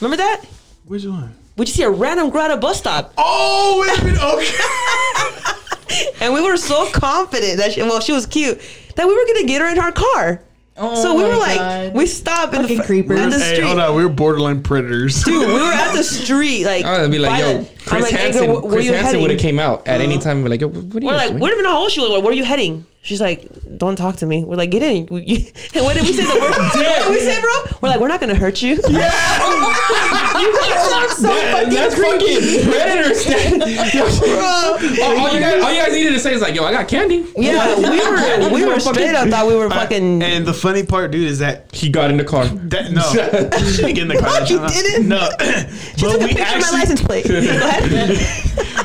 [0.00, 0.42] Remember that?
[0.86, 1.34] Which one?
[1.56, 4.22] We just see a random girl at a bus stop, Oh, wait a minute.
[4.22, 6.14] Okay.
[6.24, 8.58] and we were so confident that she, well, she was cute
[8.96, 10.40] that we were gonna get her in our car.
[10.76, 11.94] Oh so we were like, God.
[11.94, 13.20] we stopped in the, Fucking fr- creepers.
[13.20, 13.66] at the hey, street.
[13.66, 13.94] hold on.
[13.94, 15.22] We were borderline predators.
[15.22, 16.84] Dude, we were at the street, like.
[16.86, 18.84] I would be like, by yo, the- I'm Chris like, Hansen, girl, wh- where Chris
[18.86, 19.20] you Hansen heading?
[19.22, 20.36] would have came out at any time.
[20.38, 21.40] and be like, yo, what are you We're like, doing?
[21.40, 22.08] we don't even know how old she was.
[22.10, 22.86] Like, where are you heading?
[23.04, 23.48] She's like,
[23.78, 24.44] don't talk to me.
[24.44, 25.06] We're like, get in.
[25.06, 26.22] We- And what did we say?
[26.22, 26.50] The word?
[26.56, 26.72] what
[27.02, 27.50] did we say, bro?
[27.80, 28.78] We're like, we're not gonna hurt you.
[28.88, 29.10] Yeah,
[30.40, 35.02] You guys are so fucking that's fucking predator stuff.
[35.02, 36.86] all, all you guys, all you guys needed to say is like, yo, I got
[36.86, 37.26] candy.
[37.36, 40.22] Yeah, we were we were straight up thought we were fucking.
[40.22, 42.44] And the funny part, dude, is that He got in the car.
[42.46, 43.02] that no,
[43.68, 44.30] she didn't get in the car.
[44.30, 44.48] What?
[44.50, 45.08] You didn't?
[45.08, 47.26] No, She but took a we picture of my license plate.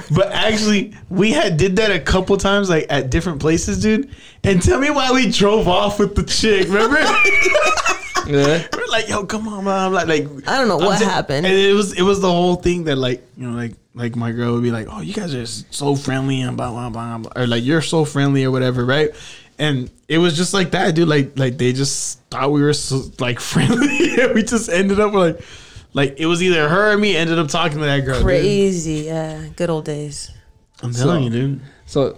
[0.09, 4.06] But actually, we had did that a couple times, like at different places, dude.
[4.43, 6.67] And tell me why we drove off with the chick.
[6.67, 6.99] Remember?
[8.27, 8.67] Yeah.
[8.75, 9.93] We're like, yo, come on, mom.
[9.93, 11.45] Like, like I don't know I'm what t- happened.
[11.45, 14.33] And it was it was the whole thing that like you know like like my
[14.33, 17.31] girl would be like, oh, you guys are so friendly and blah blah blah, blah.
[17.41, 19.11] or like you're so friendly or whatever, right?
[19.57, 21.07] And it was just like that, dude.
[21.07, 25.13] Like like they just thought we were so like friendly, and we just ended up
[25.13, 25.39] like
[25.93, 28.15] like it was either her or me ended up talking to that girl.
[28.15, 28.23] dude.
[28.25, 29.47] Crazy, yeah.
[29.55, 30.31] Good old days.
[30.83, 31.61] I'm telling you, dude.
[31.85, 32.17] So,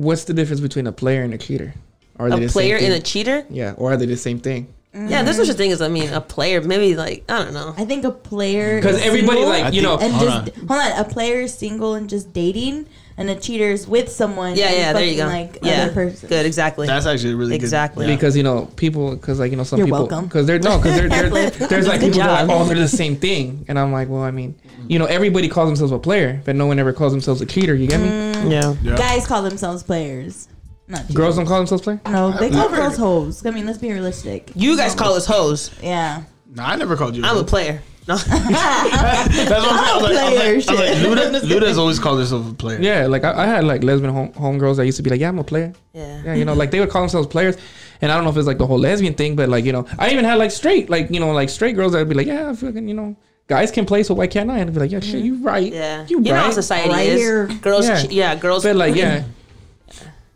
[0.00, 1.74] what's the difference between a player and a cheater?
[2.18, 3.44] Are A they the same player and a cheater.
[3.50, 4.72] yeah, or are they the same thing?
[4.92, 6.60] Yeah, there's such a thing as I mean, a player.
[6.60, 7.74] Maybe like I don't know.
[7.78, 10.66] I think a player because everybody, single like, I you know- and hold just on.
[10.66, 10.98] hold on.
[10.98, 12.86] A player is single and just dating,
[13.16, 14.56] and a cheater is with someone.
[14.56, 14.92] Yeah, and yeah.
[14.92, 15.26] There you go.
[15.26, 16.28] Like yeah, other person.
[16.28, 16.44] good.
[16.44, 16.88] Exactly.
[16.88, 17.62] That's actually really good.
[17.62, 18.06] Exactly.
[18.06, 18.16] good.
[18.16, 20.96] Because you know people, because like you know some You're people, because they're no, because
[20.98, 23.92] they're, they're, there's like people that are like, oh, they're the same thing, and I'm
[23.92, 24.56] like, well, I mean,
[24.88, 27.76] you know, everybody calls themselves a player, but no one ever calls themselves a cheater.
[27.76, 28.08] You get me?
[28.08, 28.29] Mm.
[28.48, 28.74] Yeah.
[28.82, 28.96] Yeah.
[28.96, 30.48] Guys call themselves players.
[30.88, 31.16] Not cheaters.
[31.16, 32.00] Girls don't call themselves players.
[32.06, 33.46] No, they call never- girls hoes.
[33.46, 34.50] I mean, let's be realistic.
[34.54, 35.70] you guys call us hoes.
[35.82, 36.22] Yeah.
[36.52, 37.22] No, I never called you.
[37.24, 37.80] I'm a player.
[38.08, 38.16] No.
[38.26, 39.52] That's what I'm saying.
[39.52, 42.54] I was like, I was like, I was like, Luduh, Luduh's always called herself a
[42.54, 42.80] player.
[42.80, 45.28] Yeah, like I, I had like lesbian home homegirls that used to be like, yeah,
[45.28, 45.72] I'm a player.
[45.92, 46.22] yeah.
[46.24, 47.56] Yeah, you know, like they would call themselves players,
[48.00, 49.86] and I don't know if it's like the whole lesbian thing, but like you know,
[49.98, 52.26] I even had like straight, like you know, like straight girls that would be like,
[52.26, 53.16] yeah, I fucking, you know,
[53.50, 54.58] guys can play, so why can't I?
[54.60, 55.44] And I'd be like, yeah, shit, you mm-hmm.
[55.46, 56.06] right, Yeah.
[56.06, 57.20] you, You know how right, society Right is.
[57.20, 57.46] here.
[57.60, 57.86] Girls.
[57.86, 57.98] Yeah.
[58.02, 58.08] Yeah.
[58.10, 58.34] yeah.
[58.36, 58.62] Girls.
[58.62, 59.24] but like yeah.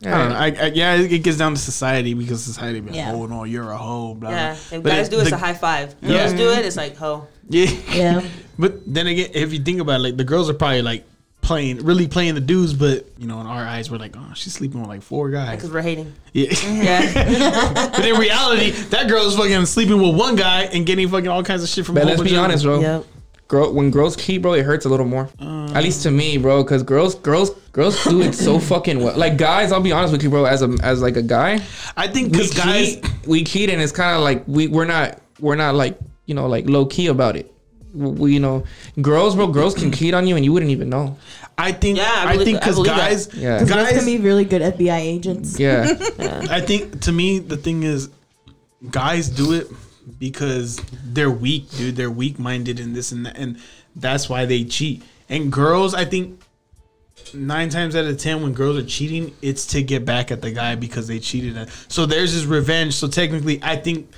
[0.04, 0.36] I don't know.
[0.36, 3.12] I, I, yeah, it gets down to society because society be like, Yeah.
[3.14, 4.14] oh no, you're a hoe.
[4.14, 4.30] Blah.
[4.30, 4.52] Yeah.
[4.52, 5.94] If But guys do it, it's the- a high five.
[6.02, 6.08] Yeah.
[6.18, 7.26] Girls do it, it's like ho.
[7.48, 7.70] Yeah.
[7.92, 8.20] Yeah.
[8.58, 11.04] But then again, if you think about it, like the girls are probably like
[11.44, 14.52] playing, really playing the dudes, but you know, in our eyes, we're like, oh, she's
[14.54, 15.56] sleeping with like four guys.
[15.56, 16.12] Because we're hating.
[16.32, 16.52] Yeah.
[16.64, 17.90] Yeah.
[17.96, 21.42] but in reality, that girl is fucking sleeping with one guy and getting fucking all
[21.44, 21.96] kinds of shit from.
[21.96, 22.80] a But whole let's be honest, bro.
[22.80, 23.04] yep.
[23.46, 25.28] Girl, when girls cheat, bro, it hurts a little more.
[25.38, 29.16] At least to me, bro, because girls, girls, girls do it so fucking well.
[29.16, 30.46] Like guys, I'll be honest with you, bro.
[30.46, 31.60] As a as like a guy,
[31.96, 35.20] I think because guys, cheat, we cheat, and it's kind of like we we're not
[35.40, 37.52] we're not like you know like low key about it.
[37.94, 38.64] We, you know,
[39.00, 41.16] girls, bro, girls can cheat on you and you wouldn't even know.
[41.56, 43.08] I think, Yeah, I I, think because believe that.
[43.10, 43.64] guys, Yeah.
[43.64, 45.58] Guys can be really good FBI agents.
[45.58, 45.86] Yeah,
[46.50, 48.08] I think to me the thing is,
[48.90, 49.68] guys do it
[50.18, 51.96] because they're weak, dude.
[51.96, 53.58] They're weak minded and this and that, and
[53.96, 55.02] that's why they cheat.
[55.28, 56.40] And girls, I think
[57.32, 60.50] nine times out of ten, when girls are cheating, it's to get back at the
[60.50, 61.56] guy because they cheated.
[61.56, 61.70] At.
[61.88, 62.94] So there's is revenge.
[62.94, 64.10] So technically, I think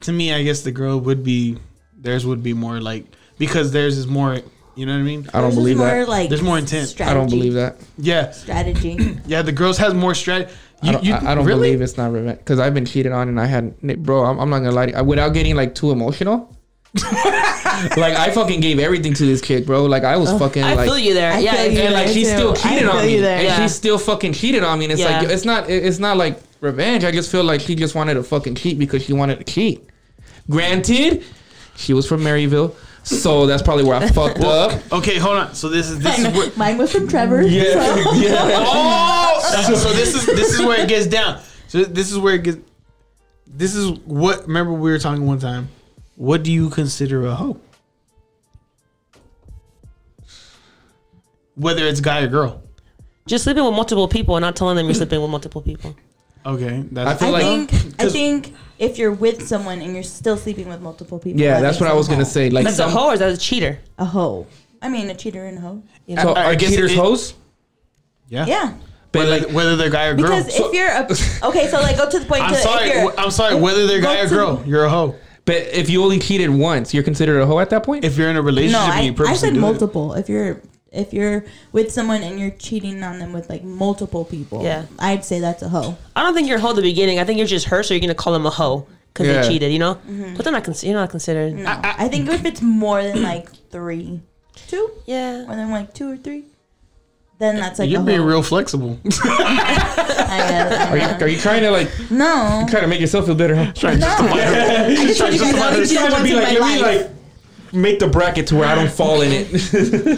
[0.00, 1.58] to me, I guess the girl would be
[2.02, 3.04] theirs would be more like
[3.38, 4.38] because theirs is more.
[4.74, 5.28] You know what I mean?
[5.34, 6.08] I don't There's believe more, that.
[6.08, 6.98] Like, There's more intent.
[6.98, 7.76] I don't strategy- believe that.
[7.98, 9.18] Yeah, Strategy.
[9.26, 9.42] yeah.
[9.42, 10.50] The girls has more strategy.
[10.82, 13.38] I don't, I, I don't believe it's not revenge because I've been cheated on and
[13.38, 14.24] I had, bro.
[14.24, 16.56] I'm, I'm not gonna lie, to you, without getting like too emotional.
[17.02, 19.84] like I fucking gave everything to this kid, bro.
[19.84, 20.38] Like I was oh.
[20.38, 21.32] fucking I like, feel you there.
[21.32, 21.52] I yeah.
[21.54, 22.30] feel if- you and like there she too.
[22.30, 23.38] still I cheated on feel me, you there.
[23.38, 23.62] and Yeah.
[23.62, 24.86] she still fucking cheated on me.
[24.86, 25.20] And it's Yeah.
[25.20, 27.04] like it's not, it- it's not like revenge.
[27.04, 29.86] I just feel like she just wanted to fucking cheat because she wanted to cheat.
[30.50, 31.24] Granted,
[31.76, 34.80] she was from Maryvale, so that's probably where I fucked up.
[34.92, 35.54] Okay, hold on.
[35.54, 37.42] So this is this is where Mine was from Trevor.
[37.42, 38.38] Yeah, so- yeah.
[38.66, 41.40] Oh, so, so this is this is where it gets down.
[41.68, 42.58] So this is where it gets.
[43.46, 44.42] This is what.
[44.46, 45.68] Remember we were talking one time.
[46.16, 47.58] What do you consider a hoe?
[51.54, 52.62] Whether it's guy or girl.
[53.26, 55.94] Just sleeping with multiple people and not telling them you're sleeping with multiple people.
[56.44, 59.94] Okay, I that's feel I like- think I 'cause- think if you're with someone and
[59.94, 62.50] you're still sleeping with multiple people, Yeah, that's what I was gonna say.
[62.50, 63.78] Like That's a hoe or is that a cheater?
[63.98, 64.46] A hoe.
[64.82, 65.82] I mean, a cheater and a hoe.
[66.06, 66.32] You so know?
[66.34, 67.34] I- I are guess cheaters it- hoes?
[68.28, 68.44] yeah.
[68.46, 68.74] Yeah.
[69.12, 70.24] But Whether, like, whether they're guy or girl.
[70.36, 71.02] Because if you're a
[71.48, 72.42] okay, so like go to the point.
[72.42, 72.88] I'm to, sorry.
[72.88, 73.54] If you're, wh- I'm sorry.
[73.54, 75.14] Whether they're go guy or to- girl, you're a hoe.
[75.44, 78.04] but if you only cheated once, you're considered a hoe at that point.
[78.04, 79.60] If you're in a relationship no, and you I, I purposely said do it.
[79.60, 80.14] multiple.
[80.14, 80.60] If you're
[80.92, 84.84] if you're with someone and you're cheating on them with like multiple people, Yeah.
[84.98, 85.96] I'd say that's a hoe.
[86.14, 87.18] I don't think you're a hoe at the beginning.
[87.18, 89.40] I think you're just her, so you're gonna call them a hoe because Yeah.
[89.42, 89.72] they cheated.
[89.72, 90.34] You know, Mm-hmm.
[90.36, 90.64] but they're not.
[90.64, 91.54] Con- you're not considered.
[91.54, 94.20] No, I, think if it's more than like three,
[94.68, 95.44] two, Yeah.
[95.46, 96.44] more than like two or three,
[97.38, 98.26] then that's like You're a being hoe.
[98.26, 98.98] real flexible.
[99.04, 103.00] I guess, I Are you, are you trying to like no, You're trying to make
[103.00, 103.54] yourself feel better?
[103.56, 103.72] Huh?
[103.94, 104.06] no.
[104.06, 106.66] I just want you guys to know Just trying to once be in like, my
[106.66, 107.10] let me life.
[107.72, 109.48] Like make the bracket to where I don't fall in it.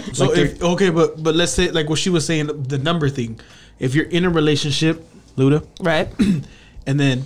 [0.14, 2.78] So Like if okay, but but let's say like what she was saying, the, the
[2.78, 3.40] number thing.
[3.78, 5.04] If you're in a relationship,
[5.36, 6.08] Luduh, Right.
[6.86, 7.24] and then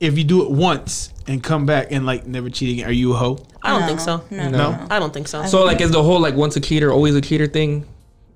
[0.00, 3.12] if you do it once and come back and like never cheat again, are you
[3.12, 3.38] a hoe?
[3.62, 4.24] I don't No, think so.
[4.30, 4.50] No, No?
[4.50, 4.70] no.
[4.72, 4.86] no.
[4.90, 5.44] I don't think so.
[5.46, 7.86] So like, is the whole like once a cheater, always a cheater thing?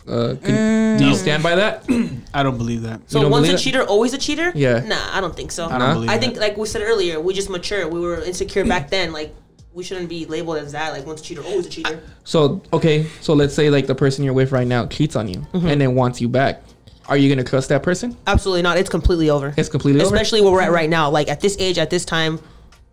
[0.09, 1.85] Uh, can, do you stand by that?
[2.35, 3.11] I don't believe that.
[3.11, 3.59] So once a believe it?
[3.59, 4.53] cheater, always a cheater?
[4.55, 4.81] Yeah.
[4.87, 5.67] Nah, I don't think so.
[5.67, 5.95] I don't Nah?
[5.95, 6.25] believe I that.
[6.25, 7.89] think, like we said earlier, we just mature.
[7.89, 9.13] We were insecure back then.
[9.13, 9.35] Like
[9.77, 10.93] we shouldn't be labeled as that.
[10.93, 12.03] Like once a cheater, always a cheater.
[12.25, 15.41] So okay, so let's say like the person you're with right now cheats on you
[15.53, 15.67] Mm-hmm.
[15.69, 16.63] and then wants you back.
[17.09, 18.17] Are you gonna trust that person?
[18.27, 18.79] Absolutely not.
[18.79, 19.53] It's completely over.
[19.57, 20.13] It's completely over.
[20.15, 21.11] Especially where we're at right now.
[21.11, 22.41] Like at this age, at this time,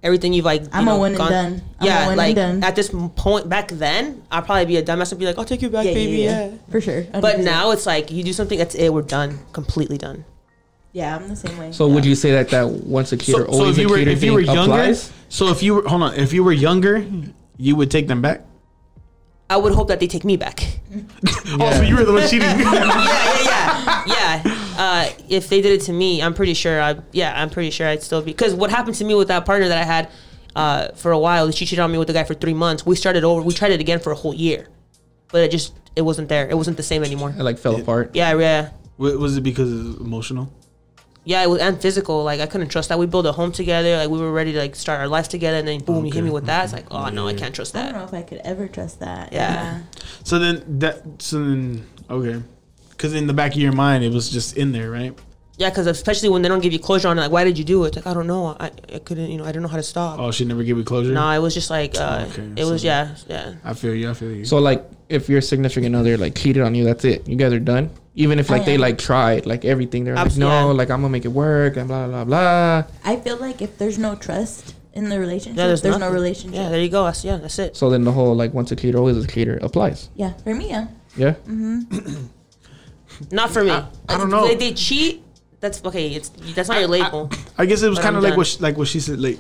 [0.04, 0.62] everything you've like.
[0.64, 1.62] You I'm a know, one and gone- done.
[1.80, 2.64] I'm a yeah, one and like done.
[2.64, 5.62] at this point back then, I'd probably be a dumbass and be like, "I'll take
[5.64, 6.46] you back, Yeah, baby." yeah, Yeah.
[6.52, 7.04] yeah, for sure.
[7.14, 7.44] But 100%.
[7.46, 8.94] now it's like you do something, that's it.
[8.94, 10.26] We're done, completely done.
[10.94, 11.72] Yeah, I'm the same way.
[11.72, 13.92] So would you say that that once a cheater, So, so always if you a
[13.92, 15.12] were cheater if you thing were younger, applies?
[15.30, 17.06] so if you were hold on, if you were younger,
[17.58, 18.42] you would take them back.
[19.50, 20.60] I would hope that they take me back.
[21.60, 22.48] Oh, so you were the one cheating.
[22.60, 24.76] yeah, yeah, yeah, yeah.
[24.78, 26.82] Uh, if they did it to me, I'm pretty sure.
[26.82, 28.32] I yeah, I'm pretty sure I'd still be.
[28.32, 30.10] Because what happened to me with that partner that I had
[30.56, 32.86] uh, for a while, she cheated on me with the guy for three months.
[32.86, 33.42] We started over.
[33.42, 34.68] We tried it again for a whole year,
[35.32, 36.48] but it just it wasn't there.
[36.50, 37.34] It wasn't the same anymore.
[37.38, 38.12] It like fell apart.
[38.16, 40.52] Yeah, yeah, Wa- was it because it's emotional?
[41.24, 41.44] Yeah.
[41.44, 42.24] It was and physical.
[42.24, 43.00] Like I couldn't trust that.
[43.00, 43.98] We built a home together.
[43.98, 46.24] Like we were ready to like start our lives together, and then boom, you hit
[46.24, 46.66] me with that.
[46.66, 47.90] It's like, oh no, I can't trust that.
[47.90, 49.34] I don't know if I could ever trust that.
[49.34, 49.82] Yeah.
[50.24, 52.42] So then that so then okay,
[52.90, 55.18] because in the back of your mind it was just in there, right?
[55.58, 57.64] Yeah, because especially when they don't give you closure on it, like why did you
[57.64, 57.96] do it?
[57.96, 58.58] Like I don't know.
[58.60, 59.30] I, I couldn't.
[59.30, 60.20] You know, I don't know how to stop.
[60.20, 61.14] Oh, she never gave you closure.
[61.14, 63.54] No, it was just like uh, Okay, it was yeah, yeah.
[63.64, 64.10] I feel you.
[64.10, 64.46] I feel you.
[64.46, 67.28] So like, if your significant other like cheated on you, that's it.
[67.28, 67.92] You guys are done.
[68.16, 71.10] Even if like Oh, they like tried like everything, they're like, no, like I'm gonna
[71.10, 72.84] make it work and blah blah blah.
[73.04, 76.56] I feel like if there's no trust in the relationship, Yeah, there's, there's, no relationship.
[76.56, 77.06] Yeah, there you go.
[77.06, 77.76] That's, yeah, that's it.
[77.76, 80.10] So then the whole like once a cheater, always a cheater applies.
[80.16, 80.88] Yeah, for me, yeah.
[81.18, 81.32] Yeah.
[81.48, 82.26] mm-hmm.
[83.32, 83.72] Not for me.
[83.72, 84.48] I- I don't know.
[84.48, 85.24] They, they cheat.
[85.60, 86.10] That's okay.
[86.10, 87.32] It's that's not your label.
[87.58, 88.38] I guess it was kind of like done.
[88.38, 89.20] what she, like what she said.
[89.22, 89.40] Like,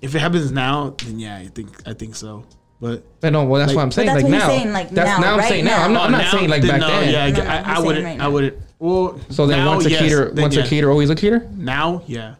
[0.00, 2.44] if it happens now, then yeah, I think I think so.
[2.80, 4.06] But But no, well that's Like- what I'm saying.
[4.06, 5.82] that's like what he's now, saying, like, that's now, I'm right saying now.
[5.84, 7.12] I'm not, I'm not now, saying like then back no, then.
[7.12, 8.04] Yeah, I, No, no, I, he's I wouldn't.
[8.04, 8.56] right I wouldn't.
[8.78, 10.62] Well, So then now, once a yes, cheater, once yeah.
[10.62, 11.48] a cheater, always a cheater.
[11.56, 12.36] Now, yeah,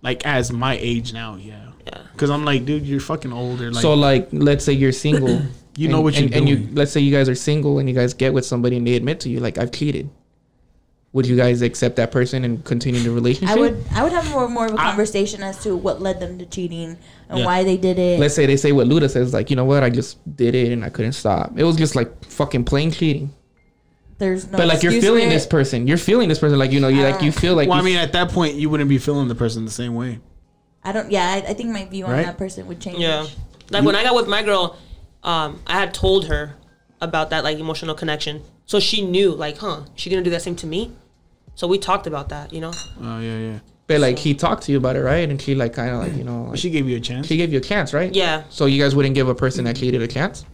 [0.00, 1.68] like as my age now, yeah.
[1.86, 1.98] Yeah.
[2.12, 3.70] Because I'm like, dude, you're fucking older.
[3.72, 5.42] Like, so like, let's say you're single.
[5.74, 7.88] You know and- what you're and, and you let's say you guys are single and
[7.88, 10.10] you guys get with somebody and they admit to you like I've cheated.
[11.14, 13.54] Would you guys accept that person and continue the relationship?
[13.54, 16.38] I would I would have more more of a conversation as to what led them
[16.38, 16.96] to cheating
[17.28, 17.44] and Yeah.
[17.44, 18.18] why they did it.
[18.18, 20.72] Let's say they say what Luduh says, like, you know what, I just did it
[20.72, 21.52] and I couldn't stop.
[21.58, 23.30] It was just like fucking plain cheating.
[24.16, 25.86] There's no but like you're feeling this person.
[25.86, 27.96] You're feeling this person like you know, you like you feel like well, I mean,
[27.98, 30.20] at that point, you wouldn't be feeling the person the same way.
[30.84, 31.10] I don't.
[31.10, 32.24] Yeah, I, I think my view on Right?
[32.26, 32.98] that person would change.
[33.00, 33.26] Yeah.
[33.70, 34.78] Like when I got with my girl,
[35.24, 36.54] um, I had told her
[37.00, 40.56] about that like emotional connection, so she knew like, huh, she gonna do that same
[40.56, 40.92] to me.
[41.54, 42.72] So we talked about that, you know.
[43.00, 43.58] Oh yeah, yeah.
[43.86, 45.28] but like he talked to you about it, right?
[45.28, 47.26] And she like kind of like, you know, like, She gave you a chance.
[47.26, 48.14] she gave you a chance, right?
[48.14, 48.44] Yeah.
[48.48, 50.44] So you guys wouldn't give a person that cheated a chance?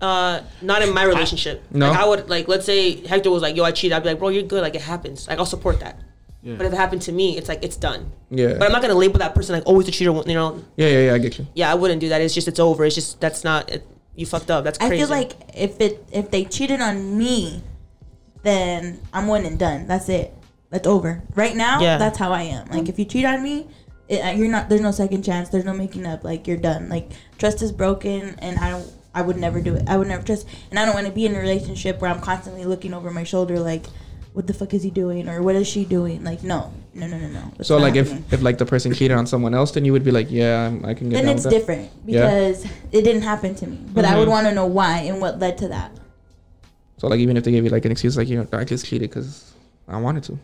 [0.00, 1.62] Uh, not in my relationship.
[1.70, 1.90] No?
[1.90, 4.18] Like I would like, let's say Hector was like, "Yo, I cheated." I'd be like,
[4.18, 4.62] "Bro, you're good.
[4.62, 5.28] Like it happens.
[5.28, 5.98] Like I'll support that."
[6.42, 6.56] Yeah.
[6.56, 8.12] But if it happened to me, it's like it's done.
[8.28, 8.54] Yeah.
[8.58, 10.12] But I'm not gonna label that person like always a cheater.
[10.12, 11.46] You know, yeah, yeah, yeah, I get you.
[11.54, 12.20] yeah, I wouldn't do that.
[12.20, 12.84] It's just it's over.
[12.84, 14.62] It's just that's not it, you fucked up.
[14.64, 17.62] That's I feel like if it if they cheated on me,
[18.44, 19.86] then I'm one and done.
[19.88, 20.32] That's it.
[20.70, 21.22] That's over.
[21.34, 21.98] Right now, Yeah.
[21.98, 22.68] that's how I am.
[22.68, 23.66] Like if you cheat on me,
[24.08, 24.68] it, uh, you're not.
[24.68, 25.48] There's no second chance.
[25.48, 26.24] There's no making up.
[26.24, 26.88] Like you're done.
[26.88, 28.86] Like trust is broken, and I don't.
[29.14, 29.84] I would never do it.
[29.88, 32.20] I would never trust, and I don't want to be in a relationship where I'm
[32.20, 33.86] constantly looking over my shoulder, like,
[34.32, 36.24] what the fuck is he doing or what is she doing?
[36.24, 37.52] Like, no, no, no, no, no.
[37.56, 38.24] That's So like if happening.
[38.32, 40.84] if like the person cheated on someone else, then you would be like, yeah, I'm,
[40.84, 41.58] I can get then down it's with that.
[41.60, 42.26] different Yeah.
[42.26, 43.78] because it didn't happen to me.
[43.94, 44.32] But I would Mhm.
[44.32, 45.92] want to know why and what led to that.
[47.04, 48.86] So like even if they gave you like an excuse, like you know, I just
[48.86, 49.52] cheated because
[49.86, 50.38] I wanted to,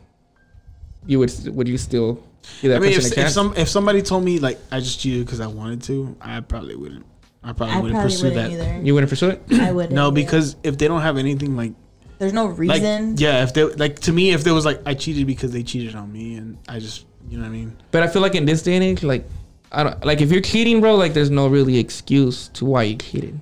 [1.06, 2.22] you would would you still
[2.60, 5.00] give that I mean, if, a if some if somebody told me like I just
[5.00, 7.06] cheated because I wanted to, I probably wouldn't.
[7.42, 8.68] I probably I wouldn't probably pursue wouldn't that.
[8.72, 8.82] either.
[8.84, 9.42] you wouldn't pursue it.
[9.52, 9.94] I wouldn't.
[9.94, 10.14] No, either.
[10.16, 11.72] because if they don't have anything like
[12.18, 13.16] there's no like reason.
[13.16, 15.94] yeah, if they like to me, if there was like I cheated because they cheated
[15.94, 17.74] on me, and I just you know what I mean.
[17.90, 19.24] But I feel like in this day and age, like
[19.72, 20.96] I don't like if you're cheating, bro.
[20.96, 23.40] Like there's no really excuse to why you cheated.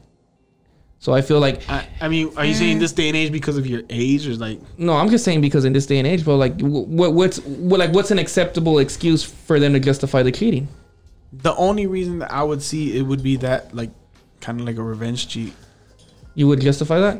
[1.00, 3.56] So I feel like I, I mean, are you saying this day and age because
[3.56, 6.24] of your age, or like no, I'm just saying because in this day and age,
[6.24, 6.36] bro.
[6.36, 10.68] Like what what's what like what's an acceptable excuse for them to justify the cheating?
[11.32, 13.90] the only reason that I would see it would be that like
[14.40, 15.52] kind of like a revenge cheat.
[16.34, 17.18] You would justify that?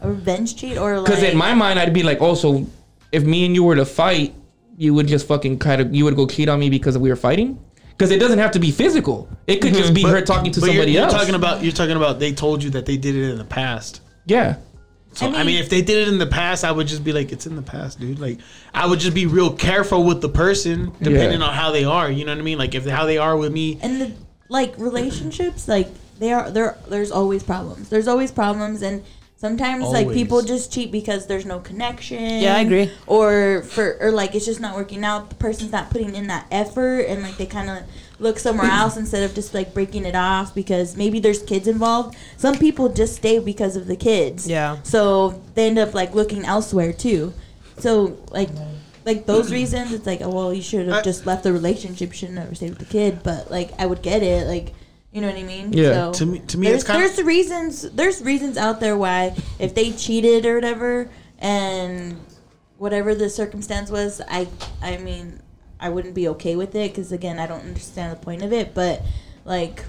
[0.00, 2.66] a revenge cheat or like Because in my mind, I'd be like, oh, so
[3.12, 4.34] if me and you were to fight,
[4.76, 7.16] you would just fucking kind of you would go cheat on me because we were
[7.16, 7.58] fighting.
[7.96, 9.28] Because it doesn't have to be physical.
[9.46, 9.94] It could just mm-hmm.
[9.94, 11.12] be her talking to But somebody you're, else.
[11.12, 13.44] You're talking about you're talking about they told you that they did it in the
[13.44, 14.00] past.
[14.26, 14.56] yeah.
[15.12, 17.04] So I I mean, mean- if they did it in the past, I would just
[17.04, 18.18] be like, it's in the past, dude.
[18.18, 18.40] Like
[18.74, 21.46] I would just be real careful with the person, depending Yeah.
[21.46, 22.10] on how they are.
[22.10, 22.58] You know what I mean?
[22.58, 23.78] Like if how they are with me.
[23.80, 24.12] and the
[24.48, 25.88] like relationships like
[26.18, 29.02] they are there there's always problems there's always problems and
[29.36, 32.40] sometimes like people just cheat because there's no connection.
[32.40, 32.90] Yeah, I agree.
[33.06, 35.28] or for or like it's just not working out.
[35.30, 37.82] The person's not putting in that effort and like they kind of
[38.18, 42.16] look somewhere else instead of just like breaking it off because maybe there's kids involved.
[42.36, 44.48] Some people just stay because of the kids.
[44.48, 44.78] Yeah.
[44.82, 47.32] so they end up like looking elsewhere too.
[47.78, 48.50] So like
[49.04, 52.14] like those reasons it's like oh well you should have just left the relationship you
[52.16, 53.22] should have never stayed with the kid.
[53.22, 54.72] But like i would get it like
[55.14, 56.10] you know what i mean Yeah.
[56.10, 58.96] so To me, to me, there's, it's kind there's the reasons there's reasons out there
[58.96, 61.08] why if they cheated or whatever
[61.38, 62.20] and
[62.78, 64.48] whatever the circumstance was i
[64.82, 65.40] i mean
[65.80, 68.74] i wouldn't be okay with it because again i don't understand the point of it
[68.74, 69.02] but
[69.44, 69.84] like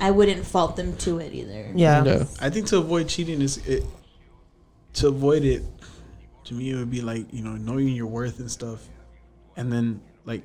[0.00, 2.02] i wouldn't fault them to it either Yeah.
[2.04, 2.24] Yeah.
[2.40, 3.84] I think to avoid cheating is it.
[4.94, 5.62] To avoid it,
[6.46, 8.80] to me, it would be like you know knowing your worth and stuff,
[9.56, 10.42] and then like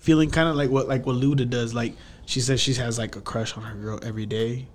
[0.00, 1.72] feeling kind of like what like what Luduh does.
[1.72, 1.94] Like
[2.26, 4.66] she says she has like a crush on her girl every day.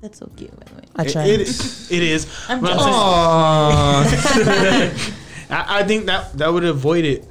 [0.00, 1.24] that's so cute by the way I It- try.
[1.24, 2.26] it, is- it is.
[2.48, 4.12] I'm But jealous.
[4.22, 5.24] saying- Aww.
[5.50, 7.24] I, I think that that would avoid it.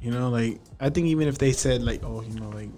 [0.00, 2.70] You know, like I think even if they said like, oh, you know, like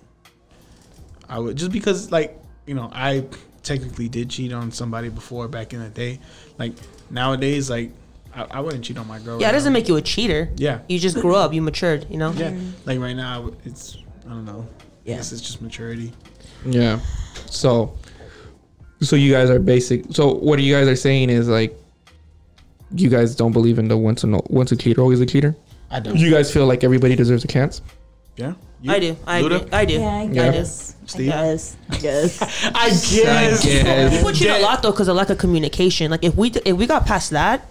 [1.29, 3.25] I would just because like you know I
[3.63, 6.21] technically did cheat on somebody before back in the day.
[6.59, 6.73] Like
[7.11, 7.91] nowadays, like
[8.35, 9.39] I, I wouldn't cheat on my girl.
[9.41, 9.79] yeah, right it doesn't now.
[9.79, 10.49] make you a cheater.
[10.57, 11.53] Yeah, You just grew up.
[11.53, 12.07] You matured.
[12.11, 12.33] You know.
[12.33, 12.57] yeah.
[12.87, 14.67] Like right now, it's I don't know.
[14.81, 15.17] I Yeah.
[15.17, 16.13] guess it's just maturity.
[16.67, 17.01] Yeah.
[17.47, 17.97] So,
[19.01, 20.05] so you guys are basic.
[20.11, 21.77] So what you guys are saying is like,
[22.95, 25.55] you guys don't believe in the once a no, once a cheater always a cheater.
[25.91, 26.17] I don't.
[26.17, 27.81] You guys feel like everybody deserves a chance.
[28.37, 28.93] yeah, You?
[28.93, 29.17] I do.
[29.27, 29.57] I Luduh?
[29.61, 29.69] agree.
[29.73, 29.93] I do.
[29.95, 30.53] yeah i Yeah.
[30.53, 31.27] guess i Steve?
[31.33, 32.43] guess i guess
[32.75, 33.65] I guess.
[33.65, 34.17] guess.
[34.17, 36.11] People cheat a lot though because of lack of communication.
[36.11, 37.67] Like if we if we got past that,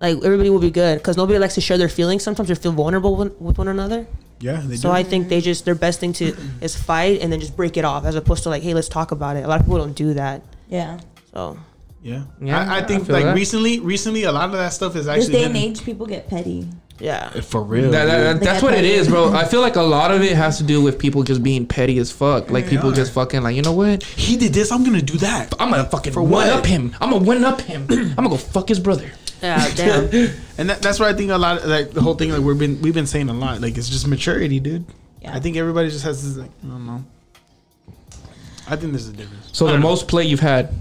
[0.00, 2.22] like everybody will be good because nobody likes to share their feelings.
[2.22, 4.06] Sometimes you feel vulnerable with, with one another.
[4.40, 4.92] Yeah, they So do.
[4.94, 7.84] I think they just their best thing to is fight and then just break it
[7.84, 9.44] off as opposed to like hey let's talk about it.
[9.44, 10.42] A lot of people don't do that.
[10.68, 10.98] yeah
[11.32, 11.58] So
[12.02, 13.34] yeah, Yeah, I, I I think feel like that.
[13.34, 16.04] recently, recently a lot of that stuff is actually this actually day and age people
[16.06, 16.68] get petty
[17.00, 17.30] yeah.
[17.40, 17.90] for real.
[17.90, 19.32] That, that- that- that's what it is, bro.
[19.32, 21.96] I feel like a lot of it has to do with people just being petty
[21.98, 22.50] as fuck.
[22.50, 24.02] Like people just fucking like, you know what?
[24.02, 24.70] he did this.
[24.70, 25.54] I'm gonna do that.
[25.58, 26.50] I'm gonna fucking For one what?
[26.50, 26.94] up him.
[27.00, 27.86] I'm gonna one up him.
[27.90, 29.10] I'm gonna go fuck his brother.
[29.44, 30.30] Yeah, damn.
[30.58, 31.58] And that, that's what I think a lot.
[31.58, 33.60] Of, like the whole thing, like we've been we've been saying a lot.
[33.60, 34.84] Like it's just maturity, dude.
[35.20, 35.34] Yeah.
[35.34, 36.36] I think everybody just has this.
[36.36, 37.04] Like, I don't know.
[38.68, 39.50] I think there's a difference.
[39.52, 39.88] So I the don't know.
[39.88, 40.72] most play you've had.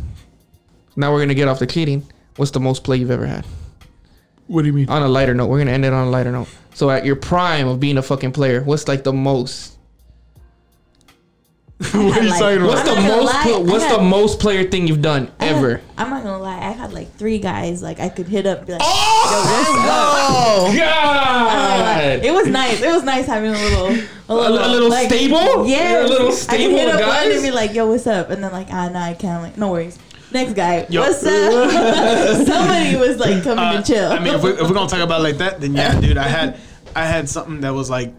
[0.95, 2.05] Now we're gonna get off the cheating.
[2.35, 3.45] What's the most play you've ever had?
[4.47, 4.89] What do you mean?
[4.89, 6.47] On a lighter note, we're gonna end it on a lighter note.
[6.75, 9.75] So at your prime of being a fucking player, what's like the most?
[11.79, 12.95] what are you like- talking What's about?
[12.95, 13.33] the most?
[13.33, 15.81] lie, pl- what's had- the most player thing you've done I had- ever?
[15.97, 16.52] I'm not gonna lie.
[16.73, 18.57] I had like three guys like I could hit up.
[18.59, 22.23] and Be like, Oh God!
[22.23, 22.81] it was nice.
[22.81, 23.87] It was nice having a little,
[24.29, 25.67] a little, a little stable?
[25.67, 27.33] Yeah, A little I could stable hit of up one guys?
[27.35, 29.71] and be like, "Yo, what's up?" And then like, "Ah, no, I can't." Like, no
[29.71, 29.97] worries.
[30.31, 31.01] Next guy, Yo.
[31.01, 31.27] what's up?
[32.47, 34.11] Somebody was like coming Uh, to chill.
[34.11, 36.17] I mean, if, we, if we're gonna talk about it like that, then yeah, dude.
[36.17, 36.57] I had
[36.95, 38.13] I had something that was like.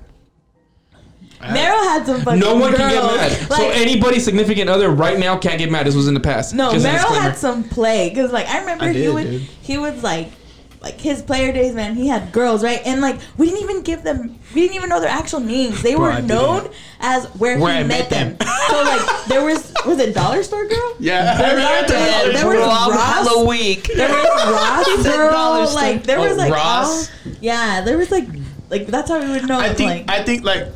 [1.45, 2.41] I had- Meryl had some fucking.
[2.41, 3.17] No one can get girls.
[3.17, 3.33] mad.
[3.33, 5.87] so Like, any significant other right now can't get mad.
[5.87, 6.55] This was in the past.
[6.55, 9.43] No, Just Meryl had some play because, like, I remember I he did, would dude.
[9.63, 10.31] he would like
[10.83, 11.95] like his player days, man.
[11.95, 12.81] He had girls, right?
[12.85, 15.81] And like we didn't even give them, we didn't even know their actual names.
[15.83, 16.69] They Bro, were I known
[17.01, 18.37] as where, Where he I met met them.
[18.37, 18.49] them.
[18.69, 20.95] so like there was was it Dollar Store Girl?
[21.01, 22.33] Yeah, There I remember was- that.
[22.35, 23.27] there was Rob Ross.
[23.29, 23.81] Halloween.
[23.97, 25.75] There was Ross Girl.
[25.75, 27.09] Like there was Oh, like Ross?
[27.27, 28.27] all- yeah, there was like
[28.69, 29.59] like that's how we would know.
[29.59, 30.69] I think like, I think like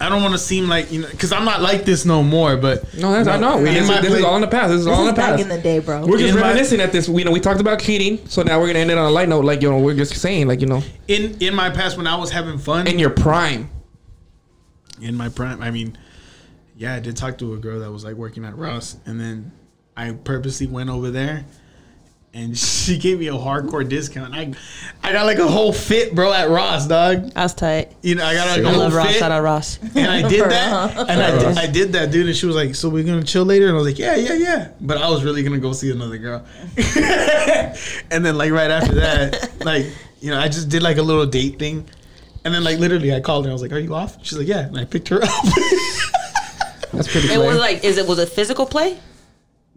[0.00, 2.56] I don't want to seem like you know because I'm not like this no more.
[2.56, 3.58] But No, that's, I know.
[3.58, 4.70] We, in this, is, this is all in the past.
[4.70, 5.42] This is this all in is the back past.
[5.42, 6.04] in the day, bro.
[6.06, 7.08] we're just in my- reminiscing at this.
[7.08, 9.10] We you know we talked about cheating, so now we're gonna end it on a
[9.10, 9.44] light note.
[9.44, 12.16] Like you know, we're just saying, like you know, in in my past when I
[12.16, 13.70] was having fun in your prime.
[15.00, 15.96] in my prime, I mean,
[16.76, 19.52] yeah, I did talk to a girl that was like working at Ross, and then
[19.96, 21.44] I purposely went over there,
[22.34, 24.34] and she gave me a hardcore discount.
[24.34, 24.52] I
[25.02, 27.30] I got like a whole fit, bro, at Ross, dog.
[27.32, 27.92] That's tight.
[28.02, 29.06] You know, I got like a I whole love Ross.
[29.08, 29.78] fit, Shout out Ross.
[29.82, 32.26] and I did that, and I did, I did that, dude.
[32.26, 34.34] And she was like, "So we're gonna chill later?" And I was like, "Yeah, yeah,
[34.34, 36.44] yeah." But I was really gonna go see another girl,
[38.10, 39.86] and then like right after that, like
[40.20, 41.86] you know, I just did like a little date thing.
[42.46, 43.50] And then, like, literally, I called her.
[43.50, 45.30] I was like, "Are you off?" She's like, "Yeah." And I picked her up.
[46.92, 48.98] That's pretty It was like, is it was it physical play?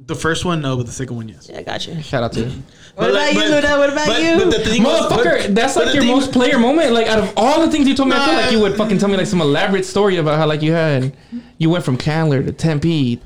[0.05, 1.49] The first one, no, but the second one, yes.
[1.51, 1.99] Yeah, I got you.
[2.01, 2.63] Shout out to you.
[2.95, 3.77] What about you, Luduh?
[3.79, 4.37] What about you?
[4.37, 6.91] But the thing was- Motherfucker, but- that's like your thing- most player moment.
[6.93, 8.99] Like out of all the things you told me, I feel like you would fucking
[8.99, 11.15] tell me like some elaborate story about how like you had
[11.57, 13.19] you went from Chandler to Tempe,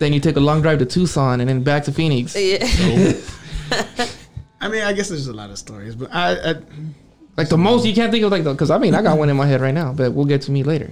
[0.00, 2.34] then you took a long drive to Tucson and then back to Phoenix.
[2.36, 2.66] Yeah.
[4.60, 6.54] I mean, I guess there's a lot of stories, but I, I
[7.36, 9.36] Like the most you can't think of like because I mean I got one in
[9.36, 10.90] my head right now, but we'll get to me later.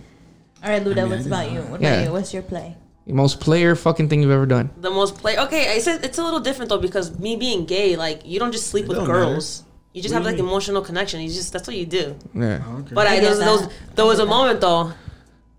[0.62, 1.58] All right, Luduh, I mean, what's about you?
[1.58, 1.64] know.
[1.66, 1.94] What Yeah.
[1.94, 2.12] about you?
[2.12, 2.76] What's your play?
[3.06, 4.70] The most player fucking thing you've ever done.
[4.80, 5.38] The most play.
[5.38, 8.50] Okay, I said it's a little different though because me being gay, like you don't
[8.52, 9.62] just sleep It with don't girls.
[9.92, 10.50] You just What have do you like mean?
[10.50, 11.20] emotional connection.
[11.20, 12.16] You just that's what you do.
[12.34, 12.62] Yeah.
[12.66, 12.94] Oh, okay.
[12.94, 13.96] But I I, get there, was, there, was, that.
[13.96, 14.92] there was I a moment though.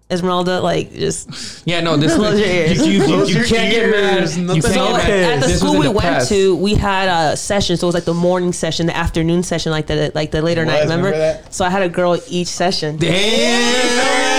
[0.09, 2.77] Esmeralda, like just Yeah, no, this Close was, your ears.
[2.85, 4.19] you, you, you, Close you your can't get mad.
[4.19, 4.37] ears.
[4.37, 5.09] You can't so get mad.
[5.09, 6.29] at the This was school in we the went past.
[6.29, 7.75] to, we had a session.
[7.77, 10.63] So it was like the morning session, the afternoon session, like the like the later
[10.63, 10.81] It night.
[10.81, 11.11] was, Remember?
[11.11, 11.53] remember that?
[11.53, 12.97] So I had a girl each session.
[12.97, 14.36] Damn.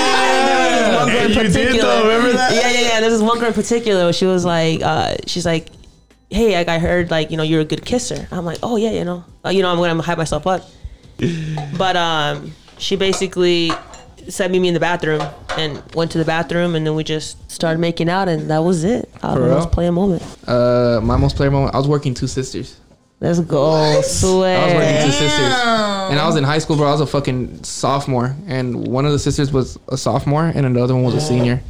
[0.98, 2.52] One girl in you did particular- though, remember that?
[2.54, 3.00] Yeah, yeah, yeah.
[3.00, 4.12] There's this one girl in particular.
[4.12, 5.68] She was like, uh, she's like,
[6.30, 8.28] hey, like I heard like you know you're a good kisser.
[8.30, 10.64] I'm like, oh yeah, you know, uh, you know I'm gonna hype myself up.
[11.76, 13.72] But um, she basically
[14.28, 15.22] sent me in the bathroom
[15.56, 18.84] and went to the bathroom and then we just started making out and that was
[18.84, 19.08] it.
[19.22, 19.66] I was real?
[19.66, 20.22] play a moment.
[20.46, 21.74] Uh, my most player moment.
[21.74, 22.78] I was working two sisters.
[23.20, 25.04] Let's go, I was working swear.
[25.06, 25.52] two sisters,
[26.10, 26.86] and I was in high school, bro.
[26.86, 30.94] I was a fucking sophomore, and one of the sisters was a sophomore, and another
[30.94, 31.60] one was a senior.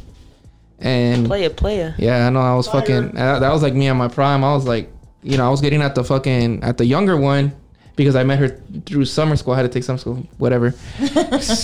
[0.77, 3.11] And Play it, play yeah, I know I was fucking.
[3.13, 4.43] That was like me at my prime.
[4.43, 4.91] I was like,
[5.23, 7.51] you know, I was getting at the fucking at the younger one
[7.97, 9.53] because I met her through summer school.
[9.53, 10.73] I had to take summer school, whatever.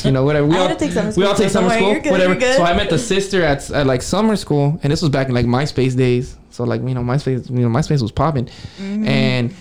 [0.04, 0.48] you know, whatever.
[0.48, 2.02] We I had all to take summer We school, all take so summer school, you're
[2.02, 2.34] good, whatever.
[2.34, 2.58] you're good.
[2.58, 5.34] So I met the sister at, at like summer school, and this was back in
[5.36, 6.36] like MySpace days.
[6.50, 8.46] So like you know, MySpace, you know, MySpace was popping,
[8.80, 9.08] Mm-hmm.
[9.08, 9.56] and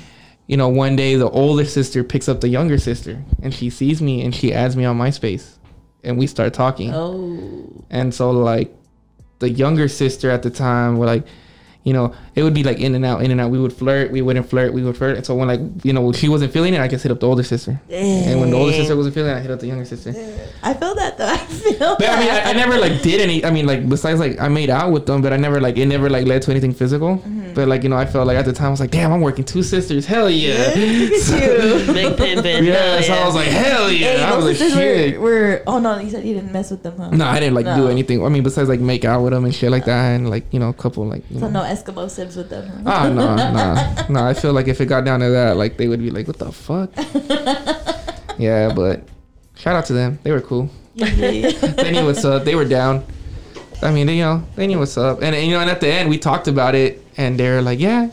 [0.47, 4.03] you know, one day the older sister picks up the younger sister, and she sees
[4.03, 5.57] me, and she adds me on MySpace,
[6.03, 6.93] and we start talking.
[6.95, 8.75] Oh, And so like
[9.39, 11.27] the younger sister at the time were like,
[11.83, 13.51] you know, it would be like in and out, in and out.
[13.51, 15.19] We would flirt, we wouldn't flirt, we would flirt.
[15.19, 17.27] And so when like, you know, she wasn't feeling it, I just hit up the
[17.29, 17.79] older sister.
[17.91, 20.11] And when the older sister wasn't feeling it, I hit up the younger sister.
[20.63, 21.27] I feel that though.
[21.29, 21.97] I feel.
[21.99, 22.41] But I mean, I.
[22.41, 23.45] I never like did any.
[23.45, 25.85] I mean, like besides like I made out with them, but I never like it
[25.85, 27.19] never like led to anything physical.
[27.19, 27.34] Mm-hmm.
[27.55, 29.21] But like you know, I felt like at the time I was like, damn, I'm
[29.21, 30.07] working two sisters.
[30.07, 30.53] Hell yeah.
[30.55, 31.93] Look at you.
[31.95, 32.65] Big pimpin'.
[32.65, 34.17] Yeah, hell so I was like, hell yeah.
[34.17, 35.21] Hey, I was those like, sisters shit.
[35.21, 35.63] were, were.
[35.67, 37.11] Oh no, you said you didn't mess with them, huh?
[37.11, 38.25] No, I didn't like do anything.
[38.25, 40.59] I mean, besides like make out with them and shit like that, and like you
[40.59, 41.23] know, a couple like.
[41.31, 41.63] You So know.
[41.63, 42.69] no Eskimo Sims with them.
[42.69, 42.83] Huh?
[42.87, 44.27] Ah, no, no, no.
[44.27, 46.39] I feel like if it got down to that, like they would be like, "What
[46.39, 46.91] the fuck?"
[48.39, 49.03] yeah, but
[49.57, 50.19] shout out to them.
[50.23, 50.69] They were cool.
[50.95, 51.11] Yeah.
[51.11, 52.45] They knew what's up.
[52.45, 53.05] They were down.
[53.83, 55.23] I mean, they, you know, they knew what's up.
[55.23, 57.79] And, and, you know, and at the end, we talked about it, and they're like,
[57.81, 58.09] "Yeah,"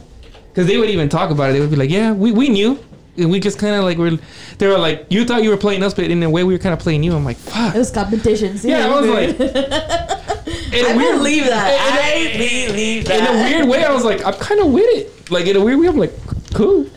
[0.49, 1.53] because they would even talk about it.
[1.53, 2.77] They would be like, "Yeah, we, we knew."
[3.17, 4.17] And we just kind of like were.
[4.57, 6.59] They were like, "You thought you were playing us, but in a way, we were
[6.59, 8.61] kind of playing you." I'm like, "Fuck." It was competitions.
[8.61, 9.39] See, Yeah, I was weird.
[9.39, 9.49] like,
[10.73, 11.71] in a I weird- believe that.
[11.71, 14.85] in a- I believe in a weird way, I was like, I'm kind of with
[14.89, 15.29] it.
[15.31, 16.13] Like in a weird way, I'm like,
[16.53, 16.83] cool.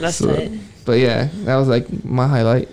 [0.00, 0.52] That's So- it.
[0.84, 2.68] But yeah, that was like my highlight.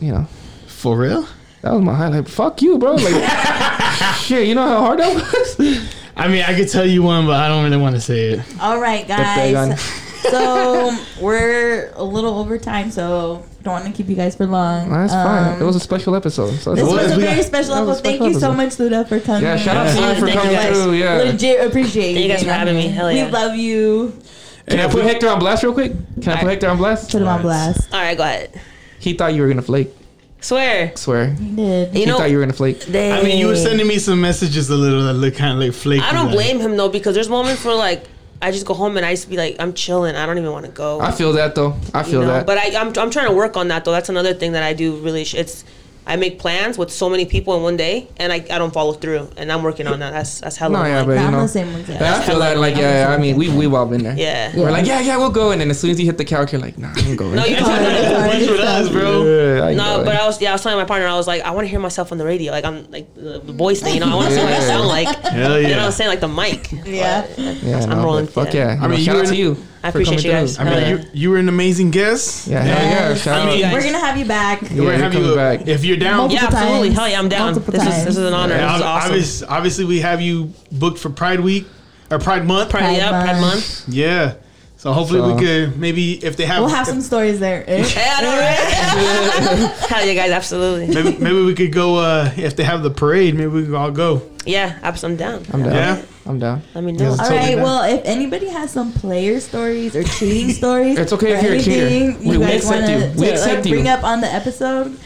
[0.00, 0.26] You know,
[0.68, 1.26] For real?
[1.62, 2.28] That was my highlight.
[2.28, 2.94] Fuck you, bro.
[2.94, 3.30] Like,
[4.18, 5.88] shit, you know how hard that was.
[6.16, 8.40] I mean, I could tell you one, but I don't really want to say it.
[8.60, 9.80] All right, guys.
[10.30, 14.90] so we're a little over time, so don't want to keep you guys for long.
[14.90, 15.54] That's fine.
[15.54, 16.54] Um, It was a special episode.
[16.58, 18.00] So This it's was a very got- special episode.
[18.00, 19.42] a Thank you so much, Luduh, for coming.
[19.42, 20.82] yeah, shout out to you for Thank you coming guys.
[20.82, 20.92] through.
[20.94, 21.14] Yeah.
[21.18, 22.82] Legit appreciate Thank you guys for having me.
[22.82, 22.92] here.
[22.92, 24.20] Hell We love you.
[24.68, 25.92] Can I put Hector on blast real quick?
[26.20, 27.10] Can I put Hector on blast?
[27.10, 27.92] Put him on blast.
[27.92, 28.60] All right, go ahead.
[29.00, 29.94] He thought you were gonna flake.
[30.40, 30.92] Swear.
[30.96, 31.30] Swear.
[31.34, 31.94] He did.
[31.94, 32.82] You he know, thought you were gonna flake.
[32.88, 35.72] I mean, you were sending me some messages a little that look kind of like
[35.74, 36.02] flaky.
[36.02, 38.04] I don't like- blame him though because there's moments where like
[38.40, 40.14] I just go home and I just be like I'm chilling.
[40.14, 41.00] I don't even want to go.
[41.00, 41.74] I feel that though.
[41.92, 42.28] I you feel know?
[42.28, 42.46] that.
[42.46, 43.90] But I, I'm I'm trying to work on that though.
[43.92, 45.24] That's another thing that I do really.
[45.24, 45.64] Sh- it's
[46.08, 48.94] I make plans with so many people in one day and I, I don't follow
[48.94, 50.10] through and I'm working on that.
[50.12, 50.78] That's that's hella.
[50.78, 51.86] No, yeah, but Nah, you I'm know, the same ones.
[51.88, 52.16] Yeah, Yeah.
[52.16, 52.56] I feel that.
[52.56, 54.16] Like, yeah, yeah, I mean, we we've all been there.
[54.16, 54.56] yeah.
[54.56, 56.52] We're like, yeah, yeah, we'll go, and then as soon as you hit the couch,
[56.52, 57.34] you're like, nah, I'm going.
[57.36, 59.24] No, you It's hard, it's hard, Which it's with us, bro?
[59.24, 60.04] Yeah, No, know.
[60.04, 61.68] but I was yeah, I was telling my partner I was like I want to
[61.68, 64.14] hear myself on the radio like I'm like the, the voice thing you know I
[64.14, 65.84] want to see what I sound like Hell you know what.
[65.86, 67.26] I'm saying like the mic Yeah.
[67.36, 68.74] yeah, I'm rolling, Fuck yeah.
[68.74, 68.80] yeah.
[68.82, 69.56] I I mean, mean, you shout out to you.
[69.88, 70.58] I appreciate you guys.
[70.58, 72.46] I mean, Hell you you were an amazing guest.
[72.46, 73.14] Yeah, hell yeah.
[73.16, 73.72] Shout I mean, out.
[73.72, 74.62] We're gonna have you back.
[74.62, 75.66] Yeah, We're gonna you're have coming you back.
[75.68, 76.30] if you're down.
[76.30, 76.98] yeah absolutely times.
[76.98, 79.10] hell yeah I'm down Multiple this is this is an honor Yeah, this is awesome
[79.10, 81.66] obvious- obviously, we have you booked for Pride Week
[82.10, 82.70] or Pride Month.
[82.70, 83.54] Pride, yeah Pride Pride Month.
[83.54, 84.34] month Yeah.
[84.76, 87.64] So hopefully So- we could maybe if they have, We'll have some stories there.
[87.66, 87.82] eh?
[87.82, 92.54] hey I know right hell yeah guys absolutely maybe maybe we could go uh if
[92.56, 93.34] they have the parade.
[93.34, 94.22] Maybe we could all go.
[94.48, 95.72] Yeah abs- I'm down I'm down.
[95.72, 96.02] Yeah.
[96.28, 96.62] I'm down.
[96.74, 97.18] let me know Yes.
[97.20, 97.54] All Totally right.
[97.54, 97.64] down.
[97.64, 101.54] Well, if anybody has some player stories or cheating stories, It's okay or if you're
[101.54, 101.86] a cheater.
[101.86, 103.20] anything We- you we guys accept want you.
[103.20, 103.72] We to accept like, you.
[103.72, 104.98] bring up on the episode,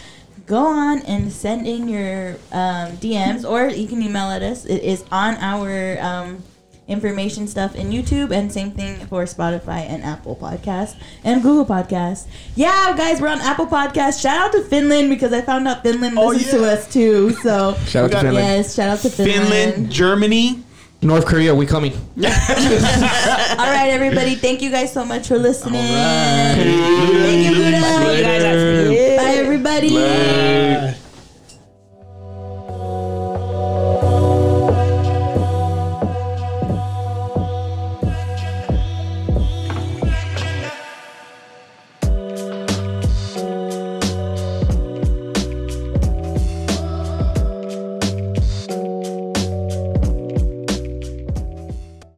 [0.46, 4.64] go on and send in your um, DMs, or you can email at us.
[4.66, 6.42] It is on our um,
[6.88, 10.94] information stuff in YouTube, and same thing for Spotify and Apple Podcasts
[11.24, 12.26] and Google Podcasts.
[12.56, 14.20] Yeah, guys, we're on Apple Podcasts.
[14.20, 17.30] Shout out to Finland because I found out Finland Oh, listens to us too.
[17.42, 18.46] So Shout out to Finland.
[18.46, 19.48] yes, shout out to Finland.
[19.48, 20.58] Finland, Germany,
[21.02, 21.92] North Korea, we coming.
[22.18, 24.34] All right, everybody.
[24.36, 25.80] Thank you guys so much for listening.
[25.80, 26.54] All right.
[26.56, 28.16] Thank you, Luduh.
[28.18, 29.52] You guys are